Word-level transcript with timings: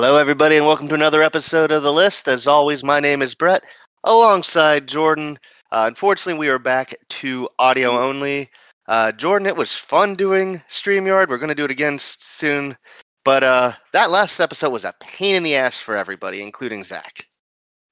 Hello, 0.00 0.16
everybody, 0.16 0.56
and 0.56 0.64
welcome 0.64 0.86
to 0.86 0.94
another 0.94 1.24
episode 1.24 1.72
of 1.72 1.82
The 1.82 1.92
List. 1.92 2.28
As 2.28 2.46
always, 2.46 2.84
my 2.84 3.00
name 3.00 3.20
is 3.20 3.34
Brett, 3.34 3.64
alongside 4.04 4.86
Jordan. 4.86 5.40
Uh, 5.72 5.86
unfortunately, 5.88 6.38
we 6.38 6.48
are 6.48 6.60
back 6.60 6.94
to 7.08 7.48
audio 7.58 7.98
only. 7.98 8.48
Uh, 8.86 9.10
Jordan, 9.10 9.48
it 9.48 9.56
was 9.56 9.74
fun 9.74 10.14
doing 10.14 10.62
StreamYard. 10.70 11.28
We're 11.28 11.38
going 11.38 11.48
to 11.48 11.54
do 11.56 11.64
it 11.64 11.72
again 11.72 11.98
soon. 11.98 12.76
But 13.24 13.42
uh, 13.42 13.72
that 13.92 14.12
last 14.12 14.38
episode 14.38 14.70
was 14.70 14.84
a 14.84 14.94
pain 15.00 15.34
in 15.34 15.42
the 15.42 15.56
ass 15.56 15.80
for 15.80 15.96
everybody, 15.96 16.42
including 16.42 16.84
Zach. 16.84 17.26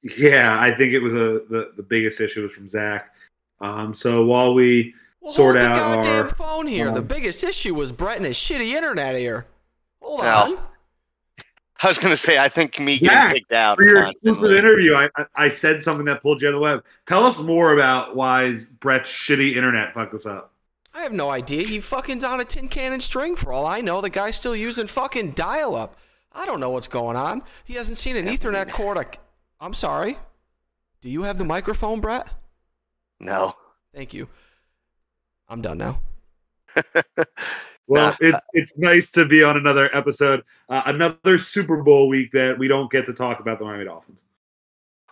Yeah, 0.04 0.60
I 0.60 0.72
think 0.76 0.92
it 0.92 1.00
was 1.00 1.12
a 1.12 1.42
the, 1.50 1.72
the 1.76 1.82
biggest 1.82 2.20
issue 2.20 2.42
was 2.44 2.52
from 2.52 2.68
Zach. 2.68 3.12
Um, 3.60 3.92
so 3.92 4.24
while 4.24 4.54
we 4.54 4.94
Well, 5.20 5.32
sort 5.32 5.56
hold 5.56 5.66
out 5.66 5.74
the 5.74 5.80
goddamn 5.96 6.26
our- 6.26 6.34
phone 6.36 6.66
here. 6.68 6.92
the 6.92 7.00
um, 7.00 7.06
biggest 7.08 7.42
issue 7.42 7.74
was 7.74 7.90
Brett 7.90 8.18
and 8.18 8.26
his 8.26 8.36
shitty 8.36 8.74
internet 8.74 9.16
here. 9.18 9.46
Hold 10.00 10.20
Well, 10.20 10.52
on. 10.56 10.58
I 11.82 11.88
was 11.88 11.98
going 11.98 12.12
to 12.12 12.16
say, 12.16 12.38
I 12.38 12.48
think 12.48 12.78
me 12.80 12.98
getting 12.98 13.08
Zach, 13.08 13.34
kicked 13.34 13.52
out. 13.52 13.76
for 13.76 13.86
your 13.86 14.06
exclusive 14.06 14.52
interview, 14.56 14.94
I, 14.94 15.10
I 15.16 15.24
I 15.34 15.48
said 15.48 15.82
something 15.82 16.06
that 16.06 16.22
pulled 16.22 16.40
you 16.40 16.48
out 16.48 16.54
of 16.54 16.56
the 16.56 16.62
web. 16.62 16.84
Tell 17.06 17.24
us 17.24 17.38
more 17.38 17.72
about 17.74 18.16
why 18.16 18.54
Brett's 18.80 19.10
shitty 19.10 19.54
internet 19.56 19.92
fucked 19.92 20.14
us 20.14 20.26
up. 20.26 20.52
I 20.94 21.02
have 21.02 21.12
no 21.12 21.28
idea. 21.30 21.66
He 21.66 21.80
fucking's 21.80 22.24
on 22.24 22.40
a 22.40 22.44
tin 22.44 22.68
cannon 22.68 23.00
string 23.00 23.36
for 23.36 23.52
all 23.52 23.66
I 23.66 23.82
know. 23.82 24.00
The 24.00 24.08
guy's 24.08 24.36
still 24.36 24.56
using 24.56 24.86
fucking 24.86 25.32
dial 25.32 25.74
up. 25.76 25.98
I 26.32 26.46
don't 26.46 26.60
know 26.60 26.70
what's 26.70 26.88
going 26.88 27.16
on. 27.16 27.42
He 27.64 27.74
hasn't 27.74 27.98
seen 27.98 28.16
an 28.16 28.26
Ethernet 28.26 28.70
cord. 28.72 28.96
I- 28.96 29.06
I'm 29.60 29.74
sorry. 29.74 30.16
Do 31.02 31.10
you 31.10 31.22
have 31.24 31.36
the 31.38 31.44
microphone, 31.44 32.00
Brett? 32.00 32.28
No. 33.20 33.52
Thank 33.94 34.14
you. 34.14 34.28
I'm 35.48 35.60
done 35.62 35.78
now. 35.78 36.00
Well, 37.88 38.16
Nah. 38.20 38.28
it, 38.28 38.34
it's 38.52 38.76
nice 38.76 39.12
to 39.12 39.24
be 39.24 39.42
on 39.42 39.56
another 39.56 39.94
episode, 39.96 40.42
uh, 40.68 40.82
another 40.86 41.38
Super 41.38 41.82
Bowl 41.82 42.08
week 42.08 42.32
that 42.32 42.58
we 42.58 42.68
don't 42.68 42.90
get 42.90 43.06
to 43.06 43.12
talk 43.12 43.40
about 43.40 43.58
the 43.58 43.64
Miami 43.64 43.84
Dolphins. 43.84 44.24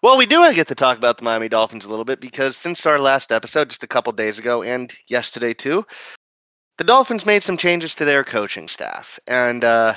Well, 0.02 0.18
we 0.18 0.26
do 0.26 0.52
get 0.52 0.66
to 0.68 0.74
talk 0.74 0.98
about 0.98 1.16
the 1.16 1.24
Miami 1.24 1.48
Dolphins 1.48 1.84
a 1.84 1.88
little 1.88 2.04
bit 2.04 2.20
because 2.20 2.56
since 2.56 2.84
our 2.84 2.98
last 2.98 3.32
episode, 3.32 3.70
just 3.70 3.82
a 3.82 3.86
couple 3.86 4.12
days 4.12 4.38
ago, 4.38 4.62
and 4.62 4.92
yesterday 5.08 5.54
too, 5.54 5.86
the 6.76 6.84
Dolphins 6.84 7.24
made 7.24 7.42
some 7.42 7.56
changes 7.56 7.94
to 7.94 8.04
their 8.04 8.22
coaching 8.22 8.68
staff. 8.68 9.18
And 9.26 9.64
uh, 9.64 9.94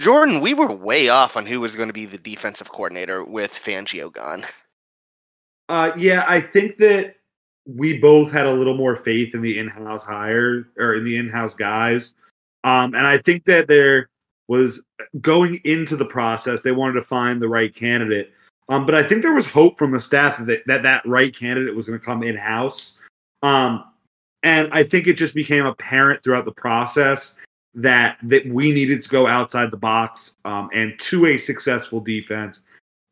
Jordan, 0.00 0.40
we 0.40 0.52
were 0.54 0.72
way 0.72 1.10
off 1.10 1.36
on 1.36 1.46
who 1.46 1.60
was 1.60 1.76
going 1.76 1.88
to 1.88 1.92
be 1.92 2.06
the 2.06 2.18
defensive 2.18 2.72
coordinator 2.72 3.24
with 3.24 3.52
Fangio 3.52 4.12
gone. 4.12 4.44
Uh, 5.68 5.92
yeah, 5.96 6.24
I 6.26 6.40
think 6.40 6.78
that 6.78 7.16
we 7.66 7.98
both 7.98 8.30
had 8.30 8.46
a 8.46 8.52
little 8.52 8.76
more 8.76 8.96
faith 8.96 9.34
in 9.34 9.42
the 9.42 9.58
in-house 9.58 10.02
hire 10.02 10.68
or 10.78 10.94
in 10.94 11.04
the 11.04 11.16
in-house 11.16 11.54
guys, 11.54 12.14
um, 12.64 12.94
and 12.94 13.06
I 13.06 13.18
think 13.18 13.44
that 13.44 13.68
there 13.68 14.08
was 14.48 14.84
going 15.20 15.60
into 15.64 15.96
the 15.96 16.04
process 16.04 16.62
they 16.62 16.72
wanted 16.72 16.94
to 16.94 17.02
find 17.02 17.40
the 17.40 17.48
right 17.48 17.74
candidate. 17.74 18.32
Um, 18.68 18.86
but 18.86 18.94
I 18.94 19.02
think 19.02 19.22
there 19.22 19.32
was 19.32 19.46
hope 19.46 19.78
from 19.78 19.92
the 19.92 20.00
staff 20.00 20.44
that 20.44 20.66
that, 20.66 20.82
that 20.82 21.06
right 21.06 21.34
candidate 21.34 21.74
was 21.74 21.86
going 21.86 21.98
to 21.98 22.04
come 22.04 22.22
in-house. 22.22 22.98
Um, 23.42 23.84
and 24.42 24.68
I 24.72 24.84
think 24.84 25.06
it 25.06 25.14
just 25.14 25.34
became 25.34 25.66
apparent 25.66 26.22
throughout 26.22 26.44
the 26.44 26.52
process 26.52 27.38
that 27.74 28.18
that 28.22 28.46
we 28.46 28.72
needed 28.72 29.02
to 29.02 29.08
go 29.08 29.26
outside 29.26 29.70
the 29.70 29.76
box 29.76 30.36
um, 30.44 30.70
and 30.72 30.98
to 31.00 31.26
a 31.26 31.36
successful 31.36 32.00
defense 32.00 32.60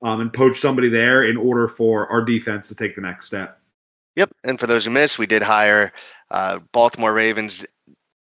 um, 0.03 0.21
and 0.21 0.33
poach 0.33 0.61
somebody 0.61 0.89
there 0.89 1.25
in 1.25 1.37
order 1.37 1.67
for 1.69 2.07
our 2.09 2.23
defense 2.23 2.69
to 2.69 2.75
take 2.75 2.95
the 2.95 3.01
next 3.01 3.27
step. 3.27 3.59
Yep. 4.17 4.31
And 4.45 4.61
for 4.61 4.67
those 4.67 4.85
who 4.85 4.91
missed, 4.91 5.19
we 5.19 5.27
did 5.27 5.43
hire 5.43 5.93
uh, 6.31 6.59
Baltimore 6.73 7.15
Ravens 7.15 7.65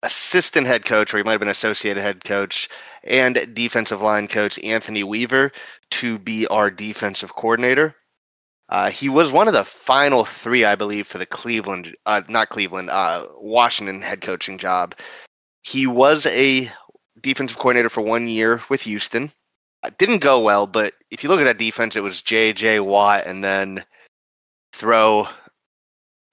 assistant 0.04 0.68
head 0.68 0.86
coach, 0.86 1.14
or 1.14 1.18
he 1.18 1.24
might 1.24 1.32
have 1.32 1.40
been 1.40 1.50
associated 1.50 2.02
head 2.02 2.24
coach, 2.24 2.70
and 3.04 3.48
defensive 3.54 4.02
line 4.02 4.28
coach 4.28 4.60
Anthony 4.60 5.04
Weaver 5.04 5.52
to 5.92 6.20
be 6.20 6.46
our 6.48 6.70
defensive 6.70 7.36
coordinator. 7.36 7.96
Uh, 8.70 8.90
he 8.90 9.10
was 9.10 9.32
one 9.32 9.48
of 9.48 9.54
the 9.54 9.64
final 9.64 10.26
three, 10.26 10.66
I 10.66 10.76
believe, 10.76 11.08
for 11.08 11.18
the 11.18 11.26
Cleveland, 11.26 11.96
uh, 12.06 12.22
not 12.28 12.50
Cleveland, 12.50 12.90
uh, 12.90 13.28
Washington 13.38 14.02
head 14.02 14.22
coaching 14.22 14.58
job. 14.58 14.96
He 15.64 15.88
was 15.88 16.26
a 16.28 16.72
defensive 17.22 17.58
coordinator 17.58 17.90
for 17.90 18.02
one 18.02 18.28
year 18.28 18.62
with 18.70 18.82
Houston. 18.82 19.32
It 19.86 19.98
didn't 19.98 20.20
go 20.20 20.40
well, 20.40 20.66
but 20.66 20.94
if 21.12 21.24
you 21.24 21.30
look 21.30 21.40
at 21.40 21.46
that 21.46 21.58
defense, 21.58 21.96
it 21.96 22.04
was 22.04 22.22
J.J. 22.22 22.80
Watt 22.82 23.26
and 23.26 23.44
then 23.44 23.84
throw 24.74 25.28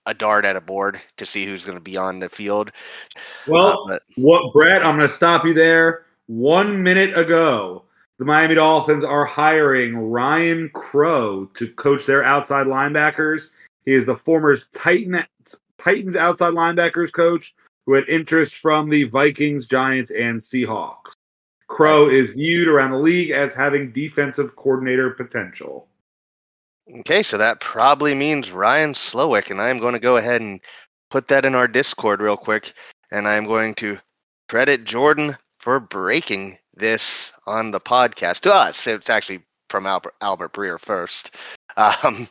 a 0.07 0.15
dart 0.15 0.45
at 0.45 0.57
a 0.57 0.61
board 0.61 1.01
to 1.17 1.27
see 1.27 1.45
who's 1.45 1.65
going 1.65 1.79
to 1.79 1.83
be 1.83 1.97
on 1.97 2.21
the 2.21 2.29
field. 2.29 2.73
Well, 3.47 3.85
Uh, 3.85 3.85
but 3.89 4.03
what, 4.17 4.53
Brett? 4.53 4.85
I'm 4.85 4.97
going 4.97 5.09
to 5.09 5.15
stop 5.15 5.45
you 5.45 5.55
there. 5.55 6.07
One 6.27 6.83
minute 6.83 7.17
ago, 7.17 7.85
the 8.19 8.25
Miami 8.25 8.55
Dolphins 8.55 9.05
are 9.05 9.25
hiring 9.25 9.97
Ryan 9.97 10.71
Crow 10.75 11.47
to 11.55 11.69
coach 11.75 12.07
their 12.07 12.23
outside 12.25 12.67
linebackers. 12.67 13.51
He 13.85 13.93
is 13.93 14.07
the 14.07 14.15
former 14.15 14.57
Titan 14.73 15.25
Titans 15.79 16.17
outside 16.17 16.53
linebackers 16.53 17.13
coach 17.13 17.55
who 17.87 17.95
had 17.95 18.09
interest 18.09 18.57
from 18.57 18.91
the 18.91 19.05
Vikings, 19.05 19.67
Giants, 19.67 20.11
and 20.11 20.41
Seahawks. 20.41 21.13
Crow 21.69 22.09
is 22.09 22.35
viewed 22.35 22.69
around 22.69 22.91
the 22.91 22.99
league 22.99 23.31
as 23.31 23.55
having 23.55 23.93
defensive 23.93 24.55
coordinator 24.57 25.11
potential. 25.11 25.89
Okay, 26.99 27.23
so 27.23 27.39
that 27.39 27.61
probably 27.61 28.15
means 28.15 28.51
Ryan 28.51 28.95
Slowik, 28.95 29.51
and 29.51 29.61
I'm 29.61 29.79
going 29.79 29.93
to 29.93 30.01
go 30.01 30.17
ahead 30.17 30.41
and 30.41 30.61
put 31.11 31.29
that 31.29 31.45
in 31.45 31.55
our 31.55 31.69
Discord 31.69 32.21
real 32.21 32.37
quick, 32.37 32.73
and 33.13 33.29
I'm 33.29 33.45
going 33.45 33.75
to 33.77 33.99
credit 34.49 34.85
Jordan 34.85 35.37
for 35.61 35.79
breaking 35.79 36.59
this 36.75 37.33
on 37.47 37.71
the 37.71 37.81
podcast 37.81 38.41
to 38.41 38.53
us. 38.53 38.89
It's 38.89 39.09
actually 39.09 39.43
from 39.69 39.87
Albert 39.87 40.15
Albert 40.21 40.53
Breer 40.53 40.81
first, 40.81 41.37
um, 41.77 42.27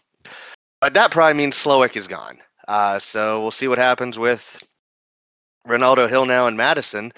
but 0.81 0.93
that 0.93 1.11
probably 1.11 1.35
means 1.35 1.55
Slowik 1.55 1.95
is 1.95 2.07
gone. 2.07 2.39
Uh, 2.67 2.99
so 2.99 3.39
we'll 3.39 3.51
see 3.51 3.69
what 3.69 3.77
happens 3.77 4.19
with 4.19 4.61
Renaldo 5.65 6.05
Hill 6.07 6.25
now 6.25 6.47
and 6.47 6.57
Madison. 6.57 7.13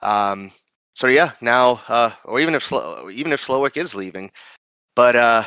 Um, 0.00 0.50
so 0.94 1.08
yeah, 1.08 1.32
now 1.42 1.82
uh, 1.88 2.12
or 2.24 2.40
even 2.40 2.54
if 2.54 2.64
Slo- 2.64 3.10
even 3.10 3.34
if 3.34 3.46
Slowik 3.46 3.76
is 3.76 3.94
leaving, 3.94 4.30
but 4.96 5.14
uh, 5.14 5.44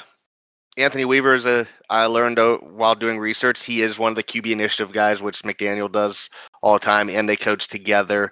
Anthony 0.77 1.05
Weaver 1.05 1.35
is 1.35 1.45
a 1.45 1.67
I 1.89 2.05
learned 2.05 2.39
uh, 2.39 2.57
while 2.57 2.95
doing 2.95 3.19
research 3.19 3.63
he 3.63 3.81
is 3.81 3.99
one 3.99 4.11
of 4.11 4.15
the 4.15 4.23
QB 4.23 4.51
initiative 4.51 4.91
guys, 4.91 5.21
which 5.21 5.43
McDaniel 5.43 5.91
does 5.91 6.29
all 6.61 6.73
the 6.73 6.79
time, 6.79 7.09
and 7.09 7.29
they 7.29 7.35
coach 7.35 7.67
together 7.67 8.31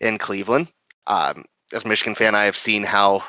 in 0.00 0.18
Cleveland. 0.18 0.72
Um, 1.06 1.44
as 1.74 1.84
a 1.84 1.88
Michigan 1.88 2.14
fan, 2.14 2.34
I 2.34 2.44
have 2.44 2.56
seen 2.56 2.84
how 2.84 3.24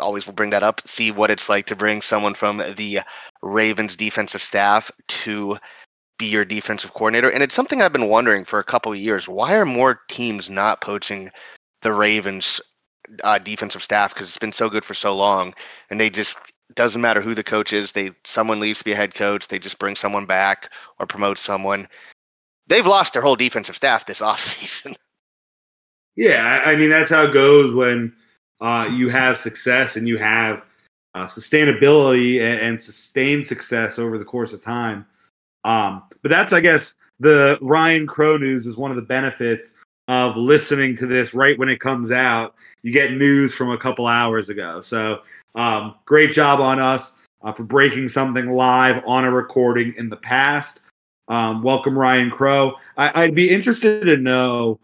always 0.00 0.26
will 0.26 0.34
bring 0.34 0.50
that 0.50 0.62
up, 0.62 0.86
see 0.86 1.10
what 1.12 1.30
it's 1.30 1.48
like 1.48 1.66
to 1.66 1.76
bring 1.76 2.02
someone 2.02 2.34
from 2.34 2.58
the 2.58 3.00
Ravens 3.42 3.96
defensive 3.96 4.42
staff 4.42 4.90
to 5.08 5.56
be 6.18 6.26
your 6.26 6.44
defensive 6.44 6.94
coordinator. 6.94 7.30
And 7.30 7.42
it's 7.42 7.54
something 7.54 7.80
I've 7.80 7.92
been 7.92 8.08
wondering 8.08 8.44
for 8.44 8.58
a 8.58 8.64
couple 8.64 8.92
of 8.92 8.98
years. 8.98 9.28
Why 9.28 9.54
are 9.56 9.64
more 9.64 10.00
teams 10.08 10.50
not 10.50 10.80
poaching 10.80 11.30
the 11.80 11.92
Ravens 11.92 12.60
uh, 13.24 13.38
defensive 13.38 13.82
staff? 13.82 14.12
Because 14.12 14.28
it's 14.28 14.38
been 14.38 14.52
so 14.52 14.68
good 14.68 14.84
for 14.84 14.94
so 14.94 15.16
long, 15.16 15.54
and 15.90 16.00
they 16.00 16.10
just 16.10 16.51
doesn't 16.74 17.00
matter 17.00 17.20
who 17.20 17.34
the 17.34 17.42
coach 17.42 17.72
is. 17.72 17.92
They 17.92 18.10
someone 18.24 18.60
leaves 18.60 18.80
to 18.80 18.84
be 18.84 18.92
a 18.92 18.96
head 18.96 19.14
coach, 19.14 19.48
they 19.48 19.58
just 19.58 19.78
bring 19.78 19.96
someone 19.96 20.26
back 20.26 20.70
or 20.98 21.06
promote 21.06 21.38
someone. 21.38 21.88
They've 22.66 22.86
lost 22.86 23.12
their 23.12 23.22
whole 23.22 23.36
defensive 23.36 23.76
staff 23.76 24.06
this 24.06 24.20
offseason. 24.22 24.94
Yeah, 26.16 26.62
I 26.64 26.76
mean 26.76 26.90
that's 26.90 27.10
how 27.10 27.24
it 27.24 27.32
goes 27.32 27.74
when 27.74 28.14
uh, 28.60 28.88
you 28.92 29.08
have 29.08 29.36
success 29.36 29.96
and 29.96 30.06
you 30.06 30.18
have 30.18 30.62
uh, 31.14 31.26
sustainability 31.26 32.40
and, 32.40 32.60
and 32.60 32.82
sustained 32.82 33.46
success 33.46 33.98
over 33.98 34.18
the 34.18 34.24
course 34.24 34.52
of 34.52 34.60
time. 34.60 35.04
Um, 35.64 36.02
but 36.22 36.30
that's, 36.30 36.52
I 36.52 36.60
guess, 36.60 36.96
the 37.20 37.58
Ryan 37.60 38.06
Crow 38.06 38.36
news 38.36 38.66
is 38.66 38.76
one 38.76 38.90
of 38.90 38.96
the 38.96 39.02
benefits 39.02 39.74
of 40.08 40.36
listening 40.36 40.96
to 40.96 41.06
this 41.06 41.34
right 41.34 41.58
when 41.58 41.68
it 41.68 41.80
comes 41.80 42.10
out. 42.10 42.54
You 42.82 42.92
get 42.92 43.12
news 43.12 43.54
from 43.54 43.70
a 43.70 43.78
couple 43.78 44.06
hours 44.06 44.48
ago. 44.48 44.80
So 44.80 45.20
um, 45.54 45.96
great 46.04 46.32
job 46.32 46.60
on 46.60 46.80
us 46.80 47.16
uh, 47.42 47.52
for 47.52 47.64
breaking 47.64 48.08
something 48.08 48.52
live 48.52 49.02
on 49.06 49.24
a 49.24 49.30
recording 49.30 49.94
in 49.96 50.08
the 50.08 50.16
past. 50.16 50.80
Um, 51.28 51.62
welcome, 51.62 51.98
Ryan 51.98 52.30
Crow. 52.30 52.74
I, 52.96 53.22
I'd 53.22 53.34
be 53.34 53.50
interested 53.50 54.04
to 54.06 54.16
know 54.16 54.80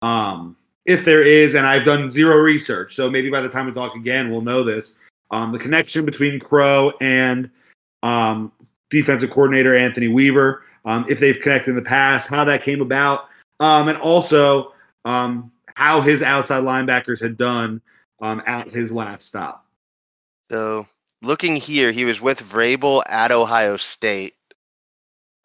um, 0.00 0.56
if 0.86 1.04
there 1.04 1.22
is, 1.22 1.54
and 1.54 1.66
I've 1.66 1.84
done 1.84 2.10
zero 2.10 2.36
research, 2.36 2.94
so 2.94 3.08
maybe 3.10 3.30
by 3.30 3.40
the 3.40 3.48
time 3.48 3.66
we 3.66 3.72
talk 3.72 3.94
again, 3.94 4.30
we'll 4.30 4.40
know 4.40 4.62
this. 4.62 4.98
Um, 5.30 5.52
the 5.52 5.58
connection 5.58 6.04
between 6.04 6.38
Crow 6.38 6.92
and 7.00 7.50
um, 8.02 8.52
defensive 8.90 9.30
coordinator 9.30 9.74
Anthony 9.74 10.08
Weaver, 10.08 10.64
um, 10.84 11.06
if 11.08 11.20
they've 11.20 11.40
connected 11.40 11.70
in 11.70 11.76
the 11.76 11.82
past, 11.82 12.28
how 12.28 12.44
that 12.44 12.62
came 12.62 12.80
about, 12.80 13.28
and 13.60 13.96
also 13.98 14.74
how 15.04 16.00
his 16.00 16.20
outside 16.20 16.64
linebackers 16.64 17.20
had 17.20 17.36
done 17.36 17.80
at 18.20 18.68
his 18.68 18.92
last 18.92 19.24
stop. 19.24 19.66
So 20.52 20.86
looking 21.22 21.56
here, 21.56 21.92
he 21.92 22.04
was 22.04 22.20
with 22.20 22.42
Vrabel 22.42 23.02
at 23.08 23.32
Ohio 23.32 23.78
State. 23.78 24.34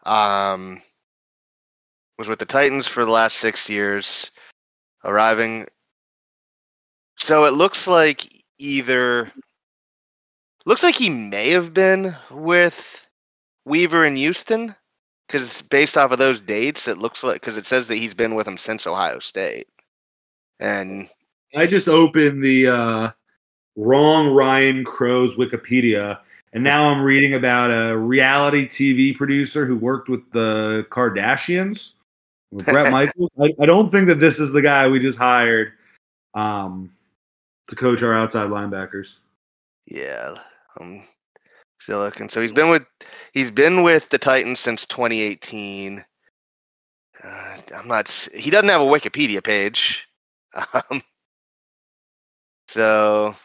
Um, 0.05 0.81
was 2.17 2.27
with 2.27 2.39
the 2.39 2.45
Titans 2.45 2.87
for 2.87 3.05
the 3.05 3.11
last 3.11 3.37
six 3.37 3.69
years, 3.69 4.31
arriving. 5.05 5.65
So 7.15 7.45
it 7.45 7.53
looks 7.53 7.87
like 7.87 8.27
either 8.57 9.31
looks 10.65 10.83
like 10.83 10.95
he 10.95 11.09
may 11.09 11.51
have 11.51 11.73
been 11.73 12.13
with 12.29 13.07
Weaver 13.63 14.05
in 14.05 14.17
Houston 14.17 14.75
because 15.25 15.61
based 15.61 15.97
off 15.97 16.11
of 16.11 16.17
those 16.17 16.41
dates, 16.41 16.85
it 16.85 16.97
looks 16.97 17.23
like 17.23 17.35
because 17.35 17.55
it 17.55 17.65
says 17.65 17.87
that 17.87 17.95
he's 17.95 18.13
been 18.13 18.35
with 18.35 18.47
him 18.47 18.57
since 18.57 18.85
Ohio 18.85 19.19
State, 19.19 19.67
and 20.59 21.07
I 21.55 21.65
just 21.65 21.87
opened 21.87 22.43
the 22.43 22.67
uh, 22.67 23.11
wrong 23.77 24.33
Ryan 24.33 24.83
Crow's 24.83 25.35
Wikipedia, 25.35 26.19
and 26.51 26.63
now 26.63 26.89
I'm 26.89 27.01
reading 27.01 27.35
about 27.35 27.69
a 27.69 27.97
reality 27.97 28.67
TV 28.67 29.15
producer 29.15 29.65
who 29.65 29.77
worked 29.77 30.09
with 30.09 30.29
the 30.31 30.85
Kardashians, 30.89 31.91
with 32.51 32.65
Bret 32.65 32.91
Michaels. 32.91 33.29
I, 33.39 33.53
I 33.61 33.65
don't 33.65 33.91
think 33.91 34.07
that 34.07 34.19
this 34.19 34.39
is 34.39 34.51
the 34.51 34.61
guy 34.61 34.87
we 34.87 34.99
just 34.99 35.17
hired 35.17 35.73
um, 36.33 36.91
to 37.67 37.75
coach 37.75 38.03
our 38.03 38.13
outside 38.13 38.49
linebackers. 38.49 39.19
yeah, 39.85 40.35
I'm 40.79 41.03
still 41.79 41.99
looking. 41.99 42.27
So 42.29 42.41
he's 42.41 42.51
been 42.51 42.69
with 42.69 42.85
he's 43.33 43.51
been 43.51 43.83
with 43.83 44.09
the 44.09 44.17
Titans 44.17 44.59
since 44.59 44.85
2018. 44.87 46.03
Uh, 47.23 47.57
I'm 47.75 47.87
not. 47.87 48.09
He 48.33 48.49
doesn't 48.49 48.69
have 48.69 48.81
a 48.81 48.85
Wikipedia 48.85 49.43
page. 49.43 50.07
Um, 50.73 51.03
so 52.67 53.35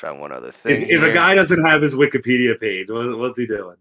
try 0.00 0.10
one 0.10 0.32
other 0.32 0.50
thing. 0.50 0.82
If, 0.82 0.90
if 0.90 1.02
a 1.02 1.12
guy 1.12 1.34
doesn't 1.34 1.62
have 1.64 1.82
his 1.82 1.94
Wikipedia 1.94 2.58
page, 2.58 2.88
what, 2.88 3.18
what's 3.18 3.38
he 3.38 3.46
doing? 3.46 3.76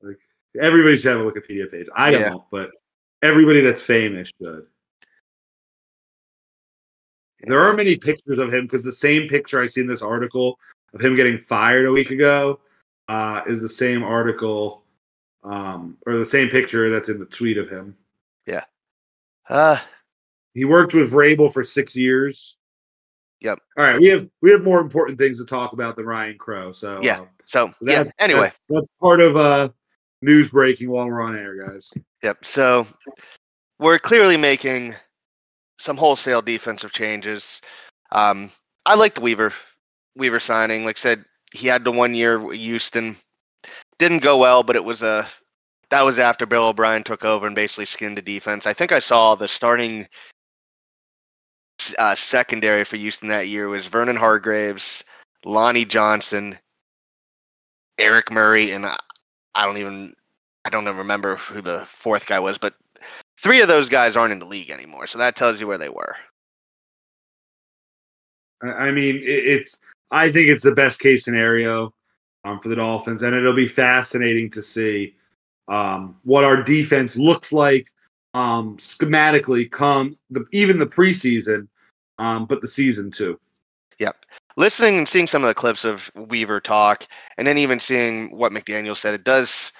Like 0.00 0.18
everybody 0.60 0.96
should 0.96 1.16
have 1.16 1.26
a 1.26 1.30
Wikipedia 1.30 1.70
page. 1.70 1.88
I 1.94 2.10
Yeah. 2.10 2.28
don't, 2.30 2.44
but 2.50 2.70
everybody 3.22 3.60
that's 3.60 3.82
famous 3.82 4.30
should. 4.40 4.66
There 7.42 7.60
are 7.60 7.72
many 7.74 7.96
pictures 7.96 8.38
of 8.38 8.52
him 8.52 8.64
because 8.64 8.82
the 8.82 8.92
same 8.92 9.28
picture 9.28 9.60
I 9.62 9.66
see 9.66 9.80
in 9.80 9.86
this 9.86 10.02
article 10.02 10.58
of 10.94 11.00
him 11.00 11.16
getting 11.16 11.38
fired 11.38 11.86
a 11.86 11.92
week 11.92 12.10
ago 12.10 12.60
uh, 13.08 13.42
is 13.46 13.60
the 13.60 13.68
same 13.68 14.02
article 14.02 14.84
um, 15.44 15.96
or 16.06 16.16
the 16.16 16.26
same 16.26 16.48
picture 16.48 16.90
that's 16.90 17.08
in 17.08 17.18
the 17.18 17.26
tweet 17.26 17.58
of 17.58 17.68
him. 17.68 17.96
Yeah. 18.46 18.64
Uh, 19.48 19.78
He 20.54 20.64
worked 20.64 20.94
with 20.94 21.12
Vrabel 21.12 21.52
for 21.52 21.62
six 21.62 21.94
years. 21.96 22.57
Yep. 23.40 23.60
All 23.78 23.84
right, 23.84 24.00
we 24.00 24.08
have 24.08 24.28
we 24.42 24.50
have 24.50 24.62
more 24.62 24.80
important 24.80 25.18
things 25.18 25.38
to 25.38 25.44
talk 25.44 25.72
about 25.72 25.96
than 25.96 26.06
Ryan 26.06 26.36
Crow. 26.38 26.72
So 26.72 27.00
Yeah. 27.02 27.20
uh, 27.20 27.26
so 27.44 27.72
yeah. 27.80 28.04
Anyway, 28.18 28.50
that's, 28.50 28.60
that's 28.68 28.88
part 29.00 29.20
of 29.20 29.36
uh, 29.36 29.68
news 30.22 30.48
breaking 30.48 30.90
while 30.90 31.06
we're 31.06 31.22
on 31.22 31.36
air, 31.36 31.66
guys. 31.66 31.92
Yep. 32.22 32.44
So 32.44 32.86
we're 33.78 33.98
clearly 33.98 34.36
making 34.36 34.94
some 35.78 35.96
wholesale 35.96 36.42
defensive 36.42 36.92
changes. 36.92 37.62
Um, 38.10 38.50
I 38.86 38.94
like 38.96 39.14
the 39.14 39.20
Weaver 39.20 39.52
Weaver 40.16 40.40
signing. 40.40 40.84
Like 40.84 40.96
I 40.96 41.00
said, 41.00 41.24
he 41.52 41.68
had 41.68 41.84
the 41.84 41.92
one 41.92 42.14
year 42.14 42.40
with 42.40 42.58
Houston. 42.58 43.16
Didn't 43.98 44.22
go 44.22 44.36
well, 44.36 44.62
but 44.62 44.76
it 44.76 44.84
was 44.84 45.02
a 45.02 45.26
that 45.90 46.02
was 46.02 46.18
after 46.18 46.44
Bill 46.44 46.68
O'Brien 46.68 47.02
took 47.02 47.24
over 47.24 47.46
and 47.46 47.56
basically 47.56 47.86
skinned 47.86 48.16
the 48.16 48.22
defense. 48.22 48.66
I 48.66 48.72
think 48.72 48.92
I 48.92 48.98
saw 48.98 49.34
the 49.34 49.48
starting 49.48 50.06
uh, 51.98 52.14
secondary 52.14 52.84
for 52.84 52.96
Houston 52.96 53.28
that 53.28 53.48
year 53.48 53.68
was 53.68 53.86
Vernon 53.86 54.16
Hargreaves, 54.16 55.04
Lonnie 55.44 55.84
Johnson, 55.84 56.58
Eric 57.98 58.30
Murray, 58.30 58.72
and 58.72 58.86
I, 58.86 58.96
I 59.54 59.66
don't 59.66 59.78
even 59.78 60.14
I 60.64 60.70
don't 60.70 60.84
even 60.84 60.96
remember 60.96 61.36
who 61.36 61.60
the 61.60 61.80
fourth 61.86 62.28
guy 62.28 62.38
was, 62.38 62.58
but 62.58 62.74
three 63.40 63.60
of 63.60 63.68
those 63.68 63.88
guys 63.88 64.16
aren't 64.16 64.32
in 64.32 64.38
the 64.38 64.44
league 64.44 64.70
anymore. 64.70 65.06
So 65.06 65.18
that 65.18 65.36
tells 65.36 65.60
you 65.60 65.66
where 65.66 65.78
they 65.78 65.88
were. 65.88 66.16
I, 68.62 68.90
mean, 68.90 69.20
it's 69.22 69.80
I 70.10 70.32
think 70.32 70.48
it's 70.48 70.64
the 70.64 70.72
best 70.72 71.00
case 71.00 71.24
scenario 71.24 71.94
um, 72.44 72.60
for 72.60 72.68
the 72.68 72.76
Dolphins, 72.76 73.22
and 73.22 73.34
it'll 73.34 73.54
be 73.54 73.68
fascinating 73.68 74.50
to 74.50 74.62
see 74.62 75.14
um, 75.68 76.16
what 76.24 76.44
our 76.44 76.62
defense 76.62 77.16
looks 77.16 77.52
like 77.52 77.92
um, 78.34 78.76
schematically 78.76 79.70
come 79.70 80.14
the, 80.30 80.44
even 80.52 80.78
the 80.78 80.86
preseason, 80.86 81.68
um, 82.18 82.46
but 82.46 82.60
the 82.60 82.68
season 82.68 83.10
too. 83.10 83.38
Yep. 83.98 84.26
Listening 84.56 84.98
and 84.98 85.08
seeing 85.08 85.26
some 85.26 85.42
of 85.42 85.48
the 85.48 85.54
clips 85.54 85.84
of 85.84 86.10
Weaver 86.14 86.60
talk, 86.60 87.06
and 87.36 87.46
then 87.46 87.58
even 87.58 87.80
seeing 87.80 88.36
what 88.36 88.52
McDaniel 88.52 88.96
said, 88.96 89.14
it 89.14 89.24
does. 89.24 89.72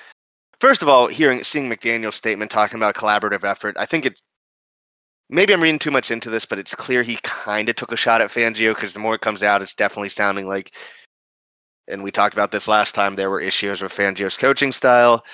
First 0.61 0.83
of 0.83 0.89
all, 0.89 1.07
hearing 1.07 1.43
seeing 1.45 1.69
McDaniel's 1.69 2.17
statement 2.17 2.51
talking 2.51 2.79
about 2.79 2.95
collaborative 2.95 3.45
effort, 3.45 3.77
I 3.79 3.87
think 3.87 4.07
it. 4.07 4.21
Maybe 5.31 5.53
I'm 5.53 5.63
reading 5.63 5.79
too 5.79 5.91
much 5.91 6.11
into 6.11 6.31
this, 6.31 6.47
but 6.47 6.59
it's 6.59 6.75
clear 6.75 7.03
he 7.03 7.19
kind 7.23 7.69
of 7.69 7.77
took 7.77 7.93
a 7.93 7.97
shot 7.97 8.23
at 8.23 8.31
Fangio 8.31 8.75
because 8.75 8.95
the 8.95 8.99
more 8.99 9.15
it 9.15 9.21
comes 9.21 9.43
out, 9.43 9.61
it's 9.61 9.75
definitely 9.75 10.09
sounding 10.09 10.49
like. 10.49 10.75
And 11.87 12.03
we 12.03 12.11
talked 12.11 12.35
about 12.35 12.51
this 12.51 12.69
last 12.69 12.95
time. 12.95 13.17
There 13.17 13.31
were 13.31 13.41
issues 13.41 13.83
with 13.83 13.95
Fangio's 13.95 14.37
coaching 14.37 14.73
style, 14.73 15.25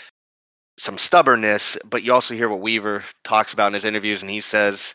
some 0.79 0.99
stubbornness, 0.99 1.79
but 1.85 2.03
you 2.03 2.13
also 2.13 2.35
hear 2.35 2.49
what 2.49 2.61
Weaver 2.61 3.05
talks 3.23 3.53
about 3.53 3.69
in 3.69 3.75
his 3.75 3.85
interviews, 3.85 4.23
and 4.23 4.31
he 4.31 4.41
says 4.41 4.95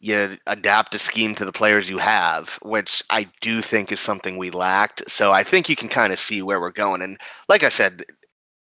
you 0.00 0.38
adapt 0.46 0.94
a 0.94 0.98
scheme 0.98 1.34
to 1.34 1.44
the 1.44 1.52
players 1.52 1.90
you 1.90 1.98
have, 1.98 2.58
which 2.62 3.02
I 3.10 3.28
do 3.42 3.60
think 3.60 3.92
is 3.92 4.00
something 4.00 4.38
we 4.38 4.50
lacked. 4.50 5.02
So 5.08 5.30
I 5.30 5.42
think 5.42 5.68
you 5.68 5.76
can 5.76 5.88
kind 5.88 6.12
of 6.12 6.18
see 6.18 6.42
where 6.42 6.58
we're 6.58 6.70
going. 6.70 7.02
And 7.02 7.18
like 7.50 7.62
I 7.62 7.68
said, 7.68 8.02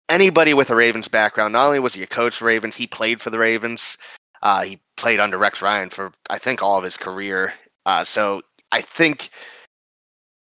anybody 0.10 0.54
with 0.54 0.70
a 0.70 0.76
Ravens 0.76 1.08
background, 1.08 1.54
not 1.54 1.68
only 1.68 1.80
was 1.80 1.94
he 1.94 2.04
a 2.04 2.08
coach 2.08 2.36
for 2.36 2.46
Ravens, 2.46 2.76
he 2.76 2.86
played 2.86 3.22
for 3.22 3.30
the 3.30 3.40
Ravens. 3.40 3.98
Uh, 4.42 4.64
he 4.64 4.82
played 4.98 5.22
under 5.22 5.38
Rex 5.38 5.62
Ryan 5.62 5.90
for 5.90 6.12
I 6.30 6.38
think 6.38 6.62
all 6.62 6.78
of 6.78 6.84
his 6.84 6.98
career. 6.98 7.54
Uh, 7.86 8.04
so 8.04 8.42
I 8.74 8.82
think 8.82 9.30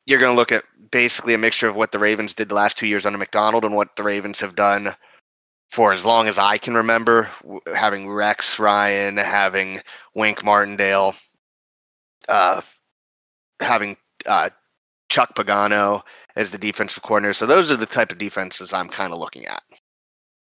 you're 0.06 0.20
going 0.20 0.32
to 0.32 0.38
look 0.38 0.52
at 0.52 0.66
basically 0.92 1.34
a 1.34 1.40
mixture 1.40 1.68
of 1.68 1.76
what 1.76 1.92
the 1.92 2.00
Ravens 2.00 2.36
did 2.36 2.50
the 2.50 2.56
last 2.56 2.78
two 2.78 2.88
years 2.88 3.08
under 3.08 3.18
Macdonald 3.18 3.66
and 3.66 3.76
what 3.76 3.96
the 3.96 4.04
Ravens 4.04 4.40
have 4.40 4.56
done 4.56 4.94
for 5.70 5.94
as 5.94 6.06
long 6.06 6.28
as 6.28 6.38
I 6.38 6.58
can 6.58 6.76
remember, 6.76 7.30
w- 7.42 7.62
having 7.76 8.10
Rex 8.10 8.60
Ryan, 8.60 9.18
having 9.18 9.82
Wink 10.14 10.44
Martindale, 10.44 11.16
uh, 12.30 12.62
having 13.60 13.98
uh, 14.26 14.50
Chuck 15.10 15.36
Pagano 15.36 16.02
as 16.36 16.52
the 16.52 16.58
defensive 16.58 17.04
coordinator. 17.04 17.34
So 17.34 17.46
those 17.46 17.72
are 17.72 17.78
the 17.78 17.86
type 17.86 18.12
of 18.12 18.18
defenses 18.18 18.74
I'm 18.74 18.90
kind 18.90 19.14
of 19.14 19.20
looking 19.20 19.46
at. 19.46 19.64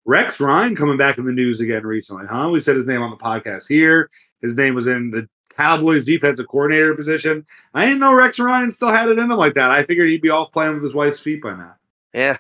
Rex 0.05 0.39
Ryan 0.39 0.75
coming 0.75 0.97
back 0.97 1.17
in 1.17 1.25
the 1.25 1.31
news 1.31 1.59
again 1.59 1.85
recently, 1.85 2.25
huh? 2.25 2.49
We 2.51 2.59
said 2.59 2.75
his 2.75 2.87
name 2.87 3.01
on 3.01 3.11
the 3.11 3.17
podcast 3.17 3.67
here. 3.67 4.09
His 4.41 4.55
name 4.55 4.73
was 4.73 4.87
in 4.87 5.11
the 5.11 5.29
Cowboys 5.55 6.05
defensive 6.05 6.47
coordinator 6.47 6.95
position. 6.95 7.45
I 7.73 7.85
didn't 7.85 7.99
know 7.99 8.13
Rex 8.13 8.39
Ryan 8.39 8.71
still 8.71 8.89
had 8.89 9.09
it 9.09 9.19
in 9.19 9.29
him 9.29 9.37
like 9.37 9.55
that. 9.55 9.71
I 9.71 9.83
figured 9.83 10.09
he'd 10.09 10.21
be 10.21 10.29
off 10.29 10.51
playing 10.51 10.75
with 10.75 10.83
his 10.83 10.93
wife's 10.93 11.19
feet 11.19 11.41
by 11.41 11.51
now. 11.51 11.75
Yeah. 12.13 12.37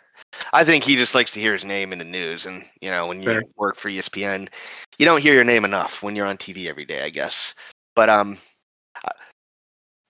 I 0.53 0.63
think 0.63 0.83
he 0.83 0.95
just 0.95 1.15
likes 1.15 1.31
to 1.31 1.39
hear 1.39 1.53
his 1.53 1.65
name 1.65 1.91
in 1.91 1.99
the 1.99 2.05
news. 2.05 2.45
And, 2.45 2.63
you 2.81 2.91
know, 2.91 3.07
when 3.07 3.21
you 3.21 3.29
Fair. 3.29 3.43
work 3.55 3.75
for 3.75 3.89
ESPN, 3.89 4.49
you 4.97 5.05
don't 5.05 5.21
hear 5.21 5.33
your 5.33 5.43
name 5.43 5.65
enough 5.65 6.03
when 6.03 6.15
you're 6.15 6.27
on 6.27 6.37
TV 6.37 6.67
every 6.67 6.85
day, 6.85 7.03
I 7.03 7.09
guess. 7.09 7.53
But 7.95 8.09
um, 8.09 8.37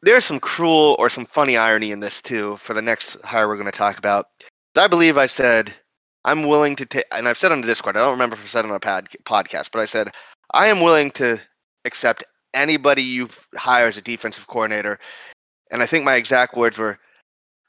there's 0.02 0.26
some 0.26 0.40
cruel 0.40 0.96
or 1.00 1.10
some 1.10 1.26
funny 1.26 1.58
irony 1.58 1.92
in 1.92 2.00
this, 2.00 2.22
too, 2.22 2.58
for 2.58 2.74
the 2.74 2.82
next 2.82 3.22
hire 3.24 3.48
we're 3.48 3.56
going 3.56 3.72
to 3.72 3.78
talk 3.78 3.98
about. 3.98 4.28
I 4.78 4.88
believe 4.88 5.18
I 5.18 5.26
said, 5.26 5.74
I'm 6.26 6.48
willing 6.48 6.76
to 6.78 6.86
take, 6.86 7.06
and 7.12 7.28
I've 7.28 7.38
said 7.38 7.52
on 7.52 7.62
the 7.62 7.68
Discord, 7.68 7.98
I 7.98 8.02
don't 8.02 8.12
remember 8.12 8.36
if 8.36 8.44
I 8.44 8.48
said 8.48 8.66
on 8.66 8.72
a 8.72 8.80
pod- 8.80 9.10
podcast, 9.26 9.70
but 9.72 9.80
I 9.80 9.86
said, 9.86 10.10
I 10.54 10.68
am 10.68 10.82
willing 10.82 11.12
to 11.12 11.40
accept 11.86 12.24
anybody 12.54 13.02
you 13.02 13.30
hire 13.56 13.88
as 13.88 13.98
a 13.98 14.02
defensive 14.02 14.48
coordinator. 14.48 15.00
And 15.72 15.82
I 15.82 15.86
think 15.86 16.04
my 16.04 16.16
exact 16.16 16.56
words 16.56 16.78
were, 16.78 17.00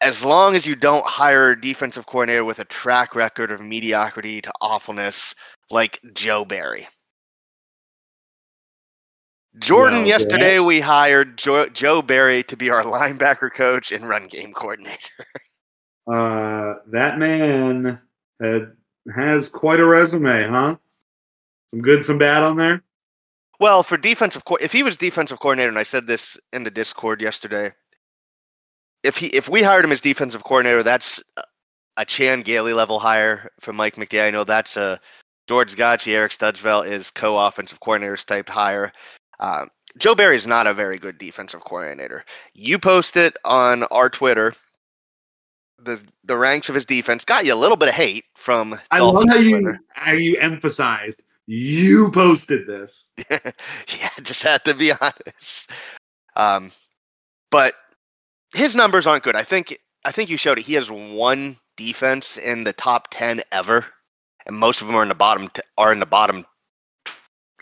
as 0.00 0.24
long 0.24 0.54
as 0.56 0.66
you 0.66 0.74
don't 0.74 1.06
hire 1.06 1.50
a 1.50 1.60
defensive 1.60 2.06
coordinator 2.06 2.44
with 2.44 2.58
a 2.58 2.64
track 2.64 3.14
record 3.14 3.50
of 3.50 3.60
mediocrity 3.60 4.40
to 4.40 4.52
awfulness 4.60 5.34
like 5.70 6.00
Joe 6.14 6.44
Barry. 6.44 6.88
Jordan, 9.58 10.00
Well, 10.00 10.08
yesterday 10.08 10.58
we 10.60 10.80
hired 10.80 11.36
jo- 11.36 11.68
Joe 11.68 12.02
Barry 12.02 12.42
to 12.44 12.56
be 12.56 12.70
our 12.70 12.84
linebacker 12.84 13.52
coach 13.52 13.92
and 13.92 14.08
run 14.08 14.26
game 14.28 14.52
coordinator. 14.52 14.98
Uh, 16.10 16.76
that 16.88 17.18
man 17.18 18.00
had, 18.40 18.72
has 19.14 19.48
quite 19.48 19.78
a 19.78 19.84
resume, 19.84 20.48
huh? 20.48 20.74
Some 21.70 21.82
good, 21.82 22.04
some 22.04 22.18
bad 22.18 22.42
on 22.42 22.56
there. 22.56 22.82
Well, 23.60 23.84
for 23.84 23.96
defensive, 23.96 24.44
co- 24.44 24.56
if 24.56 24.72
he 24.72 24.82
was 24.82 24.96
defensive 24.96 25.38
coordinator, 25.38 25.68
and 25.68 25.78
I 25.78 25.84
said 25.84 26.08
this 26.08 26.36
in 26.52 26.64
the 26.64 26.70
Discord 26.70 27.20
yesterday, 27.20 27.70
if 29.02 29.16
he 29.16 29.26
if 29.28 29.48
we 29.48 29.62
hired 29.62 29.84
him 29.84 29.92
as 29.92 30.00
defensive 30.00 30.44
coordinator, 30.44 30.82
that's 30.82 31.20
a- 31.96 32.04
Chan 32.06 32.42
Gailey 32.42 32.72
level 32.72 32.98
hire 32.98 33.50
from 33.60 33.76
Mike 33.76 33.96
McDay. 33.96 34.26
I 34.26 34.30
know 34.30 34.42
That's 34.44 34.76
a 34.78 34.98
George 35.46 35.76
Godsey, 35.76 36.14
Eric 36.14 36.32
Studesville 36.32 36.86
is 36.86 37.10
co-offensive 37.10 37.80
coordinators 37.80 38.24
type 38.24 38.48
hire. 38.48 38.92
Um, 39.38 39.68
Joe 39.98 40.14
Barry 40.14 40.36
is 40.36 40.46
not 40.46 40.66
a 40.66 40.72
very 40.72 40.98
good 40.98 41.18
defensive 41.18 41.60
coordinator. 41.62 42.24
You 42.54 42.78
posted 42.78 43.36
on 43.44 43.82
our 43.84 44.08
Twitter 44.08 44.54
the 45.78 46.00
the 46.24 46.36
ranks 46.36 46.68
of 46.68 46.74
his 46.74 46.86
defense. 46.86 47.24
Got 47.24 47.44
you 47.44 47.52
a 47.52 47.56
little 47.56 47.76
bit 47.76 47.88
of 47.88 47.94
hate 47.94 48.24
from. 48.34 48.78
I 48.90 49.00
love 49.00 49.26
Dolphins 49.26 49.32
how 49.32 49.38
you 49.40 49.76
how 49.90 50.12
you 50.12 50.38
emphasized 50.38 51.20
you 51.46 52.12
posted 52.12 52.64
this. 52.66 53.12
yeah, 53.30 54.10
just 54.22 54.42
had 54.44 54.64
to 54.64 54.74
be 54.74 54.92
honest. 55.00 55.70
Um, 56.36 56.70
but 57.50 57.74
his 58.54 58.74
numbers 58.74 59.06
aren't 59.06 59.24
good. 59.24 59.36
I 59.36 59.42
think 59.42 59.78
I 60.04 60.12
think 60.12 60.30
you 60.30 60.36
showed 60.36 60.58
it. 60.58 60.64
He 60.64 60.74
has 60.74 60.90
one 60.90 61.56
defense 61.76 62.36
in 62.38 62.64
the 62.64 62.72
top 62.72 63.08
ten 63.10 63.42
ever, 63.52 63.86
and 64.46 64.56
most 64.56 64.80
of 64.80 64.86
them 64.86 64.96
are 64.96 65.02
in 65.02 65.08
the 65.08 65.14
bottom 65.14 65.48
t- 65.48 65.62
are 65.78 65.92
in 65.92 66.00
the 66.00 66.06
bottom 66.06 66.46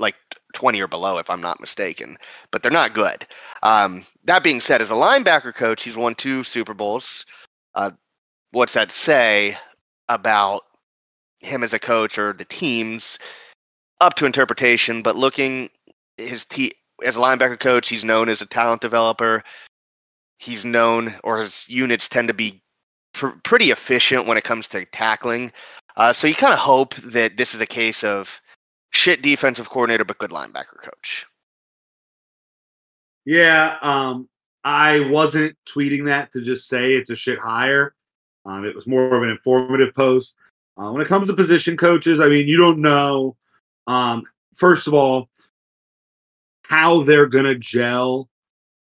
like 0.01 0.15
20 0.55 0.81
or 0.81 0.89
below, 0.89 1.19
if 1.19 1.31
I'm 1.31 1.41
not 1.41 1.61
mistaken, 1.61 2.17
but 2.51 2.63
they're 2.63 2.71
not 2.71 2.95
good. 2.95 3.27
Um, 3.63 4.05
that 4.25 4.43
being 4.43 4.61
said, 4.61 4.81
as 4.81 4.91
a 4.91 4.95
linebacker 4.95 5.55
coach, 5.55 5.83
he's 5.83 5.97
won 5.97 6.15
two 6.15 6.43
Super 6.43 6.75
Bowls. 6.75 7.27
Uh, 7.75 7.91
what's 8.53 8.75
that 8.75 8.91
say 8.91 9.57
about 10.09 10.63
him 11.41 11.63
as 11.63 11.75
a 11.75 11.79
coach 11.79 12.19
or 12.19 12.33
the 12.33 12.45
teams? 12.45 13.19
Up 14.01 14.15
to 14.15 14.27
interpretation, 14.27 15.03
but 15.03 15.17
looking 15.17 15.69
his 16.17 16.45
te- 16.45 16.73
as 17.05 17.17
a 17.17 17.21
linebacker 17.21 17.59
coach, 17.59 17.89
he's 17.89 18.05
known 18.05 18.29
as 18.29 18.41
a 18.41 18.47
talent 18.47 18.81
developer. 18.81 19.43
He's 20.39 20.65
known, 20.65 21.15
or 21.25 21.39
his 21.39 21.69
units 21.69 22.09
tend 22.09 22.29
to 22.29 22.35
be 22.35 22.63
pr- 23.13 23.29
pretty 23.43 23.71
efficient 23.71 24.27
when 24.27 24.39
it 24.39 24.45
comes 24.45 24.69
to 24.69 24.85
tackling. 24.87 25.53
Uh, 25.97 26.13
so 26.13 26.27
you 26.27 26.35
kind 26.35 26.53
of 26.53 26.59
hope 26.59 26.95
that 26.97 27.37
this 27.37 27.55
is 27.55 27.61
a 27.61 27.67
case 27.67 28.05
of 28.05 28.41
shit 28.93 29.23
defensive 29.23 29.69
coordinator 29.69 30.05
but 30.05 30.19
good 30.19 30.31
linebacker 30.31 30.81
coach. 30.83 31.27
Yeah, 33.25 33.77
um, 33.83 34.29
I 34.65 35.01
wasn't 35.01 35.57
tweeting 35.69 36.07
that 36.07 36.33
to 36.33 36.41
just 36.41 36.69
say 36.69 36.95
it's 36.95 37.11
a 37.11 37.17
shit 37.17 37.39
hire. 37.39 37.95
Um, 38.47 38.65
it 38.65 38.75
was 38.75 38.87
more 38.87 39.15
of 39.15 39.23
an 39.23 39.29
informative 39.29 39.95
post. 39.95 40.37
Uh, 40.77 40.93
when 40.93 41.03
it 41.03 41.09
comes 41.09 41.27
to 41.27 41.35
position 41.35 41.77
coaches, 41.77 42.21
I 42.21 42.29
mean, 42.29 42.47
you 42.47 42.57
don't 42.57 42.81
know. 42.81 43.37
Um, 43.87 44.23
first 44.55 44.87
of 44.87 44.95
all, 44.95 45.29
how 46.63 47.03
they're 47.03 47.27
gonna 47.27 47.57
gel 47.57 48.29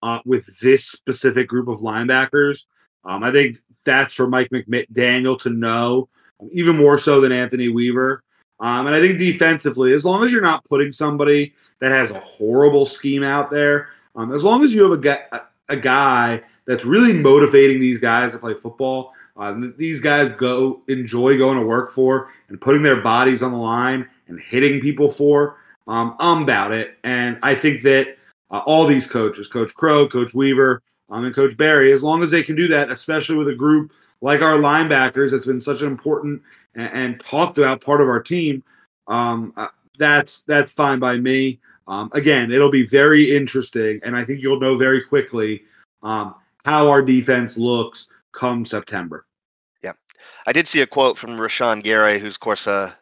uh, 0.03 0.19
with 0.25 0.59
this 0.59 0.85
specific 0.85 1.47
group 1.47 1.69
of 1.69 1.79
linebackers. 1.79 2.65
Um, 3.05 3.23
I 3.23 3.31
think 3.31 3.57
that's 3.85 4.13
for 4.13 4.27
Mike 4.27 4.49
McDaniel 4.49 5.39
to 5.41 5.49
know, 5.49 6.09
even 6.51 6.77
more 6.77 6.97
so 6.97 7.21
than 7.21 7.31
Anthony 7.31 7.69
Weaver. 7.69 8.21
Um, 8.59 8.85
and 8.85 8.95
I 8.95 8.99
think 8.99 9.17
defensively, 9.17 9.93
as 9.93 10.03
long 10.03 10.23
as 10.23 10.31
you're 10.31 10.41
not 10.41 10.63
putting 10.65 10.91
somebody 10.91 11.53
that 11.79 11.91
has 11.91 12.11
a 12.11 12.19
horrible 12.19 12.85
scheme 12.85 13.23
out 13.23 13.49
there, 13.49 13.89
um, 14.15 14.33
as 14.33 14.43
long 14.43 14.63
as 14.63 14.73
you 14.73 14.89
have 14.89 15.03
a 15.05 15.47
a 15.69 15.77
guy 15.77 16.41
that's 16.67 16.83
really 16.83 17.13
motivating 17.13 17.79
these 17.79 17.99
guys 17.99 18.33
to 18.33 18.39
play 18.39 18.53
football, 18.53 19.13
uh, 19.37 19.55
these 19.77 20.01
guys 20.01 20.35
go 20.37 20.81
enjoy 20.89 21.37
going 21.37 21.57
to 21.57 21.65
work 21.65 21.91
for 21.91 22.29
and 22.49 22.59
putting 22.59 22.83
their 22.83 23.01
bodies 23.01 23.41
on 23.41 23.51
the 23.51 23.57
line 23.57 24.07
and 24.27 24.39
hitting 24.39 24.81
people 24.81 25.09
for. 25.09 25.57
Um, 25.87 26.15
I'm 26.19 26.43
about 26.43 26.73
it, 26.73 26.97
and 27.03 27.39
I 27.41 27.55
think 27.55 27.83
that 27.83 28.17
uh, 28.53 28.59
all 28.59 28.85
these 28.85 29.07
coaches, 29.07 29.47
Coach 29.47 29.73
Crow, 29.73 30.07
Coach 30.07 30.33
Weaver, 30.33 30.81
um, 31.09 31.25
and 31.25 31.35
Coach 31.35 31.57
Barry, 31.57 31.91
as 31.91 32.03
long 32.03 32.21
as 32.21 32.31
they 32.31 32.43
can 32.43 32.55
do 32.55 32.67
that, 32.69 32.91
especially 32.91 33.35
with 33.35 33.49
a 33.49 33.55
group 33.55 33.91
like 34.21 34.41
our 34.41 34.53
linebackers, 34.53 35.31
that's 35.31 35.45
been 35.45 35.59
such 35.59 35.81
an 35.81 35.87
important 35.87 36.41
and, 36.75 36.93
and 36.93 37.19
talked 37.19 37.57
about 37.57 37.81
part 37.81 37.99
of 37.99 38.07
our 38.07 38.21
team, 38.21 38.63
um, 39.07 39.51
uh, 39.57 39.67
that's 39.97 40.43
that's 40.43 40.71
fine 40.71 40.99
by 40.99 41.17
me. 41.17 41.59
Um, 41.87 42.09
again, 42.13 42.51
it'll 42.51 42.71
be 42.71 42.85
very 42.85 43.35
interesting, 43.35 43.99
and 44.03 44.15
I 44.15 44.23
think 44.23 44.41
you'll 44.41 44.59
know 44.59 44.75
very 44.75 45.01
quickly 45.01 45.63
um, 46.03 46.35
how 46.63 46.87
our 46.87 47.01
defense 47.01 47.57
looks 47.57 48.07
come 48.31 48.65
September. 48.65 49.25
Yeah, 49.83 49.93
I 50.45 50.53
did 50.53 50.67
see 50.67 50.81
a 50.81 50.87
quote 50.87 51.17
from 51.17 51.31
Rashan 51.31 51.83
Gary, 51.83 52.19
who's 52.19 52.35
of 52.35 52.39
course 52.39 52.67
a 52.67 52.95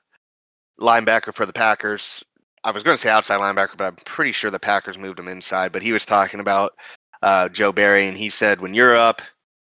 linebacker 0.79 1.33
for 1.33 1.45
the 1.45 1.53
Packers. 1.53 2.23
I 2.63 2.71
was 2.71 2.83
going 2.83 2.95
to 2.95 3.01
say 3.01 3.09
outside 3.09 3.39
linebacker, 3.39 3.77
but 3.77 3.87
I'm 3.87 3.95
pretty 4.05 4.31
sure 4.31 4.51
the 4.51 4.59
Packers 4.59 4.97
moved 4.97 5.19
him 5.19 5.27
inside. 5.27 5.71
But 5.71 5.83
he 5.83 5.91
was 5.91 6.05
talking 6.05 6.39
about 6.39 6.73
uh, 7.21 7.49
Joe 7.49 7.71
Barry, 7.71 8.07
and 8.07 8.17
he 8.17 8.29
said, 8.29 8.61
"When 8.61 8.73
you're 8.73 8.95
up, 8.95 9.21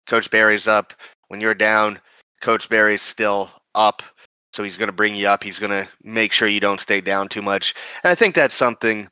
Coach 0.07 0.29
Barry's 0.29 0.67
up. 0.67 0.93
When 1.27 1.41
you're 1.41 1.53
down, 1.53 1.99
Coach 2.41 2.69
Barry's 2.69 3.01
still 3.01 3.49
up. 3.75 4.03
So 4.51 4.63
he's 4.63 4.77
going 4.77 4.87
to 4.87 4.93
bring 4.93 5.15
you 5.15 5.27
up. 5.27 5.43
He's 5.43 5.57
going 5.59 5.71
to 5.71 5.89
make 6.03 6.31
sure 6.31 6.47
you 6.47 6.59
don't 6.59 6.79
stay 6.79 7.01
down 7.01 7.27
too 7.27 7.41
much. 7.41 7.73
And 8.03 8.11
I 8.11 8.15
think 8.15 8.35
that's 8.35 8.53
something 8.53 9.07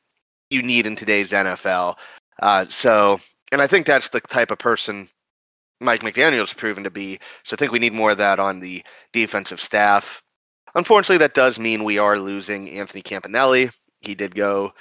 you 0.50 0.62
need 0.62 0.86
in 0.86 0.94
today's 0.94 1.32
NFL. 1.32 1.96
Uh, 2.40 2.66
so, 2.68 3.18
and 3.50 3.60
I 3.60 3.66
think 3.66 3.86
that's 3.86 4.10
the 4.10 4.20
type 4.20 4.52
of 4.52 4.58
person 4.58 5.08
Mike 5.80 6.02
McDaniel's 6.02 6.54
proven 6.54 6.84
to 6.84 6.90
be. 6.90 7.18
So 7.44 7.54
I 7.54 7.56
think 7.56 7.72
we 7.72 7.80
need 7.80 7.92
more 7.92 8.12
of 8.12 8.18
that 8.18 8.38
on 8.38 8.60
the 8.60 8.84
defensive 9.12 9.60
staff. 9.60 10.22
Unfortunately, 10.74 11.18
that 11.18 11.34
does 11.34 11.58
mean 11.58 11.84
we 11.84 11.98
are 11.98 12.18
losing 12.18 12.70
Anthony 12.70 13.02
Campanelli. 13.02 13.72
He 14.00 14.14
did 14.14 14.34
go 14.34 14.72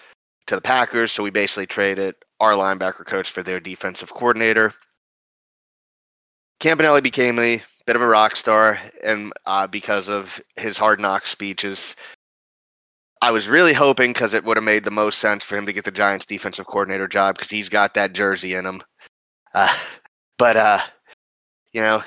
to 0.47 0.55
the 0.55 0.61
Packers, 0.61 1.11
so 1.11 1.23
we 1.23 1.29
basically 1.29 1.65
traded 1.65 2.15
our 2.39 2.53
linebacker 2.53 3.05
coach 3.05 3.29
for 3.29 3.43
their 3.43 3.59
defensive 3.59 4.13
coordinator. 4.13 4.73
Campanelli 6.59 7.03
became 7.03 7.39
a 7.39 7.61
bit 7.85 7.95
of 7.95 8.01
a 8.01 8.07
rock 8.07 8.35
star, 8.35 8.79
and 9.03 9.33
uh, 9.45 9.67
because 9.67 10.07
of 10.07 10.41
his 10.57 10.77
hard 10.77 10.99
knock 10.99 11.27
speeches, 11.27 11.95
I 13.21 13.31
was 13.31 13.47
really 13.47 13.73
hoping 13.73 14.13
because 14.13 14.33
it 14.33 14.43
would 14.45 14.57
have 14.57 14.63
made 14.63 14.83
the 14.83 14.91
most 14.91 15.19
sense 15.19 15.43
for 15.43 15.57
him 15.57 15.65
to 15.65 15.73
get 15.73 15.85
the 15.85 15.91
Giants' 15.91 16.25
defensive 16.25 16.65
coordinator 16.65 17.07
job 17.07 17.35
because 17.35 17.49
he's 17.49 17.69
got 17.69 17.93
that 17.93 18.13
jersey 18.13 18.55
in 18.55 18.65
him. 18.65 18.81
Uh, 19.53 19.75
but 20.37 20.55
uh, 20.55 20.79
you 21.73 21.81
know, 21.81 22.03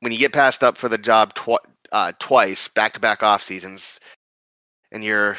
when 0.00 0.12
you 0.12 0.18
get 0.18 0.32
passed 0.32 0.62
up 0.62 0.78
for 0.78 0.88
the 0.88 0.98
job 0.98 1.34
tw- 1.34 1.66
uh, 1.92 2.12
twice, 2.18 2.68
back 2.68 2.92
to 2.94 3.00
back 3.00 3.22
off 3.22 3.42
seasons, 3.42 4.00
and 4.92 5.04
you're 5.04 5.36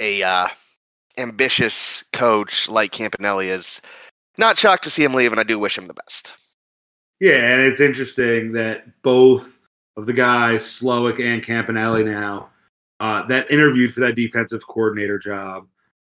a 0.00 0.22
uh, 0.22 0.48
ambitious 1.16 2.04
coach 2.12 2.68
like 2.68 2.92
Campanelli 2.92 3.46
is, 3.46 3.80
not 4.36 4.56
shocked 4.56 4.84
to 4.84 4.90
see 4.90 5.04
him 5.04 5.14
leave, 5.14 5.32
and 5.32 5.40
I 5.40 5.44
do 5.44 5.58
wish 5.58 5.76
him 5.76 5.88
the 5.88 5.94
best. 5.94 6.36
Yeah, 7.20 7.52
and 7.52 7.60
it's 7.60 7.80
interesting 7.80 8.52
that 8.52 9.02
both 9.02 9.58
of 9.96 10.06
the 10.06 10.12
guys, 10.12 10.62
Slowik 10.62 11.20
and 11.20 11.42
Campanelli, 11.42 12.04
now 12.04 12.50
uh, 13.00 13.26
that 13.26 13.50
interviewed 13.50 13.92
for 13.92 14.00
that 14.00 14.14
defensive 14.14 14.64
coordinator 14.66 15.18
job 15.18 15.66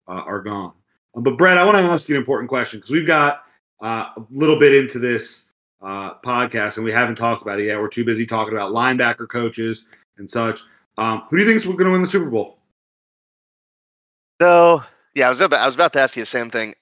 uh, 0.08 0.22
are 0.26 0.40
gone. 0.40 0.72
Um, 1.16 1.24
but 1.24 1.36
Brett, 1.36 1.58
I 1.58 1.64
want 1.64 1.76
to 1.76 1.82
ask 1.82 2.08
you 2.08 2.14
an 2.14 2.20
important 2.20 2.48
question 2.48 2.78
because 2.78 2.92
we've 2.92 3.06
got 3.06 3.42
uh, 3.82 4.10
a 4.16 4.26
little 4.30 4.58
bit 4.58 4.74
into 4.74 5.00
this 5.00 5.49
uh, 5.82 6.14
podcast 6.20 6.76
and 6.76 6.84
we 6.84 6.92
haven't 6.92 7.16
talked 7.16 7.42
about 7.42 7.60
it 7.60 7.66
yet. 7.66 7.78
We're 7.78 7.88
too 7.88 8.04
busy 8.04 8.26
talking 8.26 8.54
about 8.54 8.72
linebacker 8.72 9.28
coaches 9.28 9.84
and 10.18 10.30
such. 10.30 10.60
Um, 10.98 11.22
who 11.30 11.36
do 11.36 11.42
you 11.42 11.48
think 11.48 11.56
is 11.56 11.64
going 11.64 11.78
to 11.78 11.90
win 11.90 12.02
the 12.02 12.08
Super 12.08 12.28
Bowl? 12.28 12.58
So 14.40 14.82
yeah, 15.14 15.26
I 15.26 15.28
was 15.28 15.40
about 15.40 15.60
I 15.60 15.66
was 15.66 15.74
about 15.74 15.92
to 15.94 16.00
ask 16.00 16.16
you 16.16 16.22
the 16.22 16.26
same 16.26 16.50
thing. 16.50 16.74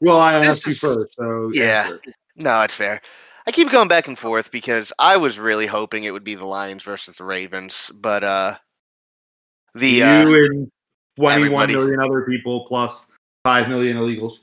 Well, 0.00 0.18
I 0.18 0.34
asked 0.34 0.66
you 0.66 0.74
first, 0.74 1.14
so 1.16 1.50
yeah, 1.54 1.84
answer. 1.84 2.00
no, 2.36 2.62
it's 2.62 2.74
fair. 2.74 3.00
I 3.46 3.52
keep 3.52 3.70
going 3.70 3.88
back 3.88 4.08
and 4.08 4.18
forth 4.18 4.50
because 4.50 4.92
I 4.98 5.16
was 5.16 5.38
really 5.38 5.66
hoping 5.66 6.04
it 6.04 6.12
would 6.12 6.24
be 6.24 6.34
the 6.34 6.44
Lions 6.46 6.82
versus 6.82 7.16
the 7.16 7.24
Ravens, 7.24 7.90
but 7.94 8.24
uh, 8.24 8.54
the 9.74 9.88
you 9.88 10.04
uh, 10.04 10.26
and 10.26 10.70
twenty-one 11.16 11.70
million 11.70 12.00
other 12.00 12.22
people 12.22 12.66
plus 12.66 13.08
five 13.44 13.68
million 13.68 13.96
illegals. 13.96 14.40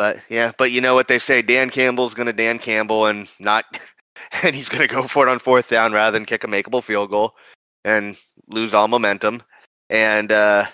But 0.00 0.18
yeah, 0.30 0.52
but 0.56 0.72
you 0.72 0.80
know 0.80 0.94
what 0.94 1.08
they 1.08 1.18
say: 1.18 1.42
Dan 1.42 1.68
Campbell's 1.68 2.14
going 2.14 2.26
to 2.26 2.32
Dan 2.32 2.58
Campbell, 2.58 3.04
and 3.04 3.28
not, 3.38 3.66
and 4.42 4.56
he's 4.56 4.70
going 4.70 4.80
to 4.80 4.94
go 4.94 5.02
for 5.06 5.28
it 5.28 5.30
on 5.30 5.38
fourth 5.38 5.68
down 5.68 5.92
rather 5.92 6.16
than 6.16 6.24
kick 6.24 6.42
a 6.42 6.46
makeable 6.46 6.82
field 6.82 7.10
goal 7.10 7.36
and 7.84 8.16
lose 8.48 8.72
all 8.72 8.88
momentum. 8.88 9.42
And 9.90 10.32
uh, 10.32 10.64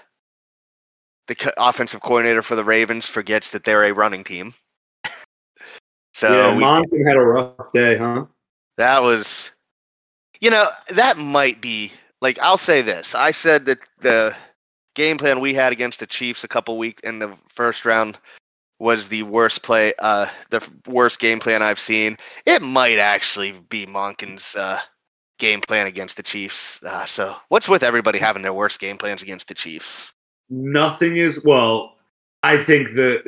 the 1.27 1.53
offensive 1.59 2.03
coordinator 2.03 2.41
for 2.41 2.55
the 2.55 2.63
Ravens 2.63 3.09
forgets 3.09 3.51
that 3.51 3.65
they're 3.65 3.83
a 3.83 3.93
running 3.93 4.23
team. 4.23 4.55
So 6.15 6.33
yeah, 6.33 6.55
Monken 6.55 7.07
had 7.07 7.17
a 7.17 7.21
rough 7.21 7.73
day, 7.75 7.99
huh? 7.99 8.25
That 8.79 9.03
was, 9.03 9.51
you 10.41 10.49
know, 10.49 10.65
that 10.89 11.19
might 11.19 11.61
be 11.61 11.93
like 12.23 12.39
I'll 12.39 12.57
say 12.57 12.81
this. 12.81 13.15
I 13.15 13.33
said 13.33 13.67
that 13.67 13.81
the 13.99 14.35
game 14.95 15.19
plan 15.19 15.41
we 15.41 15.53
had 15.53 15.73
against 15.73 16.01
the 16.01 16.07
Chiefs 16.07 16.43
a 16.43 16.49
couple 16.49 16.79
weeks 16.79 17.03
in 17.03 17.19
the 17.19 17.37
first 17.49 17.85
round 17.85 18.19
was 18.79 19.09
the 19.09 19.23
worst 19.25 19.63
play, 19.63 19.93
uh, 19.99 20.27
the 20.51 20.67
worst 20.87 21.19
game 21.21 21.39
plan 21.39 21.63
I've 21.63 21.81
seen. 21.81 22.17
It 22.45 22.63
might 22.63 22.99
actually 22.99 23.53
be 23.69 23.87
Monken's 23.87 24.55
uh, 24.57 24.79
game 25.39 25.61
plan 25.61 25.87
against 25.87 26.17
the 26.17 26.23
Chiefs. 26.23 26.83
Uh, 26.83 27.07
so, 27.07 27.37
what's 27.49 27.69
with 27.69 27.83
everybody 27.83 28.19
having 28.19 28.43
their 28.43 28.53
worst 28.53 28.81
game 28.81 28.99
plans 28.99 29.23
against 29.23 29.49
the 29.49 29.55
Chiefs? 29.55 30.13
Nothing 30.51 31.17
is 31.17 31.43
well. 31.43 31.97
I 32.43 32.63
think 32.63 32.95
that 32.95 33.25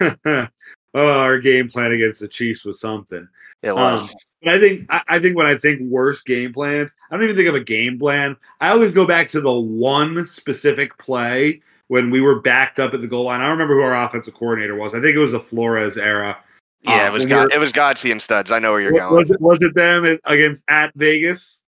oh, 0.00 0.48
our 0.94 1.38
game 1.38 1.68
plan 1.68 1.92
against 1.92 2.20
the 2.20 2.28
Chiefs 2.28 2.64
was 2.64 2.80
something. 2.80 3.28
It 3.62 3.74
was. 3.74 4.10
Um, 4.10 4.16
but 4.42 4.54
I 4.54 4.60
think 4.60 4.86
I, 4.90 5.02
I, 5.08 5.18
think 5.18 5.36
when 5.36 5.46
I 5.46 5.56
think 5.56 5.80
worst 5.82 6.24
game 6.24 6.52
plans, 6.52 6.92
I 7.10 7.16
don't 7.16 7.24
even 7.24 7.36
think 7.36 7.48
of 7.48 7.54
a 7.54 7.64
game 7.64 7.98
plan. 7.98 8.36
I 8.60 8.70
always 8.70 8.92
go 8.92 9.06
back 9.06 9.28
to 9.30 9.40
the 9.40 9.52
one 9.52 10.26
specific 10.26 10.96
play 10.98 11.62
when 11.88 12.10
we 12.10 12.20
were 12.20 12.40
backed 12.40 12.78
up 12.78 12.94
at 12.94 13.00
the 13.00 13.06
goal 13.06 13.24
line. 13.24 13.40
I 13.40 13.44
don't 13.44 13.52
remember 13.52 13.74
who 13.74 13.82
our 13.82 13.96
offensive 13.96 14.34
coordinator 14.34 14.74
was. 14.74 14.94
I 14.94 15.00
think 15.00 15.16
it 15.16 15.20
was 15.20 15.32
the 15.32 15.40
Flores 15.40 15.96
era. 15.96 16.36
Yeah, 16.82 17.02
um, 17.02 17.06
it 17.06 17.12
was 17.12 17.26
God, 17.26 17.52
it 17.52 17.58
was 17.58 17.72
Godsey 17.72 18.10
and 18.10 18.20
Studs. 18.20 18.52
I 18.52 18.58
know 18.58 18.72
where 18.72 18.80
you're 18.80 18.92
was, 18.92 19.00
going. 19.00 19.14
Was 19.14 19.30
it, 19.30 19.40
was 19.40 19.62
it 19.62 19.74
them 19.74 20.18
against 20.24 20.64
at 20.68 20.92
Vegas 20.94 21.64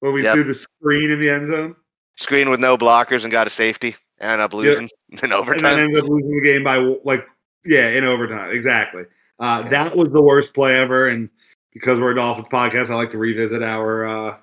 when 0.00 0.12
we 0.12 0.22
yep. 0.22 0.34
threw 0.34 0.44
the 0.44 0.54
screen 0.54 1.10
in 1.10 1.20
the 1.20 1.30
end 1.30 1.46
zone? 1.46 1.76
Screen 2.16 2.50
with 2.50 2.60
no 2.60 2.76
blockers 2.76 3.22
and 3.22 3.32
got 3.32 3.46
a 3.46 3.50
safety. 3.50 3.96
Ended 4.20 4.40
up 4.40 4.52
losing 4.52 4.88
yep. 5.10 5.24
in 5.24 5.32
overtime. 5.32 5.72
And 5.72 5.80
ended 5.80 6.04
up 6.04 6.10
losing 6.10 6.34
the 6.34 6.42
game 6.42 6.64
by 6.64 6.76
like 7.04 7.26
yeah, 7.64 7.88
in 7.88 8.04
overtime, 8.04 8.50
exactly. 8.50 9.04
Uh, 9.38 9.62
that 9.68 9.96
was 9.96 10.10
the 10.10 10.20
worst 10.20 10.52
play 10.52 10.78
ever, 10.78 11.08
and 11.08 11.30
because 11.72 11.98
we're 11.98 12.12
a 12.12 12.14
Dolphins 12.14 12.48
podcast, 12.48 12.90
I 12.90 12.94
like 12.94 13.10
to 13.10 13.18
revisit 13.18 13.62
our 13.62 14.06
uh, 14.06 14.36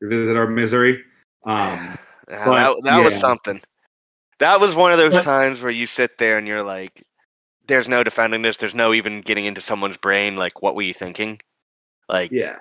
revisit 0.00 0.36
our 0.36 0.46
misery. 0.46 1.02
Um, 1.44 1.96
Yeah, 2.30 2.44
but, 2.46 2.54
that 2.54 2.84
that 2.84 3.04
was 3.04 3.18
something. 3.18 3.60
That 4.42 4.58
was 4.58 4.74
one 4.74 4.90
of 4.90 4.98
those 4.98 5.12
But- 5.14 5.22
times 5.22 5.62
where 5.62 5.70
you 5.70 5.86
sit 5.86 6.18
there 6.18 6.36
and 6.36 6.48
you're 6.48 6.64
like, 6.64 7.06
"There's 7.68 7.88
no 7.88 8.02
defending 8.02 8.42
this. 8.42 8.56
There's 8.56 8.74
no 8.74 8.92
even 8.92 9.20
getting 9.20 9.44
into 9.44 9.60
someone's 9.60 9.96
brain. 9.96 10.34
Like, 10.36 10.62
what 10.62 10.74
were 10.74 10.82
you 10.82 10.92
thinking? 10.92 11.40
Like, 12.08 12.32
yeah, 12.32 12.58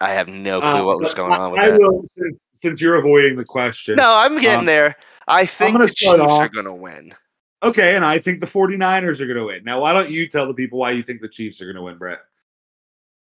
I 0.00 0.14
have 0.14 0.28
no 0.28 0.62
clue 0.62 0.70
Uh, 0.70 0.84
what 0.84 1.00
was 1.00 1.12
going 1.12 1.32
I- 1.32 1.36
on 1.36 1.50
with 1.52 1.60
that. 1.60 1.66
I 1.68 1.70
that." 1.72 1.80
will, 1.80 2.08
since, 2.16 2.38
since 2.54 2.80
you're 2.80 2.94
avoiding 2.94 3.36
the 3.36 3.44
question. 3.44 3.96
No, 3.96 4.10
I'm 4.10 4.38
getting 4.40 4.60
Um, 4.60 4.64
there. 4.64 4.96
I 5.26 5.44
think 5.44 5.76
the 5.78 5.86
Chiefs 5.86 6.00
start 6.00 6.20
are 6.20 6.48
going 6.48 6.64
to 6.64 6.72
win. 6.72 7.14
Okay, 7.62 7.94
and 7.94 8.06
I 8.06 8.18
think 8.18 8.40
the 8.40 8.46
49ers 8.46 9.20
are 9.20 9.26
going 9.26 9.36
to 9.36 9.44
win. 9.44 9.64
Now, 9.64 9.82
why 9.82 9.92
don't 9.92 10.08
you 10.08 10.26
tell 10.28 10.46
the 10.46 10.54
people 10.54 10.78
why 10.78 10.92
you 10.92 11.02
think 11.02 11.20
the 11.20 11.28
Chiefs 11.28 11.60
are 11.60 11.66
going 11.66 11.76
to 11.76 11.82
win, 11.82 11.98
Brett? 11.98 12.20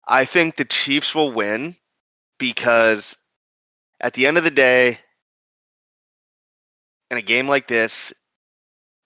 I 0.09 0.25
think 0.25 0.57
the 0.57 0.65
Chiefs 0.65 1.15
will 1.15 1.31
win 1.31 1.77
because 2.37 3.15
at 4.01 4.11
the 4.13 4.27
end 4.27 4.37
of 4.37 4.43
the 4.43 4.51
day, 4.51 4.99
in 7.13 7.19
a 7.19 7.21
game 7.21 7.47
like 7.47 7.67
this, 7.67 8.11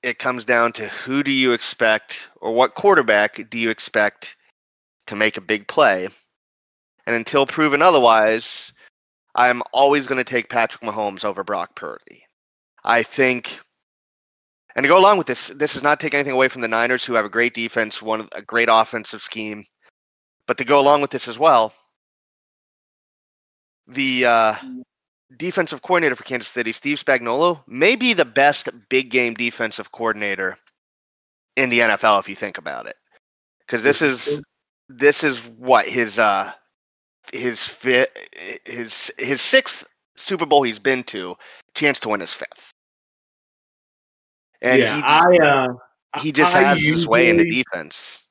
it 0.01 0.17
comes 0.17 0.45
down 0.45 0.71
to 0.71 0.87
who 0.87 1.23
do 1.23 1.31
you 1.31 1.51
expect 1.51 2.29
or 2.37 2.53
what 2.53 2.73
quarterback 2.73 3.49
do 3.49 3.57
you 3.57 3.69
expect 3.69 4.37
to 5.07 5.15
make 5.15 5.35
a 5.35 5.41
big 5.41 5.67
play? 5.67 6.07
And 7.05 7.15
until 7.15 7.45
proven 7.45 7.81
otherwise, 7.81 8.71
I'm 9.35 9.61
always 9.73 10.07
going 10.07 10.17
to 10.17 10.23
take 10.23 10.49
Patrick 10.49 10.81
Mahomes 10.83 11.25
over 11.25 11.43
Brock 11.43 11.75
Purdy. 11.75 12.23
I 12.85 13.03
think, 13.03 13.59
and 14.75 14.85
to 14.85 14.87
go 14.87 14.97
along 14.97 15.17
with 15.17 15.27
this, 15.27 15.49
this 15.49 15.73
does 15.73 15.83
not 15.83 15.99
take 15.99 16.13
anything 16.13 16.33
away 16.33 16.47
from 16.47 16.61
the 16.61 16.67
Niners, 16.69 17.03
who 17.03 17.13
have 17.13 17.25
a 17.25 17.29
great 17.29 17.53
defense, 17.53 18.01
one 18.01 18.29
a 18.31 18.41
great 18.41 18.69
offensive 18.71 19.21
scheme. 19.21 19.65
But 20.47 20.57
to 20.59 20.63
go 20.63 20.79
along 20.79 21.01
with 21.01 21.11
this 21.11 21.27
as 21.27 21.37
well, 21.37 21.73
the 23.85 24.25
uh, 24.25 24.55
defensive 25.35 25.81
coordinator 25.81 26.15
for 26.15 26.23
Kansas 26.23 26.47
City, 26.47 26.71
Steve 26.71 27.03
Spagnuolo, 27.03 27.61
may 27.67 27.95
be 27.95 28.13
the 28.13 28.25
best 28.25 28.69
big 28.89 29.09
game 29.09 29.33
defensive 29.33 29.91
coordinator 29.91 30.57
in 31.55 31.69
the 31.69 31.79
NFL 31.79 32.19
if 32.19 32.29
you 32.29 32.35
think 32.35 32.57
about 32.57 32.85
it. 32.85 32.95
Because 33.59 33.83
this 33.83 34.01
is 34.01 34.41
this 34.87 35.23
is 35.23 35.39
what 35.57 35.85
his 35.85 36.17
uh 36.17 36.51
his 37.33 37.63
fit 37.63 38.17
his 38.65 39.11
his 39.17 39.41
sixth 39.41 39.85
Super 40.15 40.45
Bowl 40.45 40.63
he's 40.63 40.79
been 40.79 41.03
to, 41.03 41.35
chance 41.75 41.99
to 42.01 42.09
win 42.09 42.21
his 42.21 42.33
fifth. 42.33 42.71
And 44.61 44.81
yeah, 44.81 44.95
he, 44.95 45.01
I 45.05 45.45
uh, 45.45 45.73
he 46.21 46.31
just 46.31 46.55
I 46.55 46.63
has 46.63 46.81
his 46.81 47.07
way 47.07 47.29
in 47.29 47.37
the 47.37 47.47
defense. 47.47 48.23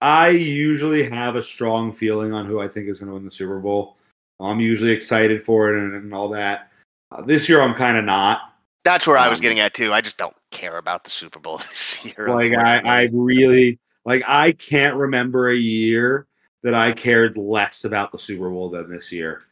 I 0.00 0.28
usually 0.28 1.08
have 1.08 1.36
a 1.36 1.42
strong 1.42 1.92
feeling 1.92 2.32
on 2.32 2.46
who 2.46 2.60
I 2.60 2.68
think 2.68 2.88
is 2.88 3.00
going 3.00 3.08
to 3.08 3.14
win 3.14 3.24
the 3.24 3.30
Super 3.30 3.58
Bowl. 3.58 3.95
I'm 4.40 4.60
usually 4.60 4.90
excited 4.90 5.42
for 5.42 5.74
it 5.74 5.82
and, 5.82 5.94
and 5.94 6.14
all 6.14 6.28
that. 6.30 6.70
Uh, 7.10 7.22
this 7.22 7.48
year, 7.48 7.60
I'm 7.60 7.74
kind 7.74 7.96
of 7.96 8.04
not. 8.04 8.40
That's 8.84 9.06
where 9.06 9.18
I 9.18 9.28
was 9.28 9.40
Um, 9.40 9.42
getting 9.42 9.60
at 9.60 9.74
too. 9.74 9.92
I 9.92 10.00
just 10.00 10.18
don't 10.18 10.36
care 10.50 10.78
about 10.78 11.04
the 11.04 11.10
Super 11.10 11.40
Bowl 11.40 11.58
this 11.58 12.04
year. 12.04 12.28
Like 12.28 12.52
I, 12.52 12.78
I 12.78 13.08
really 13.12 13.78
like. 14.04 14.22
I 14.28 14.52
can't 14.52 14.96
remember 14.96 15.50
a 15.50 15.56
year 15.56 16.26
that 16.62 16.74
I 16.74 16.92
cared 16.92 17.36
less 17.36 17.84
about 17.84 18.12
the 18.12 18.18
Super 18.18 18.50
Bowl 18.50 18.70
than 18.70 18.90
this 18.90 19.10
year. 19.10 19.42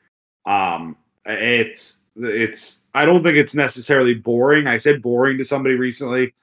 Um, 0.47 0.97
it's 1.27 2.03
it's. 2.17 2.85
I 2.95 3.05
don't 3.05 3.23
think 3.23 3.37
it's 3.37 3.55
necessarily 3.55 4.15
boring. 4.15 4.67
I 4.67 4.79
said 4.79 5.03
boring 5.03 5.39
to 5.39 5.45
somebody 5.45 5.75
recently. 5.75 6.35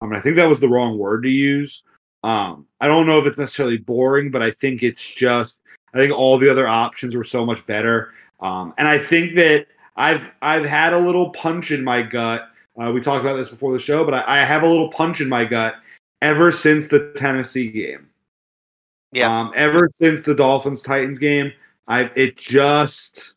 I 0.00 0.06
mean, 0.06 0.16
I 0.16 0.20
think 0.20 0.36
that 0.36 0.48
was 0.48 0.60
the 0.60 0.68
wrong 0.68 0.98
word 0.98 1.22
to 1.24 1.30
use. 1.30 1.82
Um, 2.24 2.66
I 2.80 2.88
don't 2.88 3.06
know 3.06 3.18
if 3.18 3.26
it's 3.26 3.38
necessarily 3.38 3.76
boring, 3.76 4.30
but 4.30 4.42
I 4.42 4.50
think 4.50 4.82
it's 4.82 5.08
just. 5.08 5.59
I 5.94 5.98
think 5.98 6.12
all 6.12 6.38
the 6.38 6.50
other 6.50 6.68
options 6.68 7.16
were 7.16 7.24
so 7.24 7.44
much 7.44 7.66
better. 7.66 8.12
Um, 8.40 8.74
and 8.78 8.88
I 8.88 8.98
think 8.98 9.34
that 9.36 9.66
I've 9.96 10.30
I've 10.42 10.64
had 10.64 10.92
a 10.92 10.98
little 10.98 11.30
punch 11.30 11.70
in 11.70 11.84
my 11.84 12.02
gut. 12.02 12.48
Uh, 12.80 12.90
we 12.92 13.00
talked 13.00 13.20
about 13.20 13.36
this 13.36 13.50
before 13.50 13.72
the 13.72 13.78
show, 13.78 14.04
but 14.04 14.14
I, 14.14 14.40
I 14.40 14.44
have 14.44 14.62
a 14.62 14.68
little 14.68 14.88
punch 14.88 15.20
in 15.20 15.28
my 15.28 15.44
gut 15.44 15.74
ever 16.22 16.50
since 16.50 16.86
the 16.86 17.12
Tennessee 17.16 17.70
game. 17.70 18.08
Yeah. 19.12 19.40
Um, 19.40 19.52
ever 19.56 19.90
since 20.00 20.22
the 20.22 20.34
Dolphins 20.34 20.82
Titans 20.82 21.18
game, 21.18 21.52
I 21.88 22.10
it 22.14 22.36
just 22.36 23.34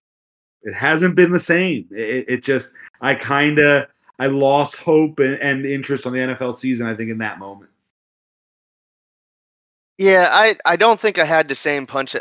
it 0.61 0.73
hasn't 0.73 1.15
been 1.15 1.31
the 1.31 1.39
same. 1.39 1.87
It, 1.91 2.25
it 2.29 2.43
just 2.43 2.69
I 3.01 3.15
kind 3.15 3.59
of 3.59 3.87
I 4.19 4.27
lost 4.27 4.75
hope 4.75 5.19
and, 5.19 5.35
and 5.35 5.65
interest 5.65 6.05
on 6.05 6.13
the 6.13 6.19
NFL 6.19 6.55
season. 6.55 6.87
I 6.87 6.95
think 6.95 7.09
in 7.09 7.17
that 7.17 7.39
moment. 7.39 7.71
Yeah, 9.97 10.29
I 10.31 10.55
I 10.65 10.75
don't 10.75 10.99
think 10.99 11.17
I 11.17 11.25
had 11.25 11.47
the 11.47 11.55
same 11.55 11.85
punch 11.85 12.15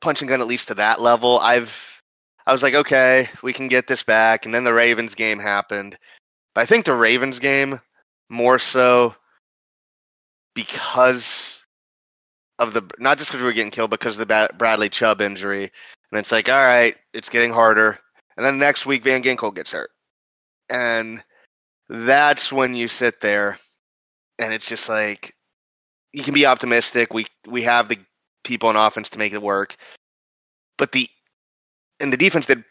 punching 0.00 0.28
gun 0.28 0.40
at 0.40 0.46
least 0.46 0.68
to 0.68 0.74
that 0.74 1.00
level. 1.00 1.38
I've 1.40 2.02
I 2.46 2.52
was 2.52 2.62
like, 2.62 2.74
okay, 2.74 3.28
we 3.42 3.52
can 3.52 3.68
get 3.68 3.88
this 3.88 4.02
back, 4.02 4.44
and 4.44 4.54
then 4.54 4.64
the 4.64 4.72
Ravens 4.72 5.14
game 5.14 5.38
happened. 5.38 5.98
But 6.54 6.60
I 6.60 6.66
think 6.66 6.84
the 6.84 6.94
Ravens 6.94 7.38
game 7.38 7.80
more 8.30 8.58
so 8.58 9.14
because 10.54 11.62
of 12.58 12.72
the 12.72 12.82
not 12.98 13.18
just 13.18 13.30
because 13.30 13.42
we 13.42 13.46
were 13.46 13.52
getting 13.52 13.70
killed, 13.70 13.90
because 13.90 14.18
of 14.18 14.26
the 14.26 14.50
Bradley 14.56 14.88
Chubb 14.88 15.20
injury, 15.20 15.70
and 16.10 16.18
it's 16.18 16.32
like, 16.32 16.48
all 16.48 16.64
right, 16.64 16.96
it's 17.12 17.28
getting 17.28 17.52
harder. 17.52 17.98
And 18.36 18.46
then 18.46 18.58
next 18.58 18.86
week, 18.86 19.02
Van 19.02 19.22
Ginkel 19.22 19.54
gets 19.54 19.72
hurt, 19.72 19.90
and 20.70 21.22
that's 21.88 22.52
when 22.52 22.74
you 22.74 22.88
sit 22.88 23.20
there, 23.20 23.58
and 24.38 24.52
it's 24.52 24.68
just 24.68 24.88
like 24.88 25.34
you 26.12 26.22
can 26.22 26.34
be 26.34 26.46
optimistic. 26.46 27.12
We 27.12 27.26
we 27.48 27.62
have 27.62 27.88
the 27.88 27.98
people 28.46 28.68
on 28.68 28.76
offense 28.76 29.10
to 29.10 29.18
make 29.18 29.32
it 29.32 29.42
work, 29.42 29.76
but 30.78 30.92
the 30.92 31.08
and 32.00 32.12
the 32.12 32.16
defense 32.16 32.46
did 32.46 32.64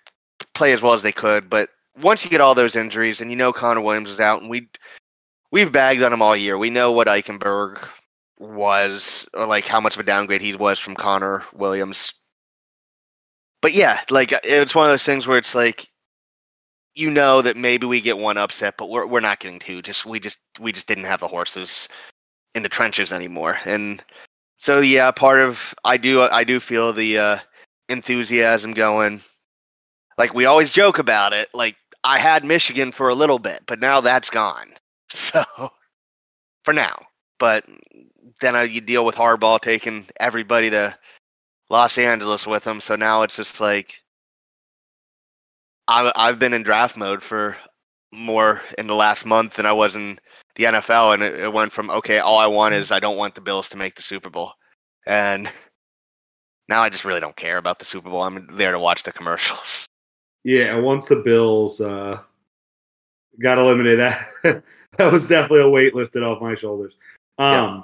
play 0.53 0.73
as 0.73 0.81
well 0.81 0.93
as 0.93 1.03
they 1.03 1.11
could. 1.11 1.49
But 1.49 1.69
once 2.01 2.23
you 2.23 2.29
get 2.29 2.41
all 2.41 2.55
those 2.55 2.75
injuries, 2.75 3.21
and 3.21 3.29
you 3.29 3.38
know 3.38 3.53
Connor 3.53 3.81
Williams 3.81 4.09
is 4.09 4.19
out, 4.19 4.41
and 4.41 4.49
we 4.49 4.67
we've 5.51 5.71
bagged 5.71 6.01
on 6.01 6.13
him 6.13 6.21
all 6.21 6.35
year. 6.35 6.57
We 6.57 6.69
know 6.69 6.91
what 6.91 7.07
Eichenberg 7.07 7.88
was, 8.39 9.27
or 9.33 9.45
like 9.45 9.65
how 9.65 9.79
much 9.79 9.95
of 9.95 9.99
a 9.99 10.03
downgrade 10.03 10.41
he 10.41 10.55
was 10.55 10.79
from 10.79 10.95
Connor 10.95 11.43
Williams. 11.53 12.13
But 13.61 13.73
yeah, 13.73 14.01
like 14.09 14.33
it's 14.43 14.75
one 14.75 14.85
of 14.85 14.91
those 14.91 15.05
things 15.05 15.27
where 15.27 15.38
it's 15.38 15.55
like 15.55 15.88
you 16.95 17.11
know 17.11 17.41
that 17.41 17.57
maybe 17.57 17.85
we 17.85 17.99
get 18.01 18.17
one 18.17 18.38
upset, 18.38 18.75
but 18.77 18.89
we're 18.89 19.05
we're 19.05 19.19
not 19.19 19.39
getting 19.39 19.59
two. 19.59 19.81
Just 19.81 20.05
we 20.05 20.19
just 20.19 20.39
we 20.59 20.71
just 20.71 20.88
didn't 20.88 21.05
have 21.05 21.19
the 21.19 21.27
horses 21.27 21.89
in 22.55 22.63
the 22.63 22.69
trenches 22.69 23.11
anymore. 23.11 23.59
And 23.65 24.03
so 24.57 24.79
yeah, 24.79 25.11
part 25.11 25.39
of 25.39 25.73
I 25.83 25.97
do 25.97 26.21
I 26.21 26.43
do 26.43 26.59
feel 26.59 26.93
the 26.93 27.17
uh, 27.17 27.37
enthusiasm 27.89 28.73
going. 28.73 29.21
Like 30.17 30.33
we 30.33 30.45
always 30.45 30.71
joke 30.71 30.99
about 30.99 31.33
it. 31.33 31.49
Like 31.53 31.75
I 32.03 32.19
had 32.19 32.45
Michigan 32.45 32.91
for 32.91 33.09
a 33.09 33.15
little 33.15 33.39
bit, 33.39 33.61
but 33.67 33.79
now 33.79 34.01
that's 34.01 34.29
gone. 34.29 34.73
So 35.09 35.43
for 36.63 36.73
now, 36.73 36.97
but 37.39 37.63
then 38.41 38.69
you 38.69 38.81
deal 38.81 39.05
with 39.05 39.15
Harbaugh 39.15 39.61
taking 39.61 40.07
everybody 40.19 40.69
to 40.71 40.97
Los 41.69 41.97
Angeles 41.97 42.45
with 42.45 42.65
him. 42.65 42.81
So 42.81 42.95
now 42.95 43.21
it's 43.21 43.37
just 43.37 43.61
like 43.61 44.01
I, 45.87 46.11
I've 46.15 46.39
been 46.39 46.53
in 46.53 46.63
draft 46.63 46.97
mode 46.97 47.21
for 47.21 47.55
more 48.11 48.61
in 48.77 48.87
the 48.87 48.95
last 48.95 49.25
month 49.25 49.55
than 49.55 49.65
I 49.65 49.73
was 49.73 49.95
in 49.95 50.19
the 50.55 50.65
NFL, 50.65 51.13
and 51.13 51.23
it, 51.23 51.39
it 51.39 51.53
went 51.53 51.71
from 51.71 51.89
okay, 51.89 52.19
all 52.19 52.37
I 52.37 52.47
want 52.47 52.73
is 52.73 52.91
I 52.91 52.99
don't 52.99 53.17
want 53.17 53.35
the 53.35 53.41
Bills 53.41 53.69
to 53.69 53.77
make 53.77 53.95
the 53.95 54.01
Super 54.01 54.29
Bowl, 54.29 54.53
and 55.05 55.49
now 56.69 56.81
I 56.81 56.89
just 56.89 57.05
really 57.05 57.19
don't 57.19 57.35
care 57.35 57.57
about 57.57 57.79
the 57.79 57.85
Super 57.85 58.09
Bowl. 58.09 58.21
I'm 58.21 58.47
there 58.51 58.71
to 58.71 58.79
watch 58.79 59.03
the 59.03 59.11
commercials. 59.11 59.87
Yeah, 60.47 60.77
once 60.77 61.07
the 61.07 61.15
Bills 61.15 61.81
uh, 61.81 62.19
got 63.41 63.57
eliminated, 63.57 63.97
that 63.97 64.27
that 64.97 65.11
was 65.11 65.27
definitely 65.27 65.61
a 65.61 65.69
weight 65.69 65.95
lifted 65.95 66.21
off 66.21 66.39
my 66.39 66.53
shoulders. 66.53 66.93
Um, 67.39 67.83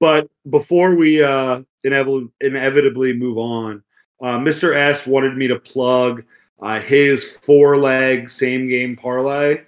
But 0.00 0.30
before 0.48 0.94
we 0.94 1.22
uh, 1.22 1.60
inevitably, 1.84 2.30
inevitably 2.40 3.12
move 3.12 3.36
on, 3.36 3.82
uh, 4.22 4.38
Mr. 4.38 4.74
S 4.74 5.06
wanted 5.06 5.36
me 5.36 5.48
to 5.48 5.58
plug 5.58 6.24
uh, 6.60 6.80
his 6.80 7.30
four 7.42 7.76
leg 7.76 8.30
same 8.30 8.68
game 8.68 8.96
parlay. 8.96 9.60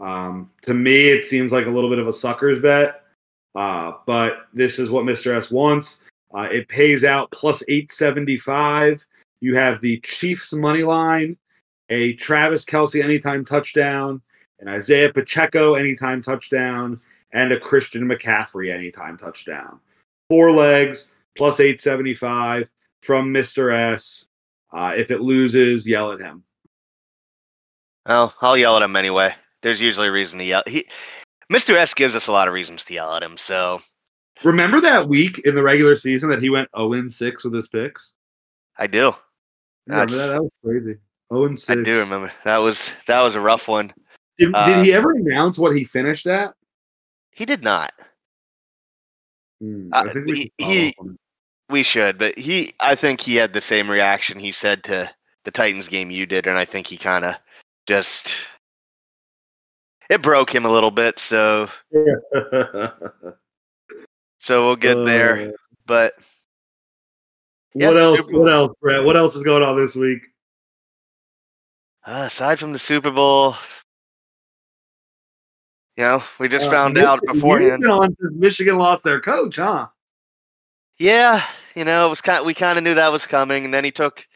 Um, 0.00 0.50
to 0.62 0.74
me, 0.74 1.08
it 1.08 1.24
seems 1.24 1.52
like 1.52 1.66
a 1.66 1.70
little 1.70 1.90
bit 1.90 1.98
of 1.98 2.06
a 2.06 2.12
sucker's 2.12 2.60
bet, 2.60 3.04
uh, 3.54 3.92
but 4.06 4.46
this 4.52 4.78
is 4.78 4.90
what 4.90 5.04
Mr. 5.04 5.34
S 5.34 5.50
wants. 5.50 6.00
Uh, 6.34 6.48
it 6.52 6.68
pays 6.68 7.04
out 7.04 7.30
plus 7.30 7.62
875. 7.68 9.04
You 9.40 9.54
have 9.54 9.80
the 9.80 10.00
Chiefs 10.00 10.52
money 10.52 10.82
line, 10.82 11.36
a 11.88 12.14
Travis 12.14 12.64
Kelce 12.64 13.02
anytime 13.02 13.44
touchdown, 13.44 14.20
an 14.60 14.68
Isaiah 14.68 15.12
Pacheco 15.12 15.74
anytime 15.74 16.22
touchdown, 16.22 17.00
and 17.32 17.52
a 17.52 17.60
Christian 17.60 18.06
McCaffrey 18.06 18.72
anytime 18.72 19.16
touchdown. 19.16 19.80
Four 20.28 20.52
legs 20.52 21.10
plus 21.36 21.60
875 21.60 22.68
from 23.02 23.32
Mr. 23.32 23.72
S. 23.72 24.26
Uh, 24.72 24.92
if 24.96 25.10
it 25.10 25.20
loses, 25.20 25.86
yell 25.86 26.12
at 26.12 26.20
him. 26.20 26.42
Well, 28.06 28.34
I'll 28.40 28.56
yell 28.56 28.76
at 28.76 28.82
him 28.82 28.96
anyway. 28.96 29.34
There's 29.66 29.80
usually 29.80 30.06
a 30.06 30.12
reason 30.12 30.38
to 30.38 30.44
yell. 30.44 30.62
He, 30.68 30.84
Mr. 31.52 31.74
S 31.74 31.92
gives 31.92 32.14
us 32.14 32.28
a 32.28 32.32
lot 32.32 32.46
of 32.46 32.54
reasons 32.54 32.84
to 32.84 32.94
yell 32.94 33.12
at 33.16 33.22
him, 33.24 33.36
so 33.36 33.80
Remember 34.44 34.80
that 34.80 35.08
week 35.08 35.40
in 35.40 35.56
the 35.56 35.62
regular 35.62 35.96
season 35.96 36.30
that 36.30 36.40
he 36.40 36.50
went 36.50 36.68
0 36.76 37.08
6 37.08 37.42
with 37.44 37.52
his 37.52 37.66
picks? 37.66 38.12
I 38.78 38.86
do. 38.86 39.12
Remember 39.88 40.14
that? 40.14 40.26
That 40.28 40.42
was 40.44 40.52
crazy. 40.64 40.98
0 41.34 41.54
6. 41.56 41.68
I 41.68 41.82
do 41.82 41.98
remember. 41.98 42.30
That 42.44 42.58
was 42.58 42.94
that 43.08 43.20
was 43.22 43.34
a 43.34 43.40
rough 43.40 43.66
one. 43.66 43.92
Did, 44.38 44.54
Uh, 44.54 44.66
did 44.68 44.84
he 44.84 44.92
ever 44.92 45.10
announce 45.10 45.58
what 45.58 45.74
he 45.74 45.82
finished 45.82 46.28
at? 46.28 46.54
He 47.32 47.44
did 47.44 47.64
not. 47.64 47.92
Hmm, 49.60 49.88
Uh, 49.92 50.04
I 50.06 50.12
think 50.12 50.26
we 50.28 50.52
he- 50.58 50.64
he- 50.64 50.88
up 50.90 50.94
on 51.00 51.10
it. 51.10 51.16
We 51.72 51.82
should, 51.82 52.18
but 52.18 52.38
he 52.38 52.72
I 52.78 52.94
think 52.94 53.20
he 53.20 53.34
had 53.34 53.52
the 53.52 53.60
same 53.60 53.90
reaction 53.90 54.38
he 54.38 54.52
said 54.52 54.84
to 54.84 55.12
the 55.42 55.50
Titans 55.50 55.88
game 55.88 56.12
you 56.12 56.24
did, 56.24 56.46
and 56.46 56.56
I 56.56 56.64
think 56.64 56.86
he 56.86 56.96
kind 56.96 57.24
of 57.24 57.34
just 57.88 58.46
it 60.10 60.22
broke 60.22 60.54
him 60.54 60.64
a 60.64 60.70
little 60.70 60.90
bit. 60.90 61.18
So 61.18 61.68
so 64.40 64.66
we'll 64.66 64.76
get 64.76 65.04
there. 65.04 65.48
Uh, 65.50 65.52
But 65.86 66.14
Yeah, 67.74 67.88
what 67.88 67.98
else? 67.98 68.20
What 68.30 68.52
else, 68.52 68.72
Brett? 68.80 69.04
What 69.04 69.16
else 69.16 69.36
is 69.36 69.42
going 69.42 69.62
on 69.62 69.76
this 69.76 69.94
week? 69.94 70.26
uh, 72.06 72.24
aside 72.26 72.58
from 72.58 72.72
the 72.72 72.78
Super 72.78 73.10
Bowl, 73.10 73.56
you 75.96 76.04
know, 76.04 76.22
we 76.38 76.48
just 76.48 76.68
Uh, 76.68 76.70
found 76.70 76.94
Mich- 76.94 77.02
out 77.02 77.20
beforehand. 77.26 77.84
on 77.86 78.16
Michigan 78.20 78.78
lost 78.78 79.02
their 79.02 79.20
coach, 79.20 79.56
huh? 79.56 79.88
Yeah, 80.98 81.42
you 81.74 81.84
know, 81.84 82.06
it 82.06 82.10
was 82.10 82.20
kind. 82.20 82.46
we 82.46 82.54
kind 82.54 82.78
of 82.78 82.84
knew 82.84 82.94
that 82.94 83.10
was 83.12 83.26
coming, 83.26 83.64
and 83.64 83.74
then 83.74 83.82
he 83.84 83.90
took 83.90 84.26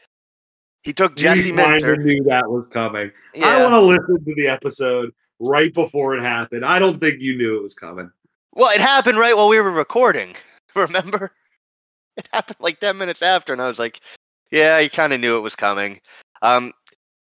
he 0.83 0.93
took 0.93 1.15
Jesse 1.15 1.51
kinda 1.51 1.95
knew 1.97 2.23
that 2.23 2.49
was 2.49 2.67
coming. 2.67 3.11
I 3.41 3.61
want 3.63 3.73
to 3.73 3.79
listen 3.81 4.23
to 4.25 4.35
the 4.35 4.47
episode 4.47 5.13
right 5.41 5.73
before 5.73 6.15
it 6.15 6.21
happened. 6.21 6.63
I 6.63 6.79
don't 6.79 6.99
think 6.99 7.19
you 7.19 7.37
knew 7.37 7.57
it 7.57 7.63
was 7.63 7.73
coming. 7.73 8.11
Well, 8.53 8.73
it 8.73 8.81
happened 8.81 9.17
right 9.17 9.35
while 9.35 9.47
we 9.47 9.59
were 9.59 9.71
recording. 9.71 10.35
Remember? 10.75 11.31
It 12.17 12.27
happened 12.31 12.57
like 12.59 12.79
10 12.79 12.97
minutes 12.97 13.21
after, 13.21 13.51
and 13.51 13.61
I 13.61 13.67
was 13.67 13.79
like, 13.79 13.99
yeah, 14.51 14.79
he 14.79 14.89
kind 14.89 15.13
of 15.13 15.19
knew 15.19 15.37
it 15.37 15.41
was 15.41 15.55
coming. 15.55 15.99
Um, 16.41 16.73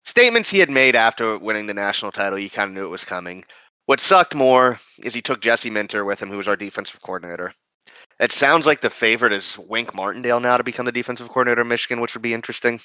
statements 0.05 0.51
he 0.51 0.59
had 0.59 0.71
made 0.71 0.97
after 0.97 1.39
winning 1.39 1.67
the 1.67 1.75
national 1.75 2.13
title, 2.13 2.39
you 2.39 2.51
kind 2.51 2.69
of 2.69 2.75
knew 2.75 2.85
it 2.85 2.91
was 2.91 3.05
coming. 3.05 3.45
What 3.87 4.01
sucked 4.01 4.35
more 4.35 4.79
is 5.03 5.15
he 5.15 5.23
took 5.23 5.41
Jesse 5.41 5.71
Minter 5.71 6.05
with 6.05 6.21
him, 6.21 6.31
who 6.31 6.37
was 6.37 6.49
our 6.49 6.57
defensive 6.57 7.01
coordinator. 7.03 7.53
It 8.21 8.33
sounds 8.33 8.67
like 8.67 8.81
the 8.81 8.91
favorite 8.91 9.33
is 9.33 9.59
Wink 9.59 9.95
Martindale 9.95 10.41
now 10.41 10.57
to 10.57 10.65
become 10.65 10.87
the 10.87 10.93
defensive 10.93 11.29
coordinator 11.29 11.63
of 11.63 11.67
Michigan, 11.67 12.01
which 12.01 12.15
would 12.15 12.23
be 12.23 12.35
interesting. 12.35 12.81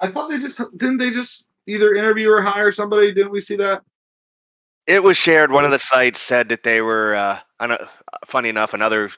I 0.00 0.10
thought 0.10 0.30
they 0.30 0.38
just 0.38 0.58
didn't 0.76 0.98
they 0.98 1.10
just 1.10 1.48
either 1.66 1.94
interview 1.94 2.30
or 2.30 2.40
hire 2.40 2.72
somebody? 2.72 3.12
Didn't 3.12 3.32
we 3.32 3.40
see 3.40 3.56
that? 3.56 3.82
It 4.86 5.02
was 5.02 5.16
shared. 5.16 5.52
One 5.52 5.64
of 5.64 5.70
the 5.70 5.78
sites 5.78 6.20
said 6.20 6.48
that 6.48 6.62
they 6.62 6.80
were, 6.80 7.14
uh, 7.14 7.38
an- 7.60 7.72
uh, 7.72 7.86
funny 8.26 8.48
enough, 8.48 8.74
another 8.74 9.10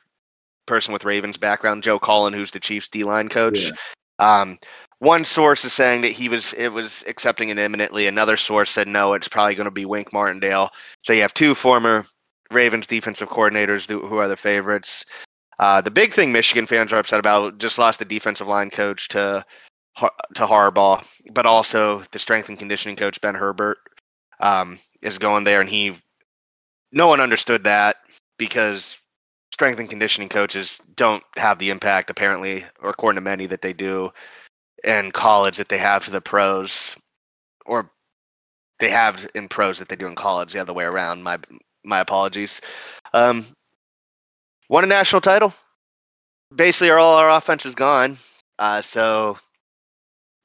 person 0.67 0.93
with 0.93 1.05
Ravens 1.05 1.37
background, 1.39 1.83
Joe 1.83 1.99
Cullen, 1.99 2.33
who's 2.33 2.51
the 2.51 2.61
Chiefs 2.61 2.89
D 2.89 3.05
line 3.05 3.29
coach. 3.29 3.71
Um, 4.19 4.59
one 4.99 5.25
source 5.25 5.65
is 5.65 5.73
saying 5.73 6.03
that 6.03 6.13
he 6.13 6.29
was 6.29 6.53
it 6.55 6.69
was 6.69 7.03
accepting 7.09 7.49
it 7.49 7.59
imminently. 7.59 8.07
Another 8.07 8.37
source 8.37 8.71
said 8.71 8.87
no, 8.87 9.15
it's 9.15 9.29
probably 9.29 9.55
going 9.55 9.65
to 9.65 9.71
be 9.71 9.85
Wink 9.85 10.13
Martindale. 10.13 10.71
So 11.03 11.13
you 11.13 11.23
have 11.23 11.35
two 11.35 11.55
former 11.55 12.05
Ravens 12.51 12.87
defensive 12.87 13.29
coordinators 13.29 13.89
who 13.89 14.07
who 14.07 14.19
are 14.19 14.29
the 14.29 14.37
favorites. 14.37 15.05
Uh, 15.59 15.81
the 15.81 15.91
big 15.91 16.13
thing 16.13 16.33
Michigan 16.33 16.67
fans 16.67 16.93
are 16.93 16.99
upset 16.99 17.19
about 17.19 17.59
just 17.59 17.79
lost 17.79 17.99
the 17.99 18.05
defensive 18.05 18.47
line 18.47 18.71
coach 18.71 19.09
to 19.09 19.45
to 19.99 20.47
Harbaugh, 20.47 21.05
but 21.33 21.47
also 21.47 22.03
the 22.13 22.19
strength 22.19 22.49
and 22.49 22.59
conditioning 22.59 22.97
coach 22.97 23.21
Ben 23.21 23.35
Herbert 23.35 23.79
um, 24.43 24.79
is 25.01 25.19
going 25.19 25.45
there, 25.45 25.61
and 25.61 25.71
he 25.71 25.95
no 26.93 27.07
one 27.07 27.21
understood 27.21 27.65
that 27.65 27.97
because 28.39 29.01
strength 29.53 29.81
and 29.81 29.89
conditioning 29.89 30.29
coaches 30.29 30.81
don't 30.97 31.23
have 31.37 31.59
the 31.59 31.71
impact 31.71 32.11
apparently, 32.11 32.65
or 32.81 32.91
according 32.91 33.17
to 33.17 33.23
many 33.23 33.47
that 33.47 33.63
they 33.63 33.73
do 33.73 34.11
in 34.85 35.11
college 35.13 35.57
that 35.57 35.69
they 35.69 35.79
have 35.79 36.05
to 36.05 36.11
the 36.11 36.21
pros, 36.21 36.97
or 37.65 37.91
they 38.79 38.91
have 38.91 39.27
in 39.35 39.49
pros 39.49 39.79
that 39.79 39.89
they 39.89 39.97
do 39.97 40.07
in 40.07 40.15
college. 40.15 40.53
The 40.53 40.61
other 40.61 40.75
way 40.75 40.85
around. 40.85 41.23
My 41.23 41.39
my 41.85 42.01
apologies. 42.01 42.61
Um, 43.15 43.47
won 44.69 44.85
a 44.85 44.87
national 44.87 45.21
title. 45.21 45.55
Basically, 46.55 46.91
all 46.91 47.17
our 47.17 47.31
offense 47.31 47.65
is 47.65 47.75
gone. 47.75 48.19
Uh, 48.59 48.83
so 48.83 49.39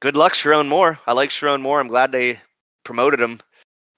good 0.01 0.15
luck, 0.15 0.33
Sherrone 0.33 0.67
Moore. 0.67 0.99
I 1.05 1.13
like 1.13 1.29
Sherrone 1.29 1.61
Moore. 1.61 1.79
I'm 1.79 1.87
glad 1.87 2.11
they 2.11 2.39
promoted 2.83 3.19
him, 3.19 3.39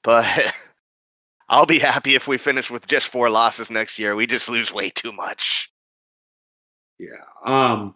but 0.03 0.25
I'll 1.49 1.65
be 1.65 1.79
happy 1.79 2.15
if 2.15 2.27
we 2.27 2.37
finish 2.37 2.69
with 2.69 2.87
just 2.87 3.07
four 3.07 3.29
losses 3.29 3.71
next 3.71 3.97
year. 3.99 4.15
We 4.15 4.27
just 4.27 4.49
lose 4.49 4.73
way 4.73 4.89
too 4.89 5.11
much. 5.11 5.71
Yeah. 6.99 7.23
Um, 7.45 7.95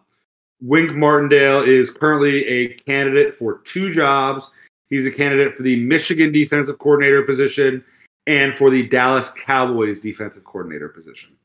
Wink 0.60 0.94
Martindale 0.94 1.60
is 1.60 1.90
currently 1.90 2.44
a 2.46 2.68
candidate 2.74 3.34
for 3.34 3.58
two 3.64 3.92
jobs. 3.92 4.50
He's 4.90 5.06
a 5.06 5.10
candidate 5.10 5.54
for 5.54 5.62
the 5.62 5.84
Michigan 5.84 6.32
defensive 6.32 6.78
coordinator 6.78 7.22
position 7.22 7.84
and 8.26 8.56
for 8.56 8.70
the 8.70 8.88
Dallas 8.88 9.30
Cowboys 9.30 10.00
defensive 10.00 10.44
coordinator 10.44 10.88
position. 10.88 11.36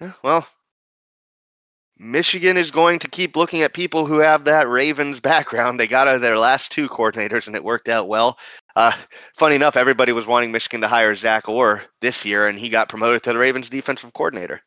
Yeah, 0.00 0.12
well, 0.22 0.46
Michigan 1.98 2.56
is 2.56 2.70
going 2.70 2.98
to 3.00 3.08
keep 3.08 3.36
looking 3.36 3.62
at 3.62 3.72
people 3.72 4.06
who 4.06 4.18
have 4.18 4.44
that 4.44 4.68
Ravens 4.68 5.20
background. 5.20 5.78
They 5.78 5.86
got 5.86 6.08
out 6.08 6.16
of 6.16 6.20
their 6.20 6.38
last 6.38 6.72
two 6.72 6.88
coordinators, 6.88 7.46
and 7.46 7.54
it 7.54 7.64
worked 7.64 7.88
out 7.88 8.08
well. 8.08 8.38
Uh, 8.76 8.92
funny 9.34 9.54
enough, 9.54 9.76
everybody 9.76 10.12
was 10.12 10.26
wanting 10.26 10.50
Michigan 10.50 10.80
to 10.80 10.88
hire 10.88 11.14
Zach 11.14 11.48
Orr 11.48 11.82
this 12.00 12.24
year, 12.26 12.48
and 12.48 12.58
he 12.58 12.68
got 12.68 12.88
promoted 12.88 13.22
to 13.22 13.32
the 13.32 13.38
Ravens 13.38 13.70
defensive 13.70 14.12
coordinator. 14.12 14.60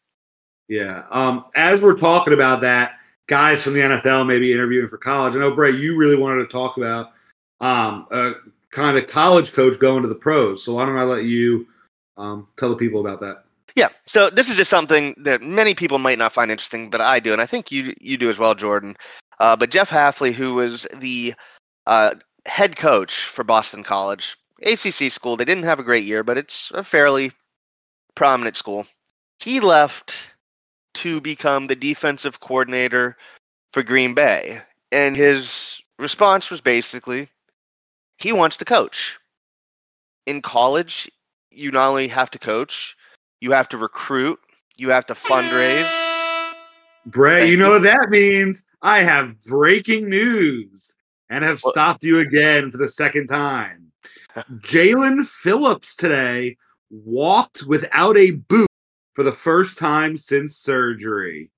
Yeah. 0.67 1.04
Um, 1.12 1.46
as 1.56 1.82
we're 1.82 1.98
talking 1.98 2.34
about 2.34 2.62
that, 2.62 2.93
guys 3.28 3.62
from 3.62 3.74
the 3.74 3.82
NFL 3.82 4.28
maybe 4.28 4.54
interviewing 4.54 4.88
for 4.88 4.98
college. 4.98 5.36
I 5.36 5.39
know, 5.39 5.52
Bray, 5.52 5.72
you 5.72 5.98
really 5.98 6.15
wanted 6.15 6.43
to 6.43 6.48
talk 6.48 6.78
about 6.78 7.12
um, 7.60 8.08
a 8.12 8.34
kind 8.72 8.98
of 8.98 9.08
college 9.08 9.54
coach 9.54 9.80
going 9.80 10.02
to 10.04 10.10
the 10.10 10.15
pros. 10.15 10.63
So 10.63 10.76
why 10.76 10.86
don't 10.86 10.98
I 10.98 11.04
let 11.04 11.24
you 11.24 11.67
um, 12.17 12.48
tell 12.58 12.70
the 12.70 12.76
people 12.76 13.02
about 13.02 13.20
that? 13.22 13.43
Yeah, 13.76 13.89
so 14.08 14.30
this 14.30 14.50
is 14.50 14.58
just 14.58 14.72
something 14.72 15.13
that 15.20 15.41
many 15.41 15.76
people 15.76 16.00
might 16.00 16.17
not 16.17 16.34
find 16.34 16.50
interesting, 16.50 16.89
but 16.89 17.00
I 17.00 17.20
do, 17.20 17.32
and 17.32 17.41
I 17.41 17.46
think 17.46 17.72
you 17.72 17.93
you 18.02 18.17
do 18.17 18.30
as 18.30 18.39
well, 18.39 18.56
Jordan. 18.56 18.96
Uh, 19.39 19.56
but 19.56 19.70
Jeff 19.70 19.91
Hafley, 19.91 20.34
who 20.34 20.56
was 20.56 20.88
the 20.98 21.36
uh, 21.86 22.15
head 22.47 22.75
coach 22.75 23.13
for 23.23 23.43
Boston 23.43 23.83
College, 23.83 24.36
ACC 24.63 25.12
school, 25.12 25.36
they 25.36 25.45
didn't 25.45 25.63
have 25.63 25.79
a 25.79 25.83
great 25.83 26.05
year, 26.05 26.23
but 26.23 26.38
it's 26.38 26.71
a 26.71 26.83
fairly 26.83 27.31
prominent 28.15 28.55
school. 28.55 28.88
He 29.39 29.60
left 29.60 30.33
to 30.95 31.21
become 31.21 31.67
the 31.67 31.75
defensive 31.75 32.39
coordinator 32.39 33.17
for 33.71 33.83
Green 33.83 34.13
Bay, 34.13 34.62
and 34.91 35.15
his 35.15 35.81
response 35.99 36.49
was 36.49 36.62
basically, 36.62 37.27
he 38.17 38.33
wants 38.33 38.57
to 38.57 38.65
coach. 38.65 39.19
In 40.25 40.41
college, 40.41 41.10
you 41.51 41.71
not 41.71 41.89
only 41.89 42.07
have 42.07 42.31
to 42.31 42.39
coach 42.39 42.97
you 43.41 43.51
have 43.51 43.69
to 43.69 43.77
recruit. 43.77 44.39
You 44.77 44.89
have 44.89 45.05
to 45.07 45.13
fundraise. 45.13 45.91
Bray, 47.05 47.41
Thank 47.41 47.51
you 47.51 47.57
know 47.57 47.67
you. 47.67 47.73
what 47.73 47.83
that 47.83 48.10
means? 48.10 48.63
I 48.81 48.99
have 48.99 49.41
breaking 49.43 50.10
news 50.10 50.95
and 51.29 51.43
have 51.43 51.59
stopped 51.59 52.03
you 52.03 52.19
again 52.19 52.71
for 52.71 52.77
the 52.77 52.87
second 52.87 53.27
time. 53.27 53.91
Jaelan 54.35 55.25
Phillips 55.25 55.95
today 55.95 56.57
walked 56.89 57.63
without 57.63 58.17
a 58.17 58.31
boot 58.31 58.67
for 59.13 59.23
the 59.23 59.31
first 59.31 59.77
time 59.77 60.15
since 60.15 60.55
surgery. 60.55 61.49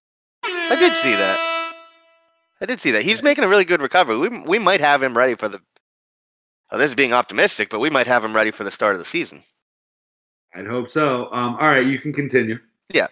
I 0.43 0.75
did 0.79 0.95
see 0.95 1.11
that. 1.11 1.73
I 2.61 2.65
did 2.65 2.79
see 2.79 2.91
that. 2.91 3.03
He's 3.03 3.23
making 3.23 3.43
a 3.43 3.47
really 3.47 3.65
good 3.65 3.81
recovery. 3.81 4.17
We 4.17 4.43
we 4.45 4.59
might 4.59 4.81
have 4.81 5.01
him 5.01 5.17
ready 5.17 5.35
for 5.35 5.47
the. 5.47 5.61
Oh, 6.71 6.77
this 6.77 6.89
is 6.89 6.95
being 6.95 7.13
optimistic, 7.13 7.69
but 7.69 7.79
we 7.79 7.89
might 7.89 8.07
have 8.07 8.23
him 8.23 8.35
ready 8.35 8.51
for 8.51 8.63
the 8.63 8.71
start 8.71 8.93
of 8.93 8.99
the 8.99 9.05
season. 9.05 9.41
I'd 10.53 10.67
hope 10.67 10.89
so. 10.89 11.29
Um, 11.31 11.55
all 11.55 11.69
right, 11.69 11.85
you 11.85 11.99
can 11.99 12.13
continue. 12.13 12.59
Yeah. 12.93 13.07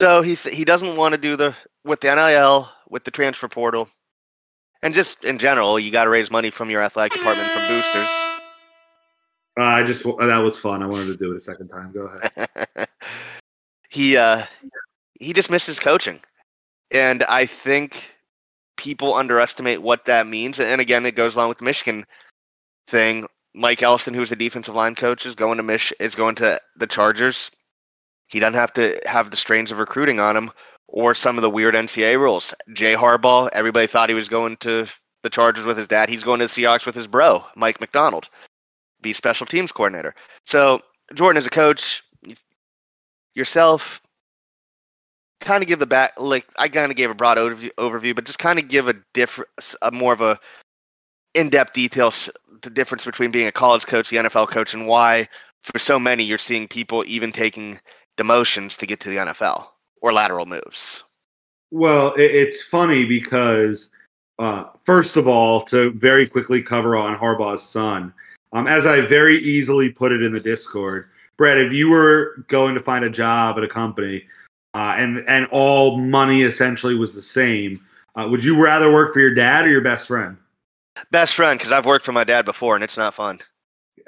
So 0.00 0.22
he 0.22 0.34
he 0.34 0.64
doesn't 0.64 0.96
want 0.96 1.14
to 1.14 1.20
do 1.20 1.36
the 1.36 1.54
with 1.84 2.00
the 2.00 2.14
NIL 2.14 2.68
with 2.88 3.04
the 3.04 3.10
transfer 3.10 3.48
portal, 3.48 3.88
and 4.82 4.94
just 4.94 5.24
in 5.24 5.38
general, 5.38 5.78
you 5.78 5.90
got 5.90 6.04
to 6.04 6.10
raise 6.10 6.30
money 6.30 6.50
from 6.50 6.70
your 6.70 6.82
athletic 6.82 7.18
department 7.18 7.50
from 7.50 7.66
boosters. 7.68 8.08
Uh, 9.58 9.62
I 9.64 9.82
just 9.82 10.04
that 10.04 10.38
was 10.38 10.58
fun. 10.58 10.82
I 10.82 10.86
wanted 10.86 11.06
to 11.06 11.16
do 11.16 11.32
it 11.32 11.36
a 11.36 11.40
second 11.40 11.68
time. 11.68 11.92
Go 11.92 12.06
ahead. 12.06 12.88
he 13.88 14.16
uh 14.16 14.44
he 15.20 15.32
just 15.32 15.50
misses 15.50 15.80
coaching 15.80 16.20
and 16.92 17.24
i 17.24 17.44
think 17.44 18.14
people 18.76 19.14
underestimate 19.14 19.82
what 19.82 20.04
that 20.04 20.26
means 20.26 20.60
and 20.60 20.80
again 20.80 21.04
it 21.06 21.16
goes 21.16 21.34
along 21.34 21.48
with 21.48 21.58
the 21.58 21.64
michigan 21.64 22.04
thing 22.86 23.26
mike 23.54 23.82
elston 23.82 24.14
who's 24.14 24.30
the 24.30 24.36
defensive 24.36 24.74
line 24.74 24.94
coach 24.94 25.26
is 25.26 25.34
going 25.34 25.56
to 25.56 25.62
Mich- 25.62 25.92
is 26.00 26.14
going 26.14 26.34
to 26.34 26.60
the 26.76 26.86
chargers 26.86 27.50
he 28.28 28.38
doesn't 28.38 28.54
have 28.54 28.72
to 28.72 29.00
have 29.06 29.30
the 29.30 29.36
strains 29.36 29.72
of 29.72 29.78
recruiting 29.78 30.20
on 30.20 30.36
him 30.36 30.50
or 30.88 31.14
some 31.14 31.36
of 31.36 31.42
the 31.42 31.50
weird 31.50 31.74
ncaa 31.74 32.18
rules. 32.18 32.54
Jay 32.72 32.94
harbaugh 32.94 33.48
everybody 33.52 33.86
thought 33.86 34.08
he 34.08 34.14
was 34.14 34.28
going 34.28 34.56
to 34.58 34.86
the 35.22 35.30
chargers 35.30 35.64
with 35.64 35.76
his 35.76 35.88
dad. 35.88 36.08
He's 36.08 36.24
going 36.24 36.40
to 36.40 36.46
the 36.46 36.50
seahawks 36.50 36.86
with 36.86 36.94
his 36.94 37.06
bro 37.06 37.44
mike 37.54 37.80
macdonald 37.80 38.28
be 39.00 39.12
special 39.12 39.46
teams 39.46 39.72
coordinator. 39.72 40.14
So 40.46 40.80
jordan 41.14 41.38
as 41.38 41.46
a 41.46 41.50
coach 41.50 42.02
yourself 43.34 44.02
kind 45.40 45.62
of 45.62 45.68
give 45.68 45.78
the 45.78 45.86
back 45.86 46.12
like 46.18 46.46
I 46.58 46.68
kind 46.68 46.90
of 46.90 46.96
gave 46.96 47.10
a 47.10 47.14
broad 47.14 47.38
overview, 47.38 47.70
overview 47.78 48.14
but 48.14 48.24
just 48.24 48.38
kind 48.38 48.58
of 48.58 48.68
give 48.68 48.88
a 48.88 48.94
different, 49.14 49.48
a 49.82 49.90
more 49.90 50.12
of 50.12 50.20
a 50.20 50.38
in-depth 51.34 51.72
details 51.72 52.30
the 52.62 52.70
difference 52.70 53.04
between 53.04 53.30
being 53.30 53.46
a 53.46 53.52
college 53.52 53.86
coach, 53.86 54.10
the 54.10 54.16
NFL 54.16 54.48
coach, 54.48 54.74
and 54.74 54.86
why 54.86 55.28
for 55.62 55.78
so 55.78 55.98
many 55.98 56.24
you're 56.24 56.38
seeing 56.38 56.66
people 56.66 57.04
even 57.06 57.30
taking 57.30 57.78
demotions 58.16 58.76
to 58.78 58.86
get 58.86 59.00
to 59.00 59.08
the 59.08 59.16
NFL 59.16 59.66
or 60.00 60.12
lateral 60.12 60.46
moves. 60.46 61.04
Well, 61.70 62.14
it, 62.14 62.30
it's 62.30 62.62
funny 62.62 63.04
because 63.04 63.90
uh, 64.38 64.64
first 64.84 65.16
of 65.16 65.28
all, 65.28 65.62
to 65.64 65.90
very 65.92 66.26
quickly 66.26 66.62
cover 66.62 66.96
on 66.96 67.16
Harbaugh's 67.16 67.62
son, 67.62 68.12
um, 68.52 68.66
as 68.66 68.86
I 68.86 69.00
very 69.00 69.38
easily 69.42 69.90
put 69.90 70.12
it 70.12 70.22
in 70.22 70.32
the 70.32 70.40
Discord, 70.40 71.08
Brett, 71.36 71.58
if 71.58 71.72
you 71.72 71.88
were 71.88 72.44
going 72.48 72.74
to 72.74 72.80
find 72.80 73.04
a 73.04 73.10
job 73.10 73.58
at 73.58 73.64
a 73.64 73.68
company 73.68 74.24
uh, 74.74 74.94
and 74.96 75.24
and 75.28 75.46
all 75.46 75.98
money 75.98 76.42
essentially 76.42 76.94
was 76.94 77.14
the 77.14 77.22
same, 77.22 77.84
uh, 78.16 78.26
would 78.28 78.42
you 78.42 78.60
rather 78.60 78.92
work 78.92 79.12
for 79.12 79.20
your 79.20 79.34
dad 79.34 79.66
or 79.66 79.70
your 79.70 79.80
best 79.80 80.08
friend? 80.08 80.36
Best 81.10 81.34
friend, 81.34 81.58
because 81.58 81.72
I've 81.72 81.86
worked 81.86 82.04
for 82.04 82.12
my 82.12 82.24
dad 82.24 82.44
before 82.44 82.74
and 82.74 82.82
it's 82.82 82.96
not 82.96 83.14
fun. 83.14 83.38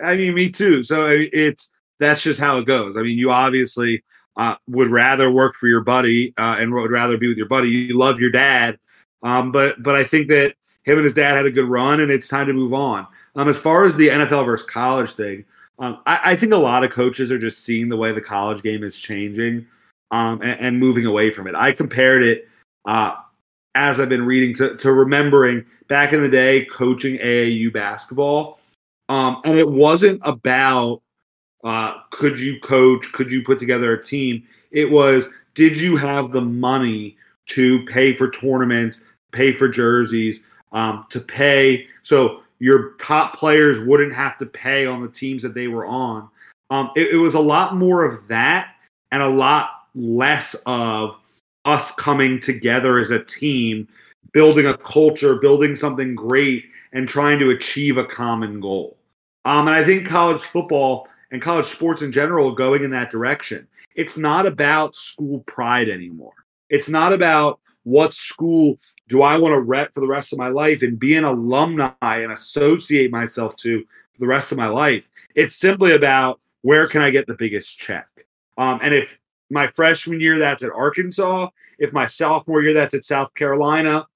I 0.03 0.17
mean, 0.17 0.35
me 0.35 0.51
too. 0.51 0.83
So 0.83 1.07
it's 1.09 1.71
that's 1.99 2.23
just 2.23 2.41
how 2.41 2.59
it 2.59 2.67
goes. 2.67 2.97
I 2.97 3.03
mean, 3.03 3.19
you 3.19 3.31
obviously 3.31 4.03
uh, 4.37 4.57
would 4.69 4.91
rather 4.91 5.31
work 5.31 5.55
for 5.55 5.67
your 5.67 5.83
buddy 5.83 6.33
uh, 6.39 6.57
and 6.59 6.73
would 6.73 6.91
rather 6.91 7.17
be 7.17 7.29
with 7.29 7.37
your 7.37 7.49
buddy. 7.49 7.69
You 7.69 7.99
love 7.99 8.21
your 8.21 8.31
dad, 8.31 8.79
um, 9.23 9.53
but 9.53 9.83
but 9.83 9.95
I 9.95 10.05
think 10.05 10.29
that 10.29 10.55
him 10.85 10.99
and 10.99 11.05
his 11.05 11.15
dad 11.15 11.37
had 11.37 11.47
a 11.47 11.51
good 11.51 11.69
run, 11.69 12.01
and 12.01 12.11
it's 12.11 12.29
time 12.29 12.47
to 12.47 12.53
move 12.53 12.73
on. 12.73 13.07
Um, 13.37 13.49
as 13.49 13.59
far 13.59 13.85
as 13.85 13.97
the 13.97 14.09
NFL 14.09 14.45
versus 14.47 14.67
college 14.67 15.13
thing, 15.13 15.45
um, 15.79 16.01
I, 16.07 16.33
I, 16.33 16.37
think 16.37 16.53
a 16.53 16.57
lot 16.57 16.85
of 16.85 16.91
coaches 16.91 17.31
are 17.31 17.39
just 17.39 17.65
seeing 17.65 17.89
the 17.89 17.97
way 17.97 18.13
the 18.13 18.21
college 18.21 18.63
game 18.63 18.83
is 18.83 18.99
changing 18.99 19.67
um, 20.11 20.43
and, 20.43 20.61
and, 20.61 20.79
moving 20.79 21.07
away 21.07 21.31
from 21.31 21.47
it. 21.47 21.55
I 21.55 21.73
compared 21.73 22.23
it 22.23 22.49
uh, 22.85 23.15
as 23.75 24.01
I've 24.01 24.09
been 24.09 24.27
reading 24.27 24.55
to, 24.57 24.77
to 24.77 24.93
remembering 24.93 25.65
back 25.89 26.13
in 26.13 26.23
the 26.23 26.29
day 26.29 26.65
coaching 26.67 27.19
AAU 27.19 27.73
basketball, 27.73 28.61
um, 29.09 29.41
and 29.45 29.59
it 29.59 29.69
wasn't 29.69 30.21
about 30.25 31.03
uh, 31.65 32.01
could 32.11 32.39
you 32.39 32.59
coach, 32.61 33.11
could 33.13 33.31
you 33.31 33.43
put 33.43 33.59
together 33.59 33.93
a 33.93 34.03
team. 34.03 34.43
It 34.71 34.91
was 34.91 35.29
did 35.55 35.81
you 35.81 35.97
have 35.97 36.33
the 36.33 36.41
money 36.41 37.17
to 37.47 37.85
pay 37.87 38.15
for 38.15 38.31
tournaments, 38.31 39.01
pay 39.33 39.53
for 39.53 39.69
jerseys, 39.69 40.43
um, 40.73 41.07
to 41.11 41.21
pay 41.21 41.87
so 42.03 42.43
your 42.61 42.93
top 43.01 43.35
players 43.35 43.81
wouldn't 43.81 44.15
have 44.15 44.39
to 44.39 44.47
pay 44.47 44.87
on 44.87 45.03
the 45.03 45.09
teams 45.09 45.43
that 45.43 45.55
they 45.55 45.67
were 45.67 45.87
on. 45.87 46.29
Um, 46.69 46.91
it, 46.95 47.09
it 47.09 47.17
was 47.17 47.35
a 47.35 47.41
lot 47.41 47.77
more 47.77 48.05
of 48.05 48.29
that 48.29 48.75
and 49.11 49.23
a 49.23 49.29
lot 49.29 49.71
less 49.95 50.55
of 50.67 51.17
us 51.65 51.91
coming 51.93 52.39
together 52.39 52.99
as 52.99 53.11
a 53.11 53.25
team, 53.25 53.89
building 54.33 54.67
a 54.67 54.77
culture, 54.77 55.37
building 55.37 55.75
something 55.75 56.15
great, 56.15 56.65
and 56.93 57.09
trying 57.09 57.39
to 57.39 57.51
achieve 57.51 57.97
a 57.97 58.05
common 58.05 58.61
goal. 58.61 58.97
Um, 59.45 59.67
and 59.67 59.77
I 59.77 59.85
think 59.85 60.07
college 60.07 60.43
football 60.43 61.09
and 61.31 61.43
college 61.43 61.67
sports 61.67 62.03
in 62.03 62.13
general 62.13 62.55
going 62.55 62.83
in 62.83 62.91
that 62.91 63.11
direction. 63.11 63.67
It's 63.95 64.19
not 64.19 64.47
about 64.47 64.95
school 64.95 65.41
pride 65.41 65.89
anymore. 65.89 66.35
It's 66.69 66.89
not 66.89 67.13
about 67.13 67.61
what 67.85 68.15
school 68.15 68.79
do 69.09 69.23
I 69.23 69.37
want 69.37 69.53
to 69.53 69.61
rep 69.61 69.95
for 69.95 70.01
the 70.01 70.07
rest 70.07 70.33
of 70.33 70.39
my 70.39 70.49
life 70.49 70.83
and 70.83 70.99
be 70.99 71.17
an 71.17 71.25
alumni 71.25 71.91
and 72.01 72.33
associate 72.33 73.11
myself 73.11 73.57
to 73.57 73.81
for 73.81 74.21
the 74.21 74.27
rest 74.27 74.53
of 74.53 74.59
my 74.59 74.69
life. 74.69 75.09
It's 75.35 75.57
simply 75.57 75.93
about 75.93 76.41
where 76.63 76.87
can 76.87 77.03
I 77.03 77.11
get 77.11 77.27
the 77.27 77.37
biggest 77.37 77.79
check. 77.79 78.07
Um, 78.59 78.79
and 78.83 78.95
if 78.95 79.19
my 79.51 79.67
freshman 79.69 80.21
year 80.21 80.39
that's 80.39 80.63
at 80.63 80.71
Arkansas, 80.71 81.49
if 81.79 81.93
my 81.93 82.07
sophomore 82.07 82.63
year 82.63 82.75
that's 82.75 82.95
at 82.95 83.05
South 83.05 83.35
Carolina, 83.35 84.07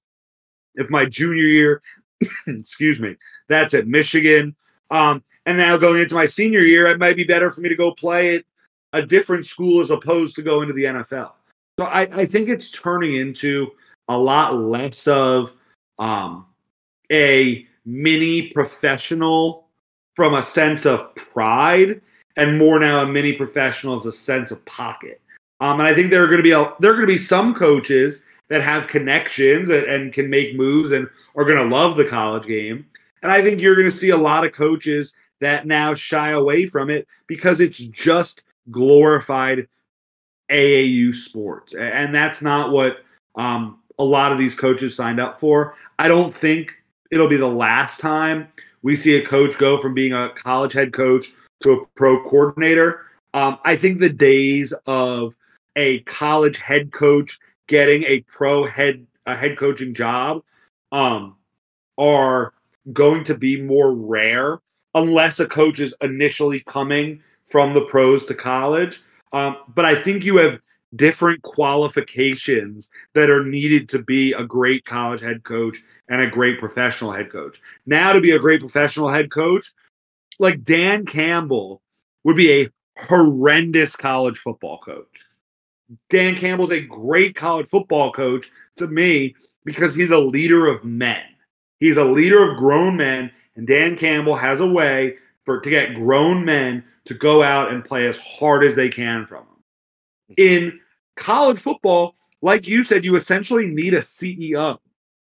if 0.75 0.89
my 0.89 1.05
junior 1.05 1.43
year, 1.43 1.81
excuse 2.47 2.99
me, 2.99 3.15
that's 3.49 3.73
at 3.73 3.87
Michigan. 3.87 4.55
Um, 4.91 5.23
and 5.45 5.57
now 5.57 5.77
going 5.77 6.01
into 6.01 6.15
my 6.15 6.25
senior 6.25 6.61
year, 6.61 6.87
it 6.87 6.99
might 6.99 7.15
be 7.15 7.23
better 7.23 7.51
for 7.51 7.61
me 7.61 7.69
to 7.69 7.75
go 7.75 7.91
play 7.93 8.37
at 8.37 8.45
a 8.93 9.05
different 9.05 9.45
school 9.45 9.79
as 9.79 9.91
opposed 9.91 10.35
to 10.35 10.41
go 10.41 10.61
into 10.61 10.73
the 10.73 10.85
NFL. 10.85 11.31
So 11.79 11.85
I, 11.85 12.01
I 12.01 12.25
think 12.25 12.49
it's 12.49 12.71
turning 12.71 13.15
into 13.15 13.71
a 14.07 14.17
lot 14.17 14.55
less 14.55 15.07
of 15.07 15.53
um, 15.99 16.45
a 17.11 17.67
mini 17.85 18.49
professional 18.49 19.67
from 20.15 20.33
a 20.33 20.43
sense 20.43 20.85
of 20.85 21.13
pride 21.15 22.01
and 22.37 22.57
more 22.57 22.79
now 22.79 23.01
a 23.01 23.05
mini 23.05 23.33
professional 23.33 23.95
as 23.95 24.05
a 24.05 24.11
sense 24.11 24.51
of 24.51 24.63
pocket. 24.65 25.21
Um, 25.59 25.79
and 25.79 25.87
I 25.87 25.93
think 25.93 26.09
there 26.09 26.23
are 26.23 26.27
going 26.27 26.39
to 26.39 26.43
be 26.43 26.51
a, 26.51 26.73
there 26.79 26.91
are 26.91 26.95
going 26.95 27.07
to 27.07 27.13
be 27.13 27.17
some 27.17 27.53
coaches 27.53 28.23
that 28.49 28.61
have 28.61 28.87
connections 28.87 29.69
and, 29.69 29.85
and 29.85 30.13
can 30.13 30.29
make 30.29 30.55
moves 30.55 30.91
and 30.91 31.09
are 31.35 31.45
going 31.45 31.57
to 31.57 31.75
love 31.75 31.97
the 31.97 32.05
college 32.05 32.45
game. 32.45 32.85
And 33.23 33.31
I 33.31 33.41
think 33.41 33.59
you're 33.59 33.75
going 33.75 33.89
to 33.89 33.91
see 33.91 34.09
a 34.09 34.17
lot 34.17 34.45
of 34.45 34.53
coaches 34.53 35.13
that 35.41 35.67
now 35.67 35.93
shy 35.93 36.31
away 36.31 36.65
from 36.65 36.89
it 36.89 37.07
because 37.27 37.59
it's 37.59 37.79
just 37.79 38.43
glorified 38.71 39.67
AAU 40.49 41.13
sports. 41.13 41.73
And 41.73 42.13
that's 42.13 42.41
not 42.41 42.71
what 42.71 42.97
um, 43.35 43.79
a 43.99 44.03
lot 44.03 44.31
of 44.31 44.37
these 44.37 44.55
coaches 44.55 44.95
signed 44.95 45.19
up 45.19 45.39
for. 45.39 45.75
I 45.99 46.07
don't 46.07 46.33
think 46.33 46.73
it'll 47.11 47.27
be 47.27 47.37
the 47.37 47.47
last 47.47 47.99
time 47.99 48.47
we 48.81 48.95
see 48.95 49.15
a 49.15 49.25
coach 49.25 49.57
go 49.57 49.77
from 49.77 49.93
being 49.93 50.13
a 50.13 50.29
college 50.29 50.73
head 50.73 50.93
coach 50.93 51.27
to 51.61 51.71
a 51.71 51.85
pro 51.95 52.23
coordinator. 52.23 53.01
Um, 53.33 53.57
I 53.65 53.75
think 53.75 53.99
the 53.99 54.09
days 54.09 54.73
of 54.85 55.35
a 55.75 55.99
college 56.01 56.57
head 56.57 56.91
coach 56.91 57.39
getting 57.67 58.03
a 58.03 58.21
pro 58.21 58.63
head 58.63 59.05
a 59.25 59.35
head 59.35 59.57
coaching 59.57 59.93
job 59.93 60.43
um, 60.91 61.35
are 61.97 62.53
going 62.93 63.23
to 63.23 63.35
be 63.35 63.59
more 63.59 63.93
rare 63.93 64.59
unless 64.95 65.39
a 65.39 65.45
coach 65.45 65.79
is 65.79 65.93
initially 66.01 66.61
coming 66.61 67.21
from 67.43 67.73
the 67.73 67.81
pros 67.81 68.25
to 68.25 68.33
college. 68.33 69.01
Um, 69.33 69.57
but 69.75 69.85
I 69.85 70.01
think 70.01 70.23
you 70.23 70.37
have 70.37 70.59
different 70.95 71.41
qualifications 71.43 72.89
that 73.13 73.29
are 73.29 73.43
needed 73.43 73.89
to 73.89 73.99
be 73.99 74.33
a 74.33 74.43
great 74.43 74.85
college 74.85 75.21
head 75.21 75.43
coach 75.43 75.83
and 76.07 76.21
a 76.21 76.29
great 76.29 76.57
professional 76.57 77.11
head 77.11 77.31
coach. 77.31 77.59
Now, 77.85 78.13
to 78.13 78.21
be 78.21 78.31
a 78.31 78.39
great 78.39 78.61
professional 78.61 79.09
head 79.09 79.29
coach, 79.29 79.71
like 80.39 80.63
Dan 80.63 81.05
Campbell 81.05 81.81
would 82.23 82.37
be 82.37 82.51
a 82.51 82.69
horrendous 82.97 83.95
college 83.95 84.37
football 84.37 84.79
coach. 84.79 85.25
Dan 86.09 86.35
Campbell's 86.35 86.71
a 86.71 86.81
great 86.81 87.35
college 87.35 87.67
football 87.67 88.11
coach 88.11 88.49
to 88.77 88.87
me 88.87 89.35
because 89.65 89.93
he's 89.93 90.11
a 90.11 90.17
leader 90.17 90.67
of 90.67 90.83
men. 90.83 91.23
He's 91.79 91.97
a 91.97 92.05
leader 92.05 92.49
of 92.49 92.57
grown 92.57 92.95
men 92.95 93.31
and 93.55 93.67
Dan 93.67 93.95
Campbell 93.95 94.35
has 94.35 94.59
a 94.59 94.67
way 94.67 95.17
for 95.45 95.59
to 95.59 95.69
get 95.69 95.95
grown 95.95 96.43
men 96.43 96.83
to 97.05 97.13
go 97.13 97.43
out 97.43 97.71
and 97.71 97.85
play 97.85 98.07
as 98.07 98.17
hard 98.17 98.63
as 98.63 98.75
they 98.75 98.89
can 98.89 99.25
from 99.25 99.45
them. 99.45 100.35
In 100.37 100.79
college 101.15 101.59
football, 101.59 102.15
like 102.41 102.67
you 102.67 102.83
said, 102.83 103.05
you 103.05 103.15
essentially 103.15 103.67
need 103.67 103.93
a 103.93 103.99
CEO. 103.99 104.79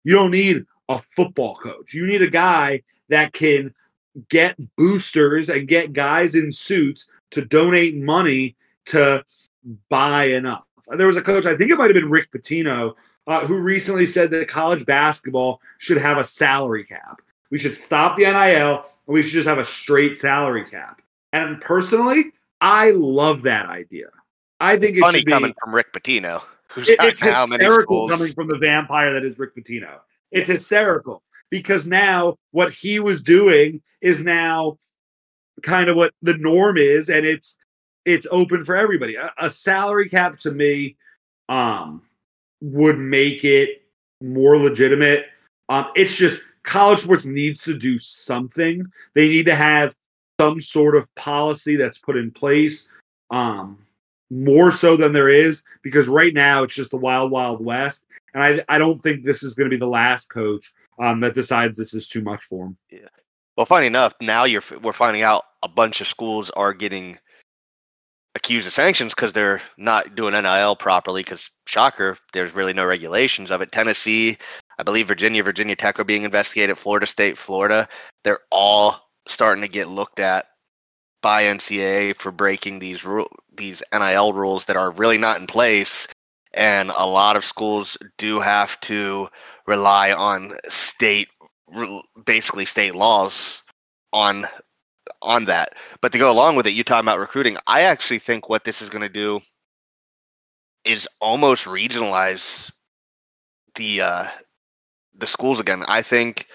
You 0.03 0.13
don't 0.13 0.31
need 0.31 0.65
a 0.89 1.01
football 1.15 1.55
coach. 1.55 1.93
You 1.93 2.07
need 2.07 2.21
a 2.21 2.29
guy 2.29 2.83
that 3.09 3.33
can 3.33 3.73
get 4.29 4.57
boosters 4.75 5.49
and 5.49 5.67
get 5.67 5.93
guys 5.93 6.35
in 6.35 6.51
suits 6.51 7.07
to 7.31 7.45
donate 7.45 7.95
money 7.95 8.55
to 8.87 9.23
buy 9.89 10.25
enough. 10.25 10.65
There 10.87 11.07
was 11.07 11.17
a 11.17 11.21
coach, 11.21 11.45
I 11.45 11.57
think 11.57 11.71
it 11.71 11.77
might 11.77 11.85
have 11.85 11.93
been 11.93 12.09
Rick 12.09 12.31
Pitino, 12.31 12.93
uh, 13.27 13.45
who 13.45 13.55
recently 13.57 14.05
said 14.05 14.31
that 14.31 14.47
college 14.47 14.85
basketball 14.85 15.61
should 15.79 15.97
have 15.97 16.17
a 16.17 16.23
salary 16.23 16.85
cap. 16.85 17.21
We 17.51 17.57
should 17.57 17.75
stop 17.75 18.17
the 18.17 18.23
NIL 18.23 18.85
and 19.07 19.13
we 19.13 19.21
should 19.21 19.31
just 19.31 19.47
have 19.47 19.59
a 19.59 19.65
straight 19.65 20.17
salary 20.17 20.65
cap. 20.65 21.01
And 21.33 21.59
personally, 21.61 22.31
I 22.61 22.91
love 22.91 23.43
that 23.43 23.67
idea. 23.67 24.07
I 24.59 24.77
think 24.77 24.97
it's 24.97 25.01
funny 25.01 25.23
be, 25.23 25.31
coming 25.31 25.53
from 25.63 25.75
Rick 25.75 25.93
Pitino, 25.93 26.41
who's 26.69 26.89
it, 26.89 26.97
it's 26.99 27.21
hysterical 27.21 28.09
coming 28.09 28.33
from 28.33 28.47
the 28.47 28.57
vampire 28.57 29.13
that 29.13 29.23
is 29.23 29.37
Rick 29.37 29.55
Pitino. 29.55 29.99
It's 30.31 30.47
hysterical 30.47 31.23
because 31.49 31.85
now 31.85 32.35
what 32.51 32.73
he 32.73 32.99
was 32.99 33.21
doing 33.21 33.81
is 34.01 34.23
now 34.23 34.77
kind 35.61 35.89
of 35.89 35.95
what 35.95 36.13
the 36.21 36.37
norm 36.37 36.77
is, 36.77 37.09
and 37.09 37.25
it's 37.25 37.57
it's 38.05 38.25
open 38.31 38.63
for 38.63 38.75
everybody. 38.75 39.15
A, 39.15 39.31
a 39.37 39.49
salary 39.49 40.09
cap 40.09 40.39
to 40.39 40.51
me 40.51 40.95
um, 41.49 42.01
would 42.61 42.97
make 42.97 43.43
it 43.43 43.83
more 44.21 44.57
legitimate. 44.57 45.25
Um, 45.69 45.87
it's 45.95 46.15
just 46.15 46.41
college 46.67 46.99
sports 46.99 47.25
needs 47.25 47.63
to 47.63 47.77
do 47.77 47.97
something. 47.97 48.85
They 49.15 49.29
need 49.29 49.45
to 49.45 49.55
have 49.55 49.95
some 50.39 50.59
sort 50.59 50.95
of 50.95 51.13
policy 51.15 51.77
that's 51.77 51.97
put 51.97 52.17
in 52.17 52.29
place, 52.29 52.89
um, 53.31 53.79
more 54.29 54.69
so 54.69 54.97
than 54.97 55.13
there 55.13 55.29
is, 55.29 55.63
because 55.81 56.07
right 56.09 56.33
now 56.33 56.63
it's 56.63 56.75
just 56.75 56.91
the 56.91 56.97
wild, 56.97 57.31
wild 57.31 57.63
west. 57.63 58.05
And 58.33 58.43
I, 58.43 58.75
I 58.75 58.77
don't 58.77 59.01
think 59.01 59.23
this 59.23 59.43
is 59.43 59.53
going 59.53 59.69
to 59.69 59.73
be 59.75 59.79
the 59.79 59.87
last 59.87 60.25
coach 60.25 60.71
um, 60.99 61.21
that 61.21 61.33
decides 61.33 61.77
this 61.77 61.93
is 61.93 62.07
too 62.07 62.21
much 62.21 62.43
for 62.43 62.65
him. 62.65 62.77
Yeah. 62.91 63.07
Well, 63.55 63.65
funny 63.65 63.87
enough, 63.87 64.13
now 64.21 64.43
you're 64.43 64.61
we're 64.83 64.93
finding 64.93 65.23
out 65.23 65.43
a 65.63 65.67
bunch 65.67 66.01
of 66.01 66.07
schools 66.07 66.51
are 66.51 66.73
getting 66.73 67.17
accused 68.35 68.67
of 68.67 68.73
sanctions 68.73 69.15
because 69.15 69.33
they're 69.33 69.61
not 69.77 70.15
doing 70.15 70.33
NIL 70.33 70.75
properly. 70.75 71.23
Because 71.23 71.49
shocker, 71.65 72.17
there's 72.33 72.53
really 72.53 72.73
no 72.73 72.85
regulations 72.85 73.49
of 73.49 73.61
it. 73.61 73.71
Tennessee, 73.71 74.37
I 74.79 74.83
believe 74.83 75.07
Virginia, 75.07 75.43
Virginia 75.43 75.75
Tech 75.75 75.99
are 75.99 76.03
being 76.03 76.23
investigated. 76.23 76.77
Florida 76.77 77.05
State, 77.05 77.37
Florida, 77.37 77.87
they're 78.23 78.39
all 78.51 79.09
starting 79.27 79.63
to 79.63 79.67
get 79.67 79.89
looked 79.89 80.19
at 80.19 80.45
by 81.21 81.43
NCAA 81.43 82.15
for 82.15 82.31
breaking 82.31 82.79
these 82.79 83.03
ru- 83.03 83.27
these 83.55 83.81
NIL 83.91 84.33
rules 84.33 84.65
that 84.65 84.75
are 84.75 84.91
really 84.91 85.17
not 85.17 85.39
in 85.39 85.47
place. 85.47 86.07
And 86.53 86.91
a 86.95 87.05
lot 87.05 87.35
of 87.35 87.45
schools 87.45 87.97
do 88.17 88.39
have 88.39 88.79
to 88.81 89.27
rely 89.65 90.11
on 90.11 90.53
state, 90.67 91.27
basically 92.25 92.65
state 92.65 92.95
laws 92.95 93.63
on 94.13 94.45
on 95.21 95.45
that. 95.45 95.73
But 96.01 96.11
to 96.11 96.17
go 96.17 96.31
along 96.31 96.55
with 96.55 96.67
it, 96.67 96.73
you 96.73 96.83
talking 96.83 97.05
about 97.05 97.19
recruiting. 97.19 97.57
I 97.67 97.81
actually 97.81 98.19
think 98.19 98.49
what 98.49 98.63
this 98.63 98.81
is 98.81 98.89
going 98.89 99.01
to 99.01 99.09
do 99.09 99.39
is 100.85 101.07
almost 101.19 101.65
regionalize 101.65 102.71
the 103.75 104.01
uh, 104.01 104.25
the 105.17 105.27
schools 105.27 105.59
again. 105.59 105.83
I 105.87 106.01
think 106.01 106.47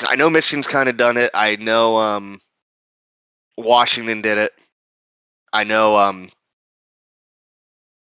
I 0.00 0.16
know 0.16 0.28
Michigan's 0.28 0.66
kind 0.66 0.88
of 0.88 0.96
done 0.96 1.16
it. 1.16 1.30
I 1.34 1.56
know 1.56 1.98
um, 1.98 2.38
Washington 3.56 4.22
did 4.22 4.38
it. 4.38 4.52
I 5.52 5.64
know 5.64 5.96
um, 5.96 6.28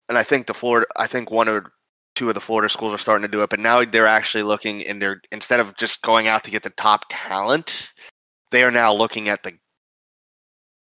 and 0.08 0.16
I 0.18 0.22
think 0.22 0.46
the 0.46 0.54
Florida 0.54 0.86
I 0.96 1.06
think 1.06 1.30
one 1.30 1.48
or 1.48 1.72
two 2.14 2.28
of 2.28 2.34
the 2.34 2.40
Florida 2.40 2.68
schools 2.68 2.92
are 2.92 2.98
starting 2.98 3.22
to 3.22 3.28
do 3.28 3.42
it, 3.42 3.50
but 3.50 3.60
now 3.60 3.84
they're 3.84 4.06
actually 4.06 4.42
looking 4.42 4.80
in 4.82 4.98
their 4.98 5.20
instead 5.32 5.60
of 5.60 5.76
just 5.76 6.02
going 6.02 6.28
out 6.28 6.44
to 6.44 6.50
get 6.50 6.62
the 6.62 6.70
top 6.70 7.06
talent, 7.08 7.92
they 8.50 8.62
are 8.62 8.70
now 8.70 8.92
looking 8.92 9.28
at 9.28 9.42
the 9.42 9.52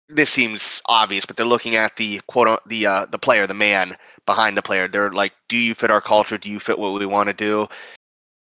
this 0.09 0.29
seems 0.29 0.81
obvious, 0.87 1.25
but 1.25 1.35
they're 1.35 1.45
looking 1.45 1.75
at 1.75 1.95
the 1.97 2.21
quote 2.27 2.61
the 2.67 2.85
uh, 2.85 3.05
the 3.07 3.19
player, 3.19 3.45
the 3.47 3.53
man 3.53 3.95
behind 4.25 4.55
the 4.55 4.61
player. 4.61 4.87
They're 4.87 5.11
like, 5.11 5.33
do 5.49 5.57
you 5.57 5.75
fit 5.75 5.91
our 5.91 6.01
culture? 6.01 6.37
Do 6.37 6.49
you 6.49 6.59
fit 6.59 6.79
what 6.79 6.93
we 6.93 7.05
want 7.05 7.27
to 7.27 7.33
do? 7.33 7.67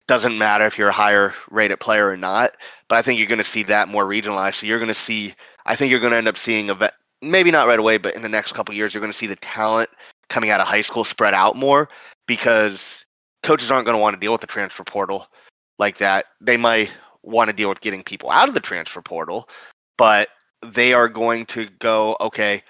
Doesn't 0.07 0.37
matter 0.37 0.65
if 0.65 0.77
you're 0.77 0.89
a 0.89 0.93
higher 0.93 1.33
rated 1.49 1.79
player 1.79 2.09
or 2.09 2.17
not. 2.17 2.55
But 2.87 2.97
I 2.97 3.01
think 3.01 3.19
you're 3.19 3.27
going 3.27 3.37
to 3.39 3.43
see 3.43 3.63
that 3.63 3.89
more 3.89 4.05
regionalized. 4.05 4.55
So 4.55 4.65
you're 4.65 4.79
going 4.79 4.87
to 4.87 4.95
see. 4.95 5.33
I 5.65 5.75
think 5.75 5.91
you're 5.91 5.99
going 5.99 6.11
to 6.11 6.17
end 6.17 6.29
up 6.29 6.37
seeing 6.37 6.69
a 6.69 6.91
maybe 7.21 7.51
not 7.51 7.67
right 7.67 7.79
away, 7.79 7.97
but 7.97 8.15
in 8.15 8.21
the 8.21 8.29
next 8.29 8.53
couple 8.53 8.73
years, 8.73 8.93
you're 8.93 9.01
going 9.01 9.11
to 9.11 9.17
see 9.17 9.27
the 9.27 9.35
talent 9.37 9.89
coming 10.29 10.49
out 10.49 10.59
of 10.59 10.67
high 10.67 10.81
school 10.81 11.03
spread 11.03 11.33
out 11.33 11.55
more 11.55 11.89
because 12.27 13.05
coaches 13.43 13.71
aren't 13.71 13.85
going 13.85 13.97
to 13.97 14.01
want 14.01 14.13
to 14.13 14.19
deal 14.19 14.31
with 14.31 14.41
the 14.41 14.47
transfer 14.47 14.83
portal 14.83 15.27
like 15.79 15.97
that. 15.97 16.25
They 16.41 16.57
might 16.57 16.91
want 17.23 17.49
to 17.49 17.55
deal 17.55 17.69
with 17.69 17.81
getting 17.81 18.03
people 18.03 18.29
out 18.29 18.47
of 18.47 18.53
the 18.53 18.59
transfer 18.59 19.01
portal, 19.01 19.49
but 19.97 20.29
they 20.65 20.93
are 20.93 21.09
going 21.09 21.45
to 21.47 21.67
go, 21.79 22.15
okay, 22.21 22.61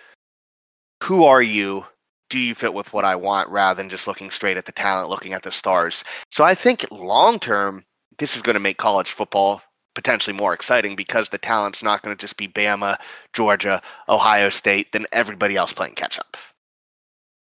who 1.04 1.26
are 1.26 1.41
you? 1.41 1.86
Do 2.30 2.40
you 2.40 2.56
fit 2.56 2.74
with 2.74 2.92
what 2.94 3.06
I 3.06 3.16
want 3.16 3.50
rather 3.50 3.78
than 3.78 3.90
just 3.90 4.08
looking 4.08 4.30
straight 4.30 4.58
at 4.58 4.66
the 4.66 4.72
talent, 4.72 5.10
looking 5.10 5.34
at 5.34 5.44
the 5.44 5.52
stars? 5.52 6.04
So 6.30 6.44
I 6.44 6.56
think 6.56 6.86
long 6.92 7.40
term, 7.40 7.86
this 8.18 8.36
is 8.36 8.42
going 8.42 8.56
to 8.56 8.60
make 8.60 8.78
college 8.78 9.12
football 9.12 9.62
potentially 9.96 10.36
more 10.36 10.54
exciting 10.54 10.96
because 10.96 11.30
the 11.30 11.38
talent's 11.38 11.82
not 11.82 12.02
going 12.02 12.16
to 12.16 12.22
just 12.22 12.38
be 12.38 12.48
Bama, 12.48 12.98
Georgia, 13.34 13.82
Ohio 14.10 14.50
State, 14.50 14.92
then 14.92 15.06
everybody 15.12 15.56
else 15.56 15.74
playing 15.74 15.96
catch 15.96 16.20
up. 16.20 16.38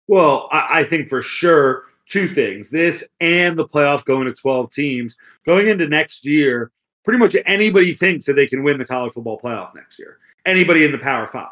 Well, 0.07 0.47
I, 0.51 0.79
I 0.79 0.83
think 0.85 1.09
for 1.09 1.21
sure 1.21 1.83
two 2.07 2.27
things 2.27 2.69
this 2.69 3.07
and 3.19 3.57
the 3.57 3.67
playoff 3.67 4.05
going 4.05 4.25
to 4.25 4.33
12 4.33 4.71
teams 4.71 5.15
going 5.45 5.67
into 5.67 5.87
next 5.87 6.25
year 6.25 6.71
pretty 7.03 7.19
much 7.19 7.35
anybody 7.45 7.93
thinks 7.93 8.25
that 8.25 8.33
they 8.33 8.47
can 8.47 8.63
win 8.63 8.77
the 8.77 8.85
college 8.85 9.11
football 9.11 9.39
playoff 9.39 9.75
next 9.75 9.99
year 9.99 10.17
anybody 10.45 10.85
in 10.85 10.91
the 10.91 10.97
power 10.97 11.27
five 11.27 11.49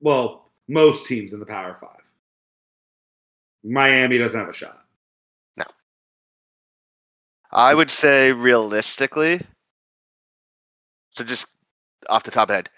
well 0.00 0.50
most 0.68 1.06
teams 1.06 1.32
in 1.32 1.40
the 1.40 1.46
power 1.46 1.76
five 1.80 2.03
miami 3.64 4.18
doesn't 4.18 4.38
have 4.38 4.48
a 4.48 4.52
shot 4.52 4.84
no 5.56 5.64
i 7.52 7.74
would 7.74 7.90
say 7.90 8.32
realistically 8.32 9.40
so 11.12 11.24
just 11.24 11.46
off 12.08 12.24
the 12.24 12.30
top 12.30 12.48
of 12.48 12.54
head 12.54 12.68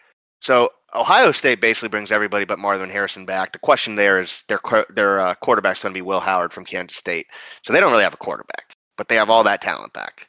so 0.41 0.71
Ohio 0.95 1.33
State 1.33 1.61
basically 1.61 1.89
brings 1.89 2.13
everybody 2.13 2.45
but 2.45 2.59
Marvin 2.59 2.91
Harrison 2.91 3.27
back. 3.27 3.53
The 3.53 3.59
question 3.59 3.97
there 3.97 4.21
is 4.21 4.45
their 4.49 4.61
their 4.95 5.21
uh, 5.21 5.35
quarterback's 5.35 5.83
going 5.83 5.93
to 5.93 5.99
be 5.99 6.03
Will 6.03 6.21
Howard 6.21 6.53
from 6.53 6.65
Kansas 6.65 6.97
State, 6.97 7.27
so 7.63 7.73
they 7.73 7.81
don't 7.81 7.91
really 7.91 8.05
have 8.05 8.15
a 8.15 8.19
quarterback, 8.19 8.75
but 8.97 9.09
they 9.09 9.17
have 9.17 9.31
all 9.31 9.45
that 9.45 9.61
talent 9.61 9.93
back. 9.93 10.29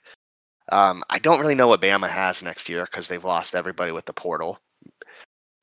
Um, 0.71 1.03
I 1.09 1.19
don't 1.19 1.39
really 1.39 1.55
know 1.55 1.67
what 1.67 1.81
Bama 1.81 2.09
has 2.09 2.43
next 2.43 2.67
year 2.67 2.85
because 2.85 3.07
they've 3.07 3.23
lost 3.23 3.55
everybody 3.55 3.91
with 3.91 4.05
the 4.05 4.13
portal. 4.13 4.59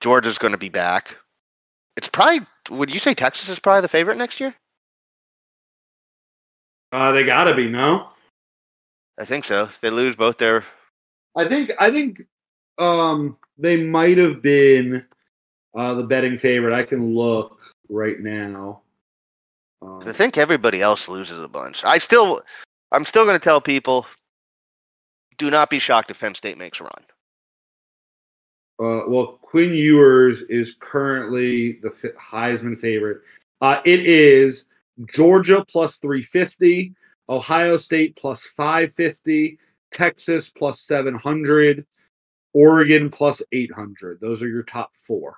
Georgia's 0.00 0.38
going 0.38 0.52
to 0.52 0.58
be 0.58 0.70
back. 0.70 1.16
It's 1.96 2.08
probably. 2.08 2.46
Would 2.70 2.92
you 2.92 2.98
say 2.98 3.12
Texas 3.12 3.48
is 3.48 3.58
probably 3.58 3.82
the 3.82 3.88
favorite 3.88 4.16
next 4.16 4.40
year? 4.40 4.54
Uh, 6.94 7.10
they 7.10 7.24
got 7.24 7.44
to 7.44 7.54
be 7.56 7.68
no. 7.68 8.08
I 9.18 9.24
think 9.24 9.44
so. 9.44 9.68
They 9.80 9.90
lose 9.90 10.14
both 10.14 10.38
their. 10.38 10.62
I 11.34 11.44
think. 11.48 11.72
I 11.80 11.90
think. 11.90 12.22
Um, 12.78 13.36
they 13.58 13.82
might 13.82 14.16
have 14.18 14.40
been 14.42 15.04
uh, 15.74 15.94
the 15.94 16.04
betting 16.04 16.38
favorite. 16.38 16.72
I 16.72 16.84
can 16.84 17.16
look 17.16 17.58
right 17.88 18.20
now. 18.20 18.82
Um, 19.82 20.02
I 20.06 20.12
think 20.12 20.38
everybody 20.38 20.82
else 20.82 21.08
loses 21.08 21.42
a 21.42 21.48
bunch. 21.48 21.84
I 21.84 21.98
still, 21.98 22.42
I'm 22.92 23.04
still 23.04 23.24
going 23.24 23.38
to 23.38 23.42
tell 23.42 23.60
people, 23.60 24.06
do 25.36 25.50
not 25.50 25.70
be 25.70 25.80
shocked 25.80 26.12
if 26.12 26.20
Penn 26.20 26.36
State 26.36 26.58
makes 26.58 26.80
a 26.80 26.84
run. 26.84 26.92
Uh, 28.78 29.08
well, 29.08 29.38
Quinn 29.42 29.74
Ewers 29.74 30.42
is 30.42 30.76
currently 30.78 31.72
the 31.82 31.90
Heisman 32.18 32.78
favorite. 32.78 33.20
Uh, 33.60 33.80
it 33.84 34.06
is 34.06 34.66
Georgia 35.12 35.64
plus 35.66 35.96
350, 35.96 36.94
Ohio 37.28 37.76
State 37.76 38.16
plus 38.16 38.42
550, 38.44 39.58
Texas 39.90 40.50
plus 40.50 40.80
700, 40.80 41.86
Oregon 42.52 43.10
plus 43.10 43.42
800. 43.52 44.20
Those 44.20 44.42
are 44.42 44.48
your 44.48 44.62
top 44.62 44.92
four. 44.94 45.36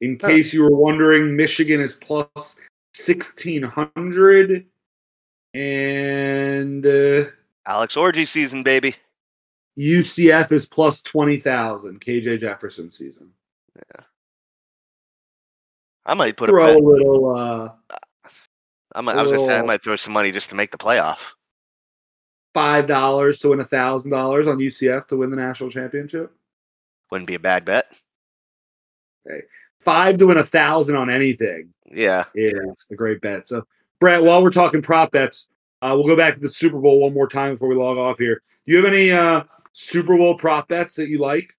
In 0.00 0.18
case 0.18 0.52
you 0.52 0.62
were 0.62 0.76
wondering, 0.76 1.34
Michigan 1.34 1.80
is 1.80 1.94
plus 1.94 2.60
1600. 2.94 4.66
And 5.54 6.86
uh, 6.86 7.24
Alex 7.66 7.96
Orji 7.96 8.26
season, 8.26 8.62
baby. 8.62 8.94
UCF 9.78 10.52
is 10.52 10.66
plus 10.66 11.02
20,000. 11.02 12.00
KJ 12.00 12.40
Jefferson 12.40 12.90
season. 12.90 13.30
Yeah. 13.74 14.04
I 16.06 16.14
might 16.14 16.36
put 16.36 16.48
throw 16.48 16.66
a, 16.66 16.76
a 16.76 16.78
little. 16.78 17.36
Uh, 17.36 17.72
I, 18.94 19.00
might, 19.02 19.16
I 19.16 19.22
was 19.22 19.30
little, 19.30 19.46
gonna 19.46 19.58
say 19.58 19.60
I 19.60 19.66
might 19.66 19.82
throw 19.82 19.96
some 19.96 20.14
money 20.14 20.32
just 20.32 20.48
to 20.50 20.54
make 20.54 20.70
the 20.70 20.78
playoff 20.78 21.34
five 22.56 22.86
dollars 22.86 23.38
to 23.38 23.50
win 23.50 23.60
a 23.60 23.64
thousand 23.66 24.10
dollars 24.10 24.46
on 24.46 24.56
UCF 24.56 25.06
to 25.08 25.16
win 25.18 25.28
the 25.28 25.36
national 25.36 25.68
championship? 25.68 26.32
Wouldn't 27.10 27.28
be 27.28 27.34
a 27.34 27.38
bad 27.38 27.66
bet. 27.66 27.84
Okay. 29.28 29.42
Five 29.78 30.16
to 30.16 30.28
win 30.28 30.38
a 30.38 30.44
thousand 30.44 30.96
on 30.96 31.10
anything. 31.10 31.74
Yeah. 31.84 32.24
Is 32.34 32.86
a 32.90 32.94
great 32.94 33.20
bet. 33.20 33.46
So 33.46 33.66
Brett, 34.00 34.22
while 34.22 34.42
we're 34.42 34.48
talking 34.48 34.80
prop 34.80 35.12
bets, 35.12 35.48
uh, 35.82 35.92
we'll 35.98 36.06
go 36.06 36.16
back 36.16 36.32
to 36.32 36.40
the 36.40 36.48
Super 36.48 36.78
Bowl 36.78 37.00
one 37.00 37.12
more 37.12 37.28
time 37.28 37.52
before 37.52 37.68
we 37.68 37.74
log 37.74 37.98
off 37.98 38.16
here. 38.18 38.40
Do 38.64 38.72
you 38.72 38.78
have 38.82 38.90
any 38.90 39.10
uh, 39.10 39.44
Super 39.72 40.16
Bowl 40.16 40.38
prop 40.38 40.66
bets 40.66 40.94
that 40.94 41.08
you 41.08 41.18
like? 41.18 41.54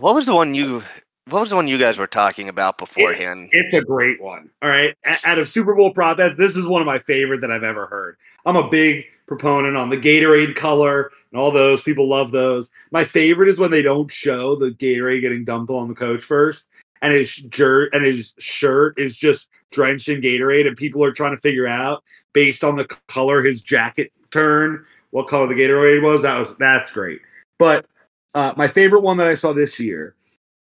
What 0.00 0.16
was 0.16 0.26
the 0.26 0.34
one 0.34 0.54
you 0.54 0.82
what 1.30 1.40
was 1.40 1.50
the 1.50 1.56
one 1.56 1.68
you 1.68 1.78
guys 1.78 1.98
were 1.98 2.06
talking 2.06 2.48
about 2.48 2.76
beforehand? 2.76 3.48
It, 3.52 3.64
it's 3.64 3.74
a 3.74 3.80
great 3.80 4.20
one. 4.20 4.50
All 4.62 4.68
right. 4.68 4.94
Out 5.24 5.38
of 5.38 5.48
Super 5.48 5.74
Bowl 5.74 5.92
prop 5.92 6.18
bets, 6.18 6.36
this 6.36 6.56
is 6.56 6.66
one 6.66 6.82
of 6.82 6.86
my 6.86 6.98
favorite 6.98 7.40
that 7.40 7.50
I've 7.50 7.62
ever 7.62 7.86
heard. 7.86 8.16
I'm 8.44 8.56
a 8.56 8.68
big 8.68 9.06
proponent 9.26 9.76
on 9.76 9.88
the 9.88 9.96
Gatorade 9.96 10.54
color 10.54 11.10
and 11.32 11.40
all 11.40 11.50
those. 11.50 11.80
People 11.80 12.06
love 12.06 12.30
those. 12.30 12.70
My 12.90 13.04
favorite 13.04 13.48
is 13.48 13.58
when 13.58 13.70
they 13.70 13.80
don't 13.80 14.10
show 14.10 14.54
the 14.54 14.72
Gatorade 14.72 15.22
getting 15.22 15.44
dumped 15.44 15.72
on 15.72 15.88
the 15.88 15.94
coach 15.94 16.22
first, 16.22 16.66
and 17.00 17.12
his 17.12 17.28
shirt 17.28 17.94
and 17.94 18.04
his 18.04 18.34
shirt 18.38 18.98
is 18.98 19.16
just 19.16 19.48
drenched 19.70 20.10
in 20.10 20.20
Gatorade, 20.20 20.66
and 20.66 20.76
people 20.76 21.02
are 21.02 21.12
trying 21.12 21.34
to 21.34 21.40
figure 21.40 21.66
out 21.66 22.04
based 22.34 22.64
on 22.64 22.76
the 22.76 22.84
color 23.08 23.42
his 23.42 23.62
jacket 23.62 24.12
turned 24.30 24.84
what 25.10 25.26
color 25.26 25.46
the 25.46 25.54
Gatorade 25.54 26.02
was. 26.02 26.20
That 26.20 26.38
was 26.38 26.54
that's 26.58 26.90
great. 26.90 27.22
But 27.58 27.86
uh, 28.34 28.52
my 28.58 28.68
favorite 28.68 29.00
one 29.00 29.16
that 29.16 29.26
I 29.26 29.34
saw 29.34 29.54
this 29.54 29.80
year 29.80 30.14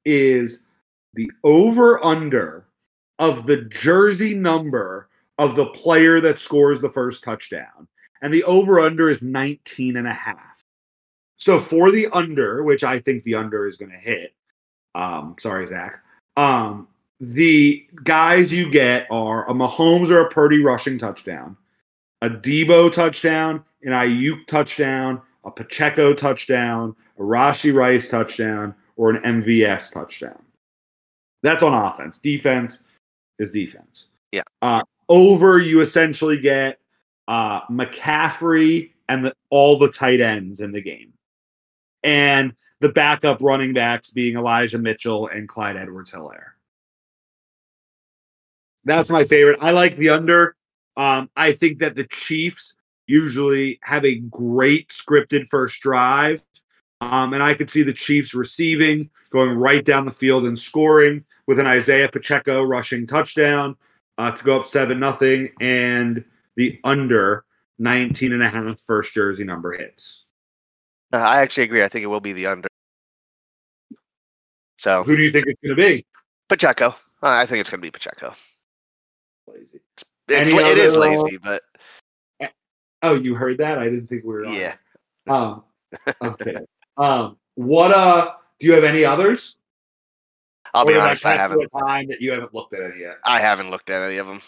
is 0.08 0.64
the 1.14 1.30
over 1.44 2.04
under 2.04 2.66
of 3.20 3.46
the 3.46 3.58
jersey 3.58 4.34
number 4.34 5.10
of 5.38 5.56
the 5.56 5.68
player 5.68 6.20
that 6.22 6.40
scores 6.40 6.80
the 6.80 6.90
first 6.90 7.24
touchdown. 7.24 7.88
And 8.22 8.34
the 8.34 8.44
over 8.46 8.80
under 8.80 9.10
is 9.10 9.22
19 9.22 9.98
and 9.98 10.08
a 10.08 10.14
half. 10.14 10.64
So 11.38 11.60
for 11.60 11.92
the 11.92 12.08
under, 12.08 12.64
which 12.64 12.84
I 12.84 13.00
think 13.00 13.24
the 13.24 13.36
under 13.36 13.68
is 13.68 13.78
going 13.78 13.92
to 13.92 13.98
hit, 13.98 14.34
um, 14.96 15.36
sorry, 15.40 15.68
Zach, 15.68 16.02
um, 16.36 16.88
the 17.20 17.86
guys 18.04 18.52
you 18.52 18.70
get 18.70 19.08
are 19.12 19.50
a 19.50 19.54
Mahomes 19.54 20.10
or 20.10 20.22
a 20.22 20.30
Purdy 20.30 20.62
rushing 20.62 20.98
touchdown, 20.98 21.58
a 22.22 22.30
Deebo 22.30 22.92
touchdown, 22.92 23.64
an 23.84 23.92
Aiyuk 23.92 24.48
touchdown, 24.48 25.22
a 25.46 25.52
Pacheco 25.52 26.14
touchdown, 26.14 26.96
a 27.18 27.22
Rashee 27.22 27.74
Rice 27.74 28.08
touchdown, 28.08 28.76
or 28.98 29.12
an 29.12 29.42
MVS 29.42 29.94
touchdown. 29.94 30.42
That's 31.44 31.64
on 31.64 31.74
offense. 31.74 32.18
Defense 32.18 32.84
is 33.40 33.52
defense. 33.52 34.08
Yeah. 34.32 34.44
Uh, 34.62 34.82
over, 35.08 35.60
you 35.60 35.80
essentially 35.80 36.38
get 36.38 36.80
uh, 37.28 37.62
McCaffrey 37.68 38.92
and 39.08 39.26
the, 39.26 39.34
all 39.50 39.78
the 39.78 39.90
tight 39.90 40.20
ends 40.20 40.60
in 40.60 40.72
the 40.72 40.82
game, 40.82 41.14
and 42.04 42.54
the 42.82 42.90
backup 42.90 43.42
running 43.42 43.74
backs 43.74 44.10
being 44.10 44.36
Elijah 44.36 44.78
Mitchell 44.78 45.28
and 45.28 45.48
Clyde 45.48 45.78
Edwards-Helaire. 45.78 46.52
That's 48.84 49.10
my 49.10 49.24
favorite. 49.26 49.60
I 49.62 49.72
like 49.72 49.98
the 49.98 50.10
under. 50.10 50.56
Um, 50.96 51.30
I 51.36 51.54
think 51.54 51.80
that 51.80 51.96
the 51.96 52.06
Chiefs 52.06 52.76
usually 53.06 53.80
have 53.84 54.04
a 54.06 54.16
great 54.16 54.90
scripted 54.90 55.48
first 55.48 55.80
drive. 55.82 56.44
Um, 57.02 57.34
and 57.34 57.44
I 57.44 57.54
could 57.54 57.70
see 57.70 57.84
the 57.84 57.94
Chiefs 57.94 58.34
receiving, 58.34 59.10
going 59.30 59.58
right 59.58 59.84
down 59.86 60.06
the 60.06 60.12
field 60.12 60.46
and 60.46 60.58
scoring 60.58 61.24
with 61.46 61.60
an 61.60 61.68
Isaiah 61.68 62.10
Pacheco 62.10 62.64
rushing 62.64 63.06
touchdown 63.06 63.76
uh, 64.18 64.32
to 64.32 64.44
go 64.44 64.60
up 64.60 64.66
7 64.66 65.00
nothing, 65.00 65.50
and 65.62 66.24
the 66.56 66.80
under 66.84 67.46
19 67.80 68.34
and 68.34 68.42
a 68.42 68.50
half 68.50 68.80
first 68.80 69.14
jersey 69.14 69.44
number 69.44 69.74
hits. 69.78 70.26
Uh, 71.14 71.18
I 71.18 71.42
actually 71.42 71.64
agree. 71.64 71.84
I 71.84 71.88
think 71.88 72.04
it 72.04 72.08
will 72.08 72.20
be 72.20 72.34
the 72.34 72.48
under. 72.48 72.68
So 74.80 75.04
Who 75.04 75.16
do 75.16 75.22
you 75.24 75.32
think 75.32 75.46
it's 75.48 75.60
going 75.62 75.76
to 75.76 75.82
be? 75.82 76.06
Pacheco. 76.50 76.90
Uh, 77.22 77.30
I 77.30 77.46
think 77.46 77.62
it's 77.62 77.70
going 77.70 77.82
to 77.82 77.86
be 77.86 77.92
Pacheco. 77.92 78.34
Lazy. 79.48 79.80
It's, 79.94 80.04
Any 80.30 80.52
it 80.52 80.78
is 80.78 80.96
other, 80.96 81.06
uh, 81.06 81.10
lazy, 81.22 81.38
but 81.38 81.62
Oh, 83.04 83.16
you 83.16 83.36
heard 83.36 83.60
that? 83.60 83.78
I 83.78 83.86
didn't 83.86 84.08
think 84.08 84.24
we 84.24 84.34
were 84.34 84.46
on. 84.46 84.54
yeah. 84.54 84.76
Um, 85.28 85.64
okay. 86.24 86.56
Um, 86.98 87.38
what 87.56 87.92
uh? 87.92 88.34
Do 88.60 88.68
you 88.68 88.74
have 88.74 88.84
any 88.84 89.06
others? 89.06 89.58
I'll 90.74 90.86
be 90.86 90.96
honest. 90.96 91.26
I 91.26 91.36
haven't. 91.36 91.60
you 91.60 91.68
at 91.74 91.82
a 91.82 91.86
time 91.86 92.08
that 92.08 92.22
you 92.22 92.32
haven't 92.32 92.54
looked 92.54 92.74
at 92.74 92.82
any 92.82 93.02
yet. 93.02 93.18
I 93.26 93.40
haven't 93.40 93.70
looked 93.70 93.90
at 93.90 94.02
any 94.02 94.18
of 94.18 94.28
them. 94.28 94.42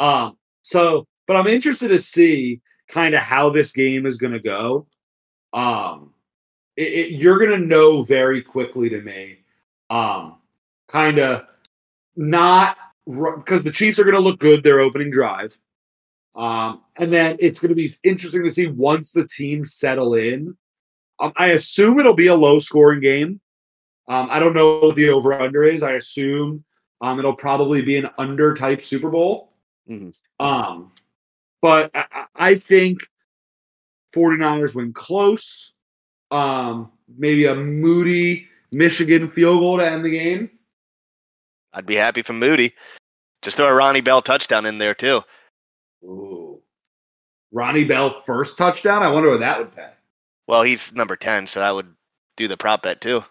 Um, 0.00 0.36
so, 0.62 1.06
but 1.26 1.36
I'm 1.36 1.46
interested 1.46 1.88
to 1.88 1.98
see 1.98 2.60
kind 2.88 3.14
of 3.14 3.20
how 3.20 3.50
this 3.50 3.72
game 3.72 4.06
is 4.06 4.16
going 4.16 4.32
to 4.32 4.40
go. 4.40 4.86
Um, 5.52 6.12
it, 6.76 6.92
it, 6.92 7.10
you're 7.12 7.38
going 7.38 7.58
to 7.58 7.66
know 7.66 8.02
very 8.02 8.42
quickly 8.42 8.88
to 8.88 9.00
me. 9.00 9.38
Um, 9.90 10.38
kind 10.88 11.18
of 11.18 11.46
not 12.16 12.76
because 13.06 13.62
the 13.62 13.70
Chiefs 13.70 13.98
are 13.98 14.04
going 14.04 14.14
to 14.14 14.20
look 14.20 14.40
good 14.40 14.62
their 14.62 14.80
opening 14.80 15.10
drive. 15.10 15.56
Um, 16.34 16.82
and 16.96 17.12
then 17.12 17.36
it's 17.38 17.60
going 17.60 17.68
to 17.68 17.74
be 17.74 17.90
interesting 18.02 18.42
to 18.42 18.50
see 18.50 18.66
once 18.66 19.12
the 19.12 19.26
teams 19.26 19.74
settle 19.74 20.14
in. 20.14 20.56
Um, 21.24 21.32
I 21.38 21.48
assume 21.48 21.98
it'll 21.98 22.12
be 22.14 22.26
a 22.26 22.34
low 22.34 22.58
scoring 22.58 23.00
game. 23.00 23.40
Um, 24.08 24.28
I 24.30 24.38
don't 24.38 24.52
know 24.52 24.78
what 24.80 24.96
the 24.96 25.08
over 25.08 25.32
under 25.32 25.62
is. 25.64 25.82
I 25.82 25.92
assume 25.92 26.62
um, 27.00 27.18
it'll 27.18 27.34
probably 27.34 27.80
be 27.80 27.96
an 27.96 28.10
under 28.18 28.52
type 28.52 28.82
Super 28.82 29.08
Bowl. 29.10 29.52
Mhm. 29.88 30.14
Um, 30.38 30.92
but 31.62 31.90
I, 31.94 32.04
I- 32.12 32.26
I 32.36 32.54
think 32.56 32.98
49ers 34.14 34.74
win 34.74 34.92
close. 34.92 35.72
Um, 36.30 36.92
maybe 37.16 37.46
a 37.46 37.54
moody 37.54 38.48
Michigan 38.70 39.28
field 39.28 39.60
goal 39.60 39.78
to 39.78 39.88
end 39.90 40.04
the 40.04 40.10
game. 40.10 40.50
I'd 41.72 41.86
be 41.86 41.96
happy 41.96 42.22
for 42.22 42.32
Moody. 42.34 42.74
Just 43.42 43.56
throw 43.56 43.68
a 43.68 43.74
Ronnie 43.74 44.00
Bell 44.00 44.20
touchdown 44.22 44.66
in 44.66 44.78
there 44.78 44.94
too. 44.94 45.22
Ooh. 46.04 46.60
Ronnie 47.52 47.84
Bell 47.84 48.20
first 48.20 48.58
touchdown. 48.58 49.02
I 49.02 49.10
wonder 49.10 49.30
what 49.30 49.40
that 49.40 49.58
would 49.58 49.72
pay. 49.74 49.90
Well, 50.46 50.62
he's 50.62 50.94
number 50.94 51.16
ten, 51.16 51.46
so 51.46 51.60
that 51.60 51.74
would 51.74 51.94
do 52.36 52.48
the 52.48 52.56
prop 52.56 52.82
bet 52.82 53.00
too. 53.00 53.24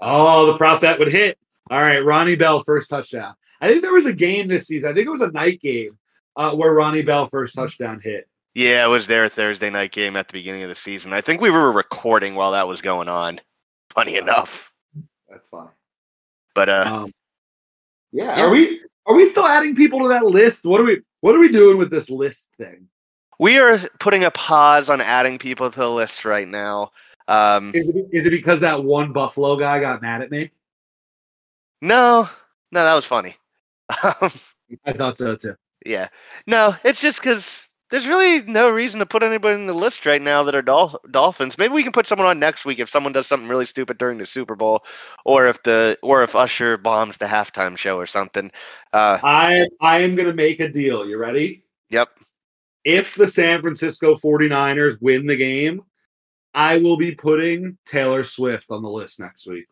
Oh, 0.00 0.46
the 0.46 0.56
prop 0.58 0.80
bet 0.80 0.98
would 0.98 1.12
hit. 1.12 1.38
All 1.70 1.80
right, 1.80 2.00
Ronnie 2.04 2.36
Bell 2.36 2.62
first 2.64 2.90
touchdown. 2.90 3.34
I 3.60 3.68
think 3.68 3.82
there 3.82 3.92
was 3.92 4.06
a 4.06 4.12
game 4.12 4.48
this 4.48 4.66
season. 4.66 4.90
I 4.90 4.94
think 4.94 5.06
it 5.06 5.10
was 5.10 5.20
a 5.20 5.30
night 5.30 5.60
game 5.60 5.90
uh, 6.36 6.54
where 6.54 6.74
Ronnie 6.74 7.02
Bell 7.02 7.28
first 7.28 7.54
touchdown 7.54 8.00
hit. 8.02 8.28
Yeah, 8.54 8.84
it 8.84 8.88
was 8.88 9.06
their 9.06 9.28
Thursday 9.28 9.70
night 9.70 9.92
game 9.92 10.16
at 10.16 10.28
the 10.28 10.32
beginning 10.32 10.62
of 10.62 10.68
the 10.68 10.74
season. 10.74 11.12
I 11.12 11.20
think 11.20 11.40
we 11.40 11.50
were 11.50 11.72
recording 11.72 12.34
while 12.34 12.52
that 12.52 12.68
was 12.68 12.82
going 12.82 13.08
on. 13.08 13.40
Funny 13.94 14.16
enough, 14.16 14.72
That's 15.28 15.48
fine. 15.48 15.68
but 16.54 16.68
uh, 16.68 16.84
Um, 16.86 17.10
yeah, 18.10 18.36
Yeah. 18.36 18.46
Are 18.46 18.50
we 18.50 18.80
are 19.06 19.14
we 19.14 19.26
still 19.26 19.46
adding 19.46 19.74
people 19.76 20.00
to 20.00 20.08
that 20.08 20.24
list? 20.26 20.64
What 20.64 20.80
are 20.80 20.84
we 20.84 21.00
what 21.20 21.34
are 21.34 21.40
we 21.40 21.48
doing 21.50 21.78
with 21.78 21.90
this 21.90 22.10
list 22.10 22.50
thing? 22.58 22.88
We 23.42 23.58
are 23.58 23.76
putting 23.98 24.22
a 24.22 24.30
pause 24.30 24.88
on 24.88 25.00
adding 25.00 25.36
people 25.36 25.68
to 25.68 25.76
the 25.76 25.88
list 25.88 26.24
right 26.24 26.46
now. 26.46 26.92
Um, 27.26 27.72
Is 27.74 27.88
it, 27.88 28.06
is 28.12 28.26
it 28.26 28.30
because 28.30 28.60
that 28.60 28.84
one 28.84 29.12
Buffalo 29.12 29.56
guy 29.56 29.80
got 29.80 30.00
mad 30.00 30.22
at 30.22 30.30
me? 30.30 30.50
no, 31.80 32.28
no, 32.70 32.84
that 32.84 32.94
was 32.94 33.04
funny. 33.04 33.34
Um, 34.04 34.30
I 34.86 34.92
thought 34.92 35.18
so 35.18 35.34
too. 35.34 35.56
Yeah. 35.84 36.06
No, 36.46 36.76
it's 36.84 37.00
just 37.00 37.20
because 37.20 37.66
there's 37.90 38.06
really 38.06 38.42
no 38.42 38.70
reason 38.70 39.00
to 39.00 39.06
put 39.06 39.24
anybody 39.24 39.56
in 39.56 39.66
the 39.66 39.74
list 39.74 40.06
right 40.06 40.22
now 40.22 40.44
that 40.44 40.54
are 40.54 40.62
Dol- 40.62 41.00
Dolphins. 41.10 41.58
Maybe 41.58 41.74
we 41.74 41.82
can 41.82 41.90
put 41.90 42.06
someone 42.06 42.28
on 42.28 42.38
next 42.38 42.64
week 42.64 42.78
if 42.78 42.88
someone 42.88 43.12
does 43.12 43.26
something 43.26 43.48
really 43.48 43.64
stupid 43.64 43.98
during 43.98 44.18
the 44.18 44.26
Super 44.26 44.54
Bowl, 44.54 44.84
or 45.24 45.48
if 45.48 45.60
the 45.64 45.98
or 46.00 46.22
if 46.22 46.36
Usher 46.36 46.76
bombs 46.76 47.16
the 47.16 47.26
halftime 47.26 47.76
show 47.76 47.98
or 47.98 48.06
something. 48.06 48.52
Uh, 48.92 49.18
I 49.24 49.66
I 49.80 50.02
am 50.02 50.14
gonna 50.14 50.32
make 50.32 50.60
a 50.60 50.68
deal. 50.68 51.08
You 51.08 51.18
ready? 51.18 51.64
yep. 51.90 52.08
If 52.84 53.14
the 53.14 53.28
San 53.28 53.60
Francisco 53.62 54.14
49ers 54.14 55.00
win 55.00 55.26
the 55.26 55.36
game, 55.36 55.82
I 56.54 56.78
will 56.78 56.96
be 56.96 57.12
putting 57.14 57.78
Taylor 57.86 58.22
Swift 58.24 58.70
on 58.70 58.82
the 58.82 58.90
list 58.90 59.20
next 59.20 59.46
week. 59.46 59.66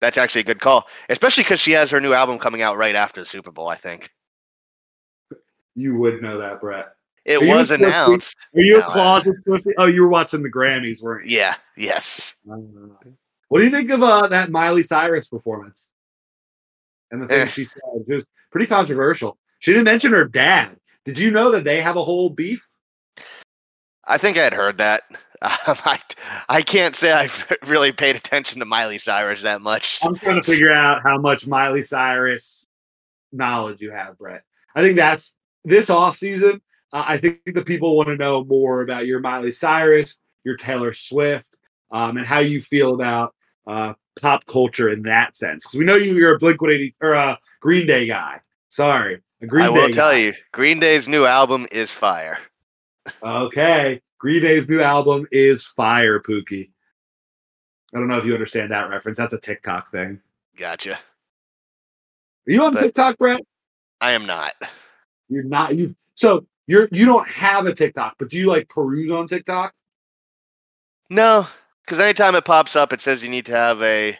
That's 0.00 0.18
actually 0.18 0.42
a 0.42 0.44
good 0.44 0.60
call, 0.60 0.86
especially 1.08 1.42
because 1.44 1.58
she 1.60 1.72
has 1.72 1.90
her 1.90 2.00
new 2.00 2.12
album 2.12 2.38
coming 2.38 2.62
out 2.62 2.76
right 2.76 2.94
after 2.94 3.20
the 3.20 3.26
Super 3.26 3.50
Bowl. 3.50 3.68
I 3.68 3.74
think 3.74 4.10
You 5.74 5.96
would 5.96 6.22
know 6.22 6.40
that, 6.40 6.60
Brett. 6.60 6.90
it 7.24 7.42
Are 7.42 7.44
you 7.44 7.52
a 7.52 7.56
was 7.56 7.70
announced. 7.72 8.36
Are 8.54 8.60
you 8.60 8.78
No, 8.78 8.86
a 8.88 8.92
closet 8.92 9.34
Swiftie? 9.46 9.72
Oh, 9.76 9.86
you 9.86 10.02
were 10.02 10.08
watching 10.08 10.42
the 10.42 10.52
Grammys, 10.52 11.02
weren't 11.02 11.26
you? 11.26 11.38
Yeah. 11.38 11.54
Yes. 11.76 12.34
What 12.44 13.58
do 13.58 13.64
you 13.64 13.70
think 13.70 13.90
of 13.90 14.02
uh, 14.02 14.28
that 14.28 14.50
Miley 14.52 14.82
Cyrus 14.84 15.26
performance? 15.28 15.92
And 17.10 17.22
the 17.22 17.26
things 17.26 17.42
Eh. 17.44 17.46
she 17.46 17.64
said, 17.64 17.80
it 18.06 18.14
was 18.14 18.26
pretty 18.52 18.66
controversial. 18.66 19.36
She 19.60 19.72
didn't 19.72 19.86
mention 19.86 20.12
her 20.12 20.26
dad. 20.26 20.76
Did 21.08 21.18
you 21.18 21.30
know 21.30 21.50
that 21.52 21.64
they 21.64 21.80
have 21.80 21.96
a 21.96 22.04
whole 22.04 22.28
beef? 22.28 22.68
I 24.06 24.18
think 24.18 24.36
I 24.36 24.44
had 24.44 24.52
heard 24.52 24.76
that. 24.76 25.04
Um, 25.10 25.16
I 25.40 25.98
I 26.50 26.60
can't 26.60 26.94
say 26.94 27.12
I've 27.12 27.50
really 27.66 27.92
paid 27.92 28.14
attention 28.14 28.58
to 28.58 28.66
Miley 28.66 28.98
Cyrus 28.98 29.40
that 29.40 29.62
much. 29.62 30.00
I'm 30.04 30.16
trying 30.16 30.42
to 30.42 30.42
figure 30.42 30.70
out 30.70 31.02
how 31.02 31.16
much 31.16 31.46
Miley 31.46 31.80
Cyrus 31.80 32.68
knowledge 33.32 33.80
you 33.80 33.90
have, 33.90 34.18
Brett. 34.18 34.42
I 34.74 34.82
think 34.82 34.96
that's 34.96 35.34
this 35.64 35.88
off 35.88 36.18
season. 36.18 36.60
Uh, 36.92 37.04
I 37.08 37.16
think 37.16 37.38
the 37.46 37.64
people 37.64 37.96
want 37.96 38.10
to 38.10 38.16
know 38.16 38.44
more 38.44 38.82
about 38.82 39.06
your 39.06 39.20
Miley 39.20 39.52
Cyrus, 39.52 40.18
your 40.44 40.58
Taylor 40.58 40.92
Swift, 40.92 41.56
um, 41.90 42.18
and 42.18 42.26
how 42.26 42.40
you 42.40 42.60
feel 42.60 42.92
about 42.92 43.34
uh, 43.66 43.94
pop 44.20 44.44
culture 44.44 44.90
in 44.90 45.04
that 45.04 45.36
sense. 45.36 45.64
Because 45.64 45.78
we 45.78 45.86
know 45.86 45.96
you, 45.96 46.14
you're 46.16 46.34
a 46.34 46.38
Blink 46.38 46.60
180 46.60 46.96
or 47.00 47.12
a 47.12 47.38
Green 47.62 47.86
Day 47.86 48.06
guy. 48.06 48.42
Sorry, 48.68 49.22
Green 49.46 49.64
I 49.64 49.68
Day. 49.68 49.72
will 49.72 49.88
tell 49.90 50.10
guy. 50.12 50.18
you, 50.18 50.34
Green 50.52 50.80
Day's 50.80 51.08
new 51.08 51.24
album 51.24 51.66
is 51.70 51.92
fire. 51.92 52.38
Okay, 53.22 54.00
Green 54.18 54.42
Day's 54.42 54.68
new 54.68 54.80
album 54.80 55.26
is 55.30 55.64
fire, 55.64 56.20
Pookie. 56.20 56.70
I 57.94 57.98
don't 57.98 58.08
know 58.08 58.18
if 58.18 58.24
you 58.24 58.34
understand 58.34 58.70
that 58.72 58.90
reference. 58.90 59.16
That's 59.16 59.32
a 59.32 59.40
TikTok 59.40 59.90
thing. 59.90 60.20
Gotcha. 60.56 60.94
Are 60.94 60.98
you 62.52 62.62
on 62.64 62.74
But- 62.74 62.82
TikTok, 62.82 63.16
Brett? 63.18 63.40
I 64.00 64.12
am 64.12 64.26
not. 64.26 64.52
You're 65.28 65.42
not. 65.44 65.74
You 65.76 65.94
so 66.14 66.46
you're 66.66 66.88
you 66.92 67.04
don't 67.06 67.26
have 67.28 67.66
a 67.66 67.74
TikTok, 67.74 68.14
but 68.18 68.28
do 68.30 68.38
you 68.38 68.46
like 68.48 68.68
peruse 68.68 69.10
on 69.10 69.26
TikTok? 69.28 69.74
No, 71.10 71.46
because 71.84 71.98
anytime 72.00 72.34
it 72.34 72.44
pops 72.44 72.76
up, 72.76 72.92
it 72.92 73.00
says 73.00 73.22
you 73.22 73.30
need 73.30 73.46
to 73.46 73.52
have 73.52 73.82
a 73.82 74.16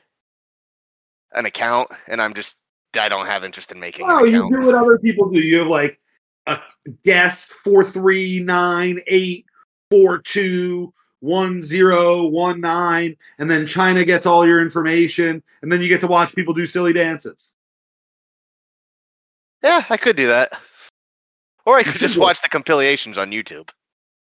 an 1.32 1.44
account, 1.46 1.90
and 2.06 2.20
I'm 2.22 2.34
just 2.34 2.58
I 2.96 3.08
don't 3.08 3.26
have 3.26 3.44
interest 3.44 3.72
in 3.72 3.80
making 3.80 4.06
Oh, 4.08 4.24
you 4.24 4.48
do 4.50 4.66
what 4.66 4.74
other 4.74 4.98
people 4.98 5.28
do. 5.30 5.40
You 5.40 5.58
have 5.58 5.68
like 5.68 6.00
a 6.46 6.60
guest 7.04 7.52
four 7.52 7.84
three 7.84 8.40
nine 8.40 9.00
eight 9.06 9.46
four 9.90 10.18
two 10.18 10.92
one 11.20 11.60
zero 11.60 12.26
one 12.26 12.60
nine, 12.60 13.16
and 13.38 13.50
then 13.50 13.66
China 13.66 14.04
gets 14.04 14.26
all 14.26 14.46
your 14.46 14.62
information, 14.62 15.42
and 15.62 15.70
then 15.70 15.80
you 15.82 15.88
get 15.88 16.00
to 16.00 16.06
watch 16.06 16.34
people 16.34 16.54
do 16.54 16.64
silly 16.66 16.92
dances. 16.92 17.54
Yeah, 19.62 19.84
I 19.90 19.96
could 19.96 20.16
do 20.16 20.28
that, 20.28 20.52
or 21.66 21.76
I 21.76 21.82
could 21.82 22.00
just 22.00 22.16
watch 22.16 22.40
the 22.40 22.48
compilations 22.48 23.18
on 23.18 23.30
YouTube. 23.30 23.68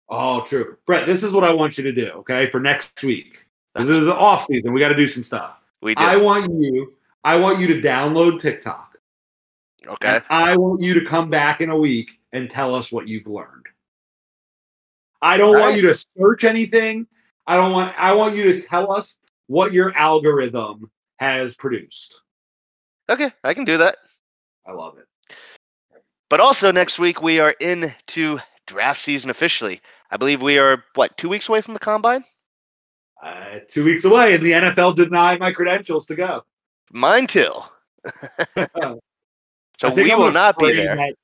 Oh, 0.09 0.41
true. 0.41 0.77
Brett, 0.85 1.05
this 1.05 1.23
is 1.23 1.31
what 1.31 1.45
I 1.45 1.53
want 1.53 1.77
you 1.77 1.83
to 1.85 1.91
do, 1.93 2.09
okay, 2.09 2.49
for 2.49 2.59
next 2.59 3.01
week. 3.01 3.45
This 3.75 3.87
is 3.87 4.01
the 4.01 4.13
off 4.13 4.43
season. 4.43 4.73
We 4.73 4.81
got 4.81 4.89
to 4.89 4.95
do 4.95 5.07
some 5.07 5.23
stuff. 5.23 5.55
We 5.81 5.95
do. 5.95 6.03
I 6.03 6.17
want 6.17 6.51
you, 6.51 6.93
I 7.23 7.37
want 7.37 7.59
you 7.59 7.67
to 7.67 7.81
download 7.81 8.39
TikTok. 8.39 8.97
okay. 9.87 10.19
I 10.29 10.55
want 10.55 10.81
you 10.81 10.93
to 10.95 11.05
come 11.05 11.29
back 11.29 11.61
in 11.61 11.69
a 11.69 11.77
week 11.77 12.11
and 12.33 12.49
tell 12.49 12.73
us 12.73 12.91
what 12.91 13.07
you've 13.07 13.27
learned. 13.27 13.67
I 15.21 15.37
don't 15.37 15.55
All 15.55 15.61
want 15.61 15.73
right. 15.73 15.81
you 15.81 15.87
to 15.87 16.05
search 16.17 16.43
anything. 16.43 17.05
I 17.45 17.55
don't 17.55 17.71
want. 17.71 17.99
I 18.01 18.13
want 18.13 18.35
you 18.35 18.43
to 18.53 18.61
tell 18.61 18.91
us 18.91 19.17
what 19.47 19.73
your 19.73 19.95
algorithm 19.95 20.89
has 21.17 21.55
produced. 21.55 22.21
Okay, 23.09 23.29
I 23.43 23.53
can 23.53 23.65
do 23.65 23.77
that. 23.77 23.97
I 24.65 24.71
love 24.71 24.97
it. 24.97 25.05
But 26.29 26.39
also 26.39 26.71
next 26.71 26.97
week 26.97 27.21
we 27.21 27.39
are 27.39 27.53
into 27.59 28.39
draft 28.65 29.01
season 29.01 29.29
officially. 29.29 29.81
I 30.11 30.17
believe 30.17 30.41
we 30.41 30.57
are 30.57 30.83
what 30.95 31.15
two 31.17 31.29
weeks 31.29 31.49
away 31.49 31.61
from 31.61 31.73
the 31.73 31.79
combine. 31.79 32.23
Uh, 33.21 33.59
two 33.69 33.83
weeks 33.83 34.05
away, 34.05 34.33
and 34.33 34.43
the 34.43 34.51
NFL 34.51 34.95
denied 34.95 35.39
my 35.39 35.51
credentials 35.51 36.05
to 36.07 36.15
go. 36.15 36.43
Mine 36.91 37.27
too. 37.27 37.51
So 39.79 39.89
we 39.89 40.11
I'm 40.11 40.19
will 40.19 40.31
not 40.31 40.59
be 40.59 40.73
there. 40.73 40.95
that- 40.95 41.15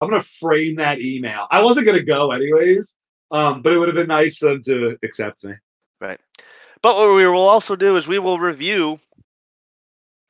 I'm 0.00 0.08
going 0.10 0.22
to 0.22 0.26
frame 0.28 0.76
that 0.76 1.00
email. 1.02 1.46
I 1.50 1.62
wasn't 1.62 1.84
going 1.86 1.98
to 1.98 2.04
go 2.04 2.30
anyways, 2.30 2.96
um, 3.30 3.60
but 3.60 3.72
it 3.74 3.78
would 3.78 3.88
have 3.88 3.94
been 3.94 4.06
nice 4.08 4.36
for 4.38 4.48
them 4.50 4.62
to 4.62 4.96
accept 5.02 5.44
me. 5.44 5.52
Right. 6.00 6.18
But 6.82 6.96
what 6.96 7.14
we 7.14 7.26
will 7.26 7.46
also 7.48 7.76
do 7.76 7.96
is 7.96 8.06
we 8.06 8.18
will 8.18 8.38
review 8.38 8.98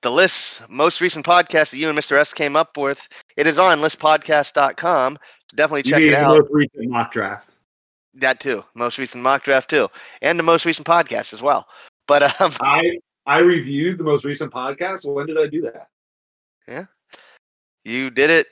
the 0.03 0.11
lists, 0.11 0.61
most 0.69 1.01
recent 1.01 1.25
podcast 1.27 1.71
that 1.71 1.79
you 1.79 1.89
and 1.89 1.99
Mr. 1.99 2.17
S 2.19 2.33
came 2.33 2.55
up 2.57 2.77
with. 2.77 3.09
It 3.37 3.47
is 3.47 3.59
on 3.59 3.79
listpodcast.com. 3.79 5.19
So 5.51 5.57
definitely 5.57 5.83
check 5.85 6.03
it 6.03 6.15
out. 6.15 6.39
most 6.39 6.51
recent 6.53 6.91
mock 6.91 7.13
draft. 7.13 7.55
That 8.15 8.41
too. 8.41 8.65
Most 8.75 8.99
recent 8.99 9.23
mock 9.23 9.43
draft 9.45 9.69
too. 9.71 9.89
And 10.23 10.39
the 10.39 10.43
most 10.45 10.65
recent 10.65 10.87
podcast 10.87 11.33
as 11.33 11.43
well. 11.43 11.69
But 12.09 12.23
um 12.41 12.53
I 12.61 12.99
I 13.27 13.39
reviewed 13.39 13.99
the 13.99 14.05
most 14.05 14.25
recent 14.25 14.53
podcast. 14.53 15.05
When 15.05 15.27
did 15.27 15.39
I 15.39 15.47
do 15.47 15.63
that? 15.63 15.89
Yeah. 16.69 16.85
You 17.85 18.11
did 18.11 18.31
it. 18.31 18.47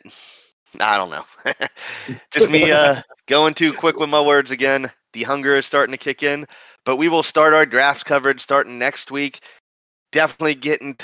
I 0.80 0.96
don't 0.96 1.10
know. 1.10 1.24
Just 2.32 2.50
me 2.50 2.70
uh 2.70 3.00
going 3.28 3.54
too 3.54 3.72
quick 3.72 3.98
with 3.98 4.10
my 4.10 4.20
words 4.20 4.50
again. 4.50 4.90
The 5.12 5.22
hunger 5.22 5.56
is 5.56 5.66
starting 5.66 5.92
to 5.92 5.98
kick 5.98 6.22
in. 6.22 6.46
But 6.84 6.96
we 6.96 7.08
will 7.08 7.22
start 7.22 7.54
our 7.54 7.64
draft 7.64 8.04
coverage 8.04 8.40
starting 8.40 8.78
next 8.78 9.10
week. 9.10 9.40
Definitely 10.12 10.56
getting 10.56 10.96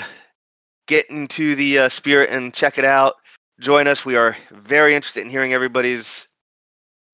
get 0.87 1.09
into 1.09 1.55
the 1.55 1.79
uh, 1.79 1.89
spirit 1.89 2.29
and 2.29 2.53
check 2.53 2.77
it 2.77 2.85
out. 2.85 3.15
Join 3.59 3.87
us. 3.87 4.05
We 4.05 4.15
are 4.17 4.35
very 4.51 4.95
interested 4.95 5.23
in 5.23 5.29
hearing 5.29 5.53
everybody's 5.53 6.27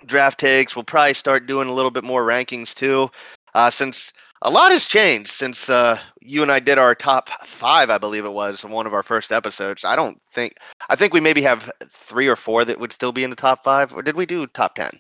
draft 0.06 0.40
takes. 0.40 0.76
We'll 0.76 0.86
probably 0.86 1.14
start 1.14 1.48
doing 1.48 1.68
a 1.68 1.74
little 1.74 1.92
bit 1.92 2.04
more 2.04 2.26
rankings 2.26 2.74
too, 2.74 3.10
uh, 3.54 3.70
since 3.70 4.14
a 4.42 4.52
lot 4.52 4.72
has 4.72 4.86
changed 4.86 5.30
since 5.30 5.70
uh, 5.70 6.00
you 6.22 6.42
and 6.44 6.52
I 6.52 6.60
did 6.60 6.78
our 6.78 6.94
top 6.94 7.30
five. 7.46 7.90
I 7.90 7.98
believe 7.98 8.26
it 8.26 8.34
was 8.34 8.64
in 8.64 8.72
one 8.72 8.86
of 8.86 8.94
our 8.94 9.04
first 9.04 9.32
episodes. 9.32 9.84
I 9.84 9.96
don't 9.96 10.22
think. 10.32 10.56
I 10.90 10.96
think 10.96 11.14
we 11.14 11.20
maybe 11.20 11.42
have 11.42 11.72
three 11.90 12.28
or 12.28 12.36
four 12.36 12.64
that 12.66 12.80
would 12.80 12.94
still 12.94 13.12
be 13.12 13.24
in 13.24 13.30
the 13.30 13.36
top 13.36 13.64
five, 13.64 13.94
or 13.94 14.02
did 14.02 14.16
we 14.16 14.26
do 14.26 14.46
top 14.48 14.76
ten? 14.76 14.92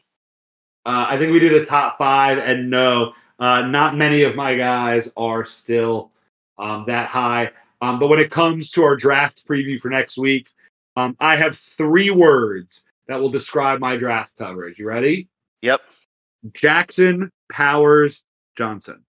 Uh, 0.85 1.05
I 1.09 1.17
think 1.17 1.31
we 1.33 1.39
did 1.39 1.53
a 1.53 1.65
top 1.65 1.97
five, 1.97 2.38
and 2.38 2.69
no, 2.69 3.13
uh, 3.39 3.61
not 3.63 3.95
many 3.95 4.23
of 4.23 4.35
my 4.35 4.55
guys 4.55 5.09
are 5.17 5.45
still 5.45 6.11
um, 6.57 6.85
that 6.88 7.07
high. 7.07 7.51
Um, 7.81 7.99
but 7.99 8.07
when 8.07 8.19
it 8.19 8.31
comes 8.31 8.71
to 8.71 8.83
our 8.83 8.95
draft 8.95 9.47
preview 9.47 9.79
for 9.79 9.89
next 9.89 10.17
week, 10.17 10.49
um, 10.95 11.15
I 11.19 11.35
have 11.35 11.55
three 11.55 12.09
words 12.09 12.85
that 13.07 13.19
will 13.19 13.29
describe 13.29 13.79
my 13.79 13.95
draft 13.97 14.35
coverage. 14.38 14.79
You 14.79 14.88
ready? 14.88 15.27
Yep, 15.61 15.81
Jackson 16.53 17.31
Powers 17.51 18.23
Johnson. 18.55 19.03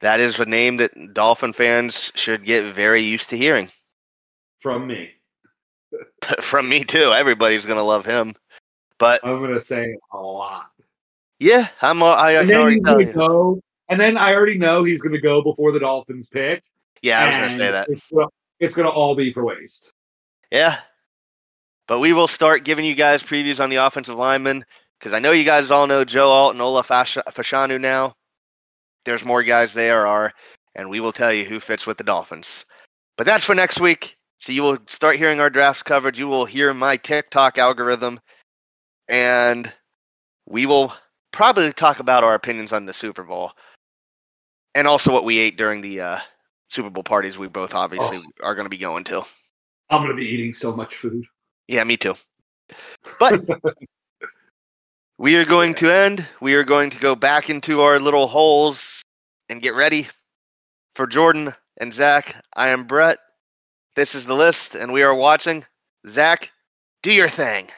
That 0.00 0.20
is 0.20 0.38
a 0.38 0.44
name 0.44 0.76
that 0.76 1.14
Dolphin 1.14 1.52
fans 1.52 2.12
should 2.14 2.44
get 2.44 2.74
very 2.74 3.00
used 3.00 3.30
to 3.30 3.36
hearing. 3.36 3.68
From 4.58 4.86
me. 4.86 5.10
From 6.40 6.68
me 6.68 6.84
too. 6.84 7.12
Everybody's 7.12 7.64
gonna 7.64 7.82
love 7.82 8.04
him. 8.04 8.34
But 8.98 9.20
I'm 9.24 9.38
going 9.38 9.54
to 9.54 9.60
say 9.60 9.96
a 10.12 10.18
lot. 10.18 10.70
yeah, 11.38 11.68
I'm. 11.82 12.02
I, 12.02 12.06
I 12.06 12.32
and 12.42 12.52
already 12.52 12.76
you. 12.76 13.12
go. 13.12 13.60
And 13.88 14.00
then 14.00 14.16
I 14.16 14.34
already 14.34 14.58
know 14.58 14.84
he's 14.84 15.00
going 15.00 15.12
to 15.12 15.20
go 15.20 15.42
before 15.42 15.70
the 15.70 15.80
Dolphins 15.80 16.28
pick. 16.28 16.62
Yeah, 17.02 17.20
I 17.20 17.26
was 17.26 17.34
gonna 17.36 17.50
say 17.50 17.70
that. 17.70 17.88
It's 17.88 18.10
gonna, 18.10 18.26
it's 18.58 18.74
gonna 18.74 18.88
all 18.88 19.14
be 19.14 19.30
for 19.30 19.44
waste. 19.44 19.92
Yeah. 20.50 20.78
But 21.86 22.00
we 22.00 22.12
will 22.12 22.26
start 22.26 22.64
giving 22.64 22.84
you 22.84 22.94
guys 22.96 23.22
previews 23.22 23.62
on 23.62 23.70
the 23.70 23.76
offensive 23.76 24.16
linemen 24.16 24.64
because 24.98 25.14
I 25.14 25.20
know 25.20 25.30
you 25.30 25.44
guys 25.44 25.70
all 25.70 25.86
know 25.86 26.04
Joe 26.04 26.28
Alt 26.28 26.54
and 26.54 26.60
Olu 26.60 26.82
Fashanu 26.82 27.80
now. 27.80 28.14
There's 29.06 29.24
more 29.24 29.42
guys 29.42 29.72
there 29.72 30.06
are, 30.06 30.32
and 30.74 30.90
we 30.90 31.00
will 31.00 31.12
tell 31.12 31.32
you 31.32 31.44
who 31.44 31.60
fits 31.60 31.86
with 31.86 31.96
the 31.96 32.04
Dolphins. 32.04 32.66
But 33.16 33.26
that's 33.26 33.44
for 33.44 33.54
next 33.54 33.80
week. 33.80 34.16
So 34.38 34.52
you 34.52 34.62
will 34.62 34.78
start 34.86 35.16
hearing 35.16 35.40
our 35.40 35.48
draft 35.48 35.86
coverage. 35.86 36.18
You 36.18 36.28
will 36.28 36.44
hear 36.44 36.74
my 36.74 36.98
TikTok 36.98 37.56
algorithm, 37.56 38.20
and 39.08 39.72
we 40.46 40.66
will 40.66 40.92
probably 41.32 41.72
talk 41.72 42.00
about 42.00 42.24
our 42.24 42.34
opinions 42.34 42.74
on 42.74 42.84
the 42.84 42.92
Super 42.92 43.22
Bowl 43.22 43.52
and 44.74 44.86
also 44.86 45.10
what 45.10 45.24
we 45.24 45.38
ate 45.38 45.56
during 45.56 45.80
the 45.80 46.00
uh, 46.00 46.18
Super 46.68 46.90
Bowl 46.90 47.02
parties 47.02 47.38
we 47.38 47.48
both 47.48 47.74
obviously 47.74 48.20
are 48.42 48.54
going 48.54 48.66
to 48.66 48.70
be 48.70 48.76
going 48.76 49.04
to. 49.04 49.22
I'm 49.88 50.02
gonna 50.02 50.14
be 50.14 50.26
eating 50.26 50.52
so 50.52 50.74
much 50.74 50.94
food. 50.96 51.24
Yeah, 51.68 51.84
me 51.84 51.96
too. 51.96 52.14
But 53.20 53.44
we 55.18 55.36
are 55.36 55.44
going 55.44 55.74
to 55.74 55.90
end. 55.90 56.26
We 56.40 56.54
are 56.54 56.64
going 56.64 56.90
to 56.90 56.98
go 56.98 57.14
back 57.14 57.48
into 57.48 57.80
our 57.80 57.98
little 57.98 58.26
holes 58.26 59.02
and 59.48 59.62
get 59.62 59.74
ready 59.74 60.08
for 60.94 61.06
Jordan 61.06 61.54
and 61.78 61.92
Zach. 61.92 62.36
I 62.54 62.70
am 62.70 62.84
Brett. 62.84 63.18
This 63.94 64.14
is 64.14 64.26
the 64.26 64.34
list, 64.34 64.74
and 64.74 64.92
we 64.92 65.02
are 65.02 65.14
watching. 65.14 65.64
Zach, 66.06 66.50
do 67.02 67.12
your 67.12 67.30
thing. 67.30 67.68